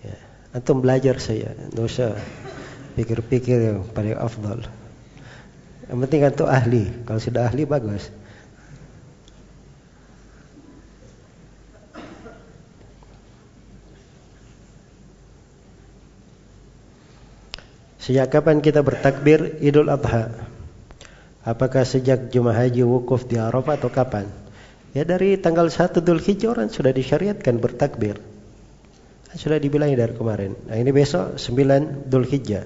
Ya, 0.00 0.16
antum 0.56 0.80
belajar 0.80 1.20
saya, 1.20 1.52
tidak 1.52 1.84
usah 1.84 2.16
pikir-pikir 2.96 3.58
yang 3.72 3.78
paling 3.94 4.16
afdal. 4.16 4.64
Yang 5.88 5.98
penting 6.04 6.20
antum 6.26 6.48
ahli. 6.48 6.84
Kalau 7.08 7.20
sudah 7.20 7.48
ahli 7.48 7.64
bagus. 7.64 8.12
Sejak 18.08 18.32
kapan 18.32 18.64
kita 18.64 18.80
bertakbir 18.80 19.60
Idul 19.60 19.92
Adha? 19.92 20.32
Apakah 21.44 21.84
sejak 21.84 22.32
Jumat 22.32 22.56
Haji 22.56 22.80
wukuf 22.80 23.28
di 23.28 23.36
Arafah 23.36 23.76
atau 23.76 23.92
kapan? 23.92 24.47
Ya 24.96 25.04
dari 25.04 25.36
tanggal 25.36 25.68
1 25.68 26.00
Dhul 26.00 26.20
Hijjah 26.20 26.56
sudah 26.72 26.92
disyariatkan 26.92 27.60
bertakbir. 27.60 28.16
Sudah 29.36 29.60
dibilang 29.60 29.92
dari 29.92 30.16
kemarin. 30.16 30.56
Nah 30.64 30.76
ini 30.80 30.88
besok 30.88 31.36
9 31.36 32.08
Dhul 32.08 32.24
Hijjah, 32.24 32.64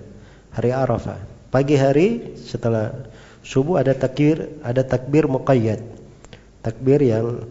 hari 0.54 0.70
Arafah. 0.70 1.18
Pagi 1.50 1.74
hari 1.74 2.38
setelah 2.38 2.94
subuh 3.42 3.82
ada 3.82 3.92
takbir, 3.92 4.62
ada 4.62 4.86
takbir 4.86 5.26
muqayyad. 5.26 5.82
Takbir 6.62 7.02
yang 7.02 7.50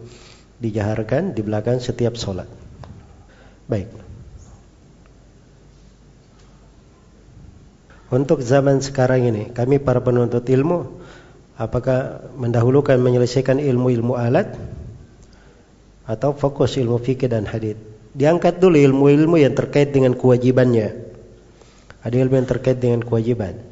dijaharkan 0.56 1.36
di 1.36 1.44
belakang 1.44 1.76
setiap 1.78 2.16
sholat. 2.16 2.48
Baik. 3.68 3.92
Untuk 8.12 8.44
zaman 8.44 8.80
sekarang 8.84 9.24
ini, 9.24 9.42
kami 9.52 9.80
para 9.80 10.00
penuntut 10.04 10.44
ilmu, 10.44 11.00
apakah 11.62 12.26
mendahulukan 12.34 12.98
menyelesaikan 12.98 13.62
ilmu-ilmu 13.62 14.18
alat 14.18 14.58
atau 16.02 16.34
fokus 16.34 16.74
ilmu 16.74 16.98
fikih 16.98 17.30
dan 17.30 17.46
hadis? 17.46 17.78
Diangkat 18.12 18.58
dulu 18.58 18.76
ilmu-ilmu 18.76 19.40
yang 19.40 19.54
terkait 19.54 19.94
dengan 19.94 20.12
kewajibannya. 20.18 21.14
Ada 22.02 22.16
ilmu 22.18 22.34
yang 22.34 22.48
terkait 22.50 22.82
dengan 22.82 23.00
kewajiban. 23.00 23.62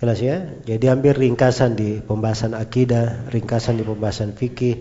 Jelas 0.00 0.18
ya? 0.24 0.48
Jadi 0.64 0.88
hampir 0.88 1.12
ringkasan 1.12 1.76
di 1.76 2.00
pembahasan 2.00 2.56
akidah, 2.56 3.28
ringkasan 3.28 3.76
di 3.76 3.84
pembahasan 3.84 4.32
fikih, 4.32 4.80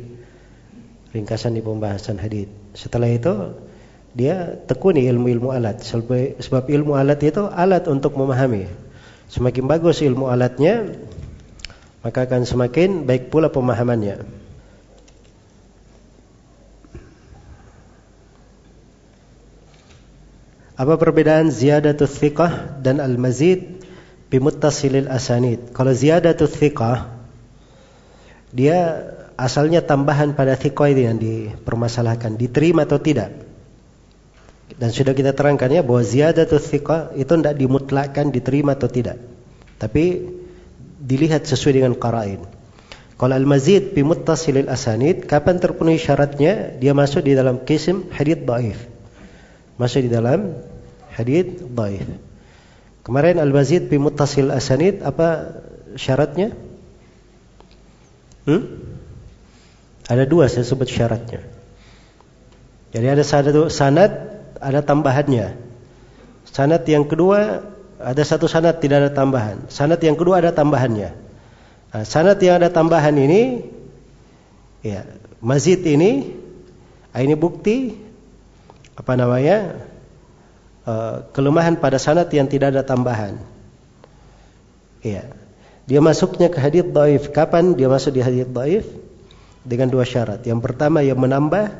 ringkasan 1.12 1.60
di 1.60 1.62
pembahasan 1.62 2.16
hadis. 2.16 2.47
Setelah 2.72 3.12
itu 3.12 3.60
dia 4.16 4.58
tekuni 4.66 5.06
ilmu-ilmu 5.06 5.54
alat 5.54 5.86
sebab 5.86 6.66
ilmu 6.66 6.97
alat 6.97 7.22
itu 7.22 7.45
alat 7.45 7.86
untuk 7.86 8.18
memahami 8.18 8.66
semakin 9.30 9.70
bagus 9.70 10.02
ilmu 10.02 10.26
alatnya 10.26 10.89
maka 12.00 12.24
akan 12.24 12.47
semakin 12.47 13.04
baik 13.04 13.28
pula 13.28 13.52
pemahamannya. 13.52 14.24
Apa 20.80 20.95
perbedaan 20.95 21.52
ziyadatul 21.52 22.08
thiqah 22.08 22.80
dan 22.80 23.04
al-mazid 23.04 23.84
bimuttasilil 24.32 25.12
asanid? 25.12 25.76
Kalau 25.76 25.91
ziyadatul 25.91 26.47
thiqah 26.47 27.20
dia 28.56 29.04
asalnya 29.36 29.84
tambahan 29.84 30.39
pada 30.39 30.56
thiqah 30.56 30.88
yang 30.95 31.20
dipermasalahkan 31.20 32.39
diterima 32.39 32.88
atau 32.88 32.95
tidak. 32.95 33.36
Dan 34.80 34.95
sudah 34.95 35.12
kita 35.12 35.36
terangkan 35.36 35.68
ya 35.68 35.84
bahwa 35.84 36.00
ziyadatul 36.00 36.64
thiqah 36.64 37.12
itu 37.20 37.28
tidak 37.28 37.60
dimutlakkan 37.60 38.32
diterima 38.32 38.80
atau 38.80 38.88
tidak. 38.88 39.20
Tapi 39.76 40.39
dilihat 41.10 41.49
sesuai 41.49 41.82
dengan 41.82 41.97
qara'in. 41.97 42.45
Kalau 43.20 43.36
al-mazid 43.36 43.97
bi 43.97 44.05
muttasilil 44.05 44.70
asanid, 44.70 45.26
kapan 45.26 45.57
terpenuhi 45.57 45.97
syaratnya? 45.99 46.78
Dia 46.78 46.93
masuk 46.93 47.26
di 47.26 47.34
dalam 47.36 47.66
kisim 47.66 48.07
hadith 48.14 48.45
dhaif. 48.45 48.80
Masuk 49.76 50.05
di 50.05 50.10
dalam 50.14 50.55
hadith 51.18 51.66
dhaif. 51.68 52.07
Kemarin 53.03 53.41
al-mazid 53.41 53.89
bi 53.89 53.97
muttasil 53.97 54.53
asanid 54.53 55.01
apa 55.01 55.60
syaratnya? 55.97 56.53
Hmm? 58.45 58.64
Ada 60.05 60.30
dua 60.30 60.45
saya 60.45 60.64
sebut 60.64 60.88
syaratnya. 60.88 61.41
Jadi 62.93 63.07
ada 63.10 63.24
satu 63.26 63.68
sanad 63.68 64.14
ada 64.62 64.80
tambahannya. 64.86 65.57
Sanat 66.49 66.86
yang 66.89 67.05
kedua 67.05 67.62
ada 68.00 68.24
satu 68.24 68.47
sanat 68.47 68.80
tidak 68.80 69.04
ada 69.04 69.12
tambahan. 69.12 69.68
Sanat 69.68 70.00
yang 70.00 70.16
kedua 70.16 70.39
ada 70.39 70.56
tambahannya. 70.56 71.12
Nah, 71.91 72.04
sanat 72.08 72.39
yang 72.39 72.64
ada 72.64 72.72
tambahan 72.72 73.12
ini, 73.20 73.68
ya 74.80 75.04
mazid 75.43 75.84
ini, 75.84 76.32
ah, 77.12 77.20
ini 77.20 77.36
bukti 77.36 77.91
apa 78.95 79.20
namanya 79.20 79.84
uh, 80.88 81.28
kelemahan 81.36 81.76
pada 81.76 82.00
sanat 82.00 82.32
yang 82.32 82.47
tidak 82.47 82.72
ada 82.72 82.88
tambahan. 82.88 83.36
Ya, 85.04 85.28
dia 85.88 86.00
masuknya 86.00 86.47
ke 86.47 86.60
hadits 86.60 86.91
daif. 86.91 87.36
Kapan 87.36 87.76
dia 87.76 87.91
masuk 87.91 88.16
di 88.16 88.22
hadits 88.24 88.52
daif? 88.52 88.88
Dengan 89.68 89.91
dua 89.91 90.08
syarat. 90.08 90.39
Yang 90.47 90.72
pertama 90.72 91.04
yang 91.04 91.20
menambah 91.20 91.76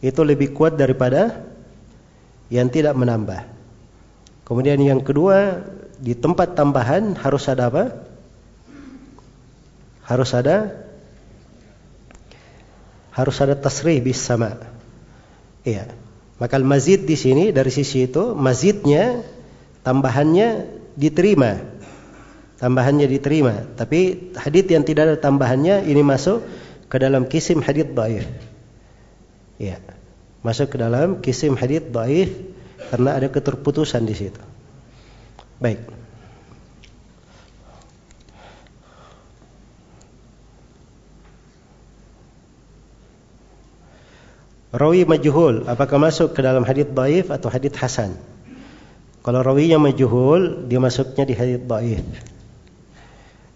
itu 0.00 0.20
lebih 0.24 0.56
kuat 0.56 0.80
daripada 0.80 1.44
yang 2.48 2.72
tidak 2.72 2.96
menambah. 2.96 3.59
Kemudian 4.50 4.82
yang 4.82 4.98
kedua, 4.98 5.62
di 6.02 6.18
tempat 6.18 6.58
tambahan 6.58 7.14
harus 7.22 7.46
ada 7.46 7.70
apa? 7.70 8.02
Harus 10.02 10.34
ada 10.34 10.74
harus 13.14 13.36
ada 13.38 13.54
tasrih 13.54 14.02
bis 14.02 14.18
sama. 14.18 14.58
Iya. 15.62 15.86
Maka 16.42 16.58
mazid 16.58 17.06
di 17.06 17.14
sini 17.14 17.54
dari 17.54 17.70
sisi 17.70 18.10
itu 18.10 18.34
mazidnya 18.34 19.22
tambahannya 19.86 20.66
diterima. 20.98 21.62
Tambahannya 22.58 23.06
diterima, 23.08 23.64
tapi 23.72 24.34
hadis 24.36 24.68
yang 24.68 24.84
tidak 24.84 25.02
ada 25.08 25.16
tambahannya 25.16 25.88
ini 25.88 26.04
masuk 26.04 26.44
ke 26.92 26.96
dalam 27.00 27.24
kisim 27.24 27.64
hadis 27.64 27.88
dhaif. 27.88 28.28
Iya 29.56 29.80
masuk 30.40 30.72
ke 30.72 30.76
dalam 30.80 31.20
kisim 31.20 31.52
hadith 31.56 31.92
dhaif 31.92 32.32
karena 32.88 33.20
ada 33.20 33.28
keterputusan 33.28 34.02
di 34.08 34.14
situ. 34.16 34.40
Baik. 35.60 35.80
Rawi 44.70 45.02
majhul 45.02 45.66
apakah 45.66 45.98
masuk 45.98 46.32
ke 46.32 46.40
dalam 46.46 46.62
hadith 46.62 46.94
dhaif 46.94 47.28
atau 47.28 47.50
hadith 47.50 47.74
hasan? 47.76 48.14
Kalau 49.20 49.44
rawinya 49.44 49.76
majhul, 49.76 50.64
dia 50.64 50.80
masuknya 50.80 51.28
di 51.28 51.34
hadith 51.36 51.64
dhaif. 51.68 52.04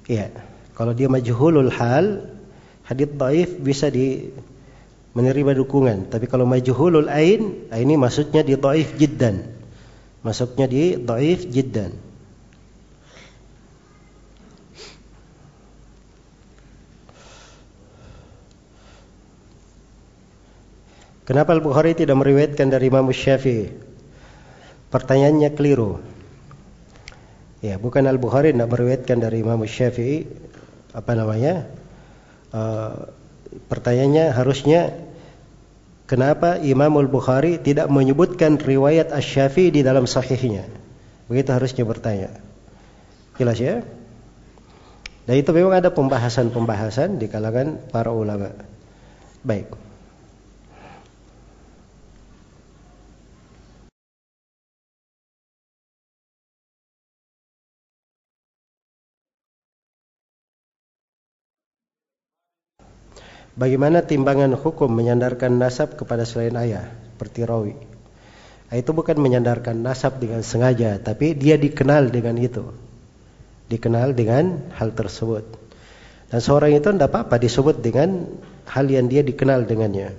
Iya. 0.04 0.28
Kalau 0.76 0.92
dia 0.92 1.08
majhulul 1.08 1.72
hal, 1.72 2.28
hadith 2.84 3.16
dhaif 3.16 3.56
bisa 3.62 3.88
di 3.88 4.34
menerima 5.14 5.54
dukungan. 5.54 6.10
Tapi 6.10 6.26
kalau 6.26 6.44
majhulul 6.44 7.06
ain, 7.06 7.70
ah, 7.70 7.78
ini 7.78 7.94
maksudnya 7.94 8.42
di 8.42 8.58
dhaif 8.58 8.98
jiddan. 8.98 9.46
Masuknya 10.26 10.66
di 10.66 10.98
dhaif 10.98 11.46
jiddan. 11.46 11.94
Kenapa 21.24 21.56
Al-Bukhari 21.56 21.96
tidak 21.96 22.20
meriwayatkan 22.20 22.68
dari 22.68 22.92
Imam 22.92 23.08
Syafi'i? 23.08 23.72
Pertanyaannya 24.92 25.56
keliru. 25.56 25.96
Ya, 27.64 27.80
bukan 27.80 28.04
Al-Bukhari 28.04 28.52
tidak 28.52 28.68
meriwayatkan 28.68 29.24
dari 29.24 29.40
Imam 29.40 29.64
Syafi'i 29.64 30.28
apa 30.92 31.12
namanya? 31.16 31.64
Uh, 32.52 33.08
pertanyaannya 33.70 34.34
harusnya 34.34 34.94
kenapa 36.10 36.60
Imam 36.60 36.94
Al-Bukhari 36.98 37.60
tidak 37.60 37.90
menyebutkan 37.90 38.58
riwayat 38.58 39.10
Asy-Syafi'i 39.10 39.70
di 39.70 39.80
dalam 39.84 40.08
sahihnya? 40.08 40.66
Begitu 41.28 41.50
harusnya 41.52 41.84
bertanya. 41.88 42.30
Jelas 43.40 43.58
ya? 43.58 43.82
Dan 45.24 45.34
itu 45.40 45.50
memang 45.56 45.80
ada 45.80 45.88
pembahasan-pembahasan 45.88 47.16
di 47.16 47.32
kalangan 47.32 47.80
para 47.88 48.12
ulama. 48.12 48.52
Baik. 49.40 49.83
Bagaimana 63.54 64.02
timbangan 64.02 64.58
hukum 64.58 64.90
menyandarkan 64.90 65.54
nasab 65.62 65.94
kepada 65.94 66.26
selain 66.26 66.58
ayah 66.58 66.90
seperti 67.14 67.46
rawi? 67.46 67.78
Itu 68.74 68.90
bukan 68.90 69.14
menyandarkan 69.22 69.78
nasab 69.78 70.18
dengan 70.18 70.42
sengaja, 70.42 70.98
tapi 70.98 71.38
dia 71.38 71.54
dikenal 71.54 72.10
dengan 72.10 72.34
itu. 72.34 72.74
Dikenal 73.70 74.18
dengan 74.18 74.74
hal 74.74 74.90
tersebut. 74.90 75.46
Dan 76.26 76.42
seorang 76.42 76.74
itu 76.74 76.90
tidak 76.90 77.14
apa-apa 77.14 77.38
disebut 77.38 77.78
dengan 77.78 78.26
hal 78.66 78.90
yang 78.90 79.06
dia 79.06 79.22
dikenal 79.22 79.70
dengannya. 79.70 80.18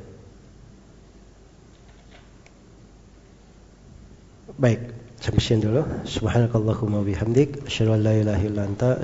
Baik, 4.56 4.96
sampai 5.20 5.42
sini 5.44 5.60
dulu. 5.68 5.84
Subhanakallahumma 6.08 7.04
bihamdik, 7.04 7.68
asyhadu 7.68 8.00
an 8.00 8.08
la 8.08 8.16
ilaha 8.16 8.40
illa 8.48 8.64
anta. 8.64 9.04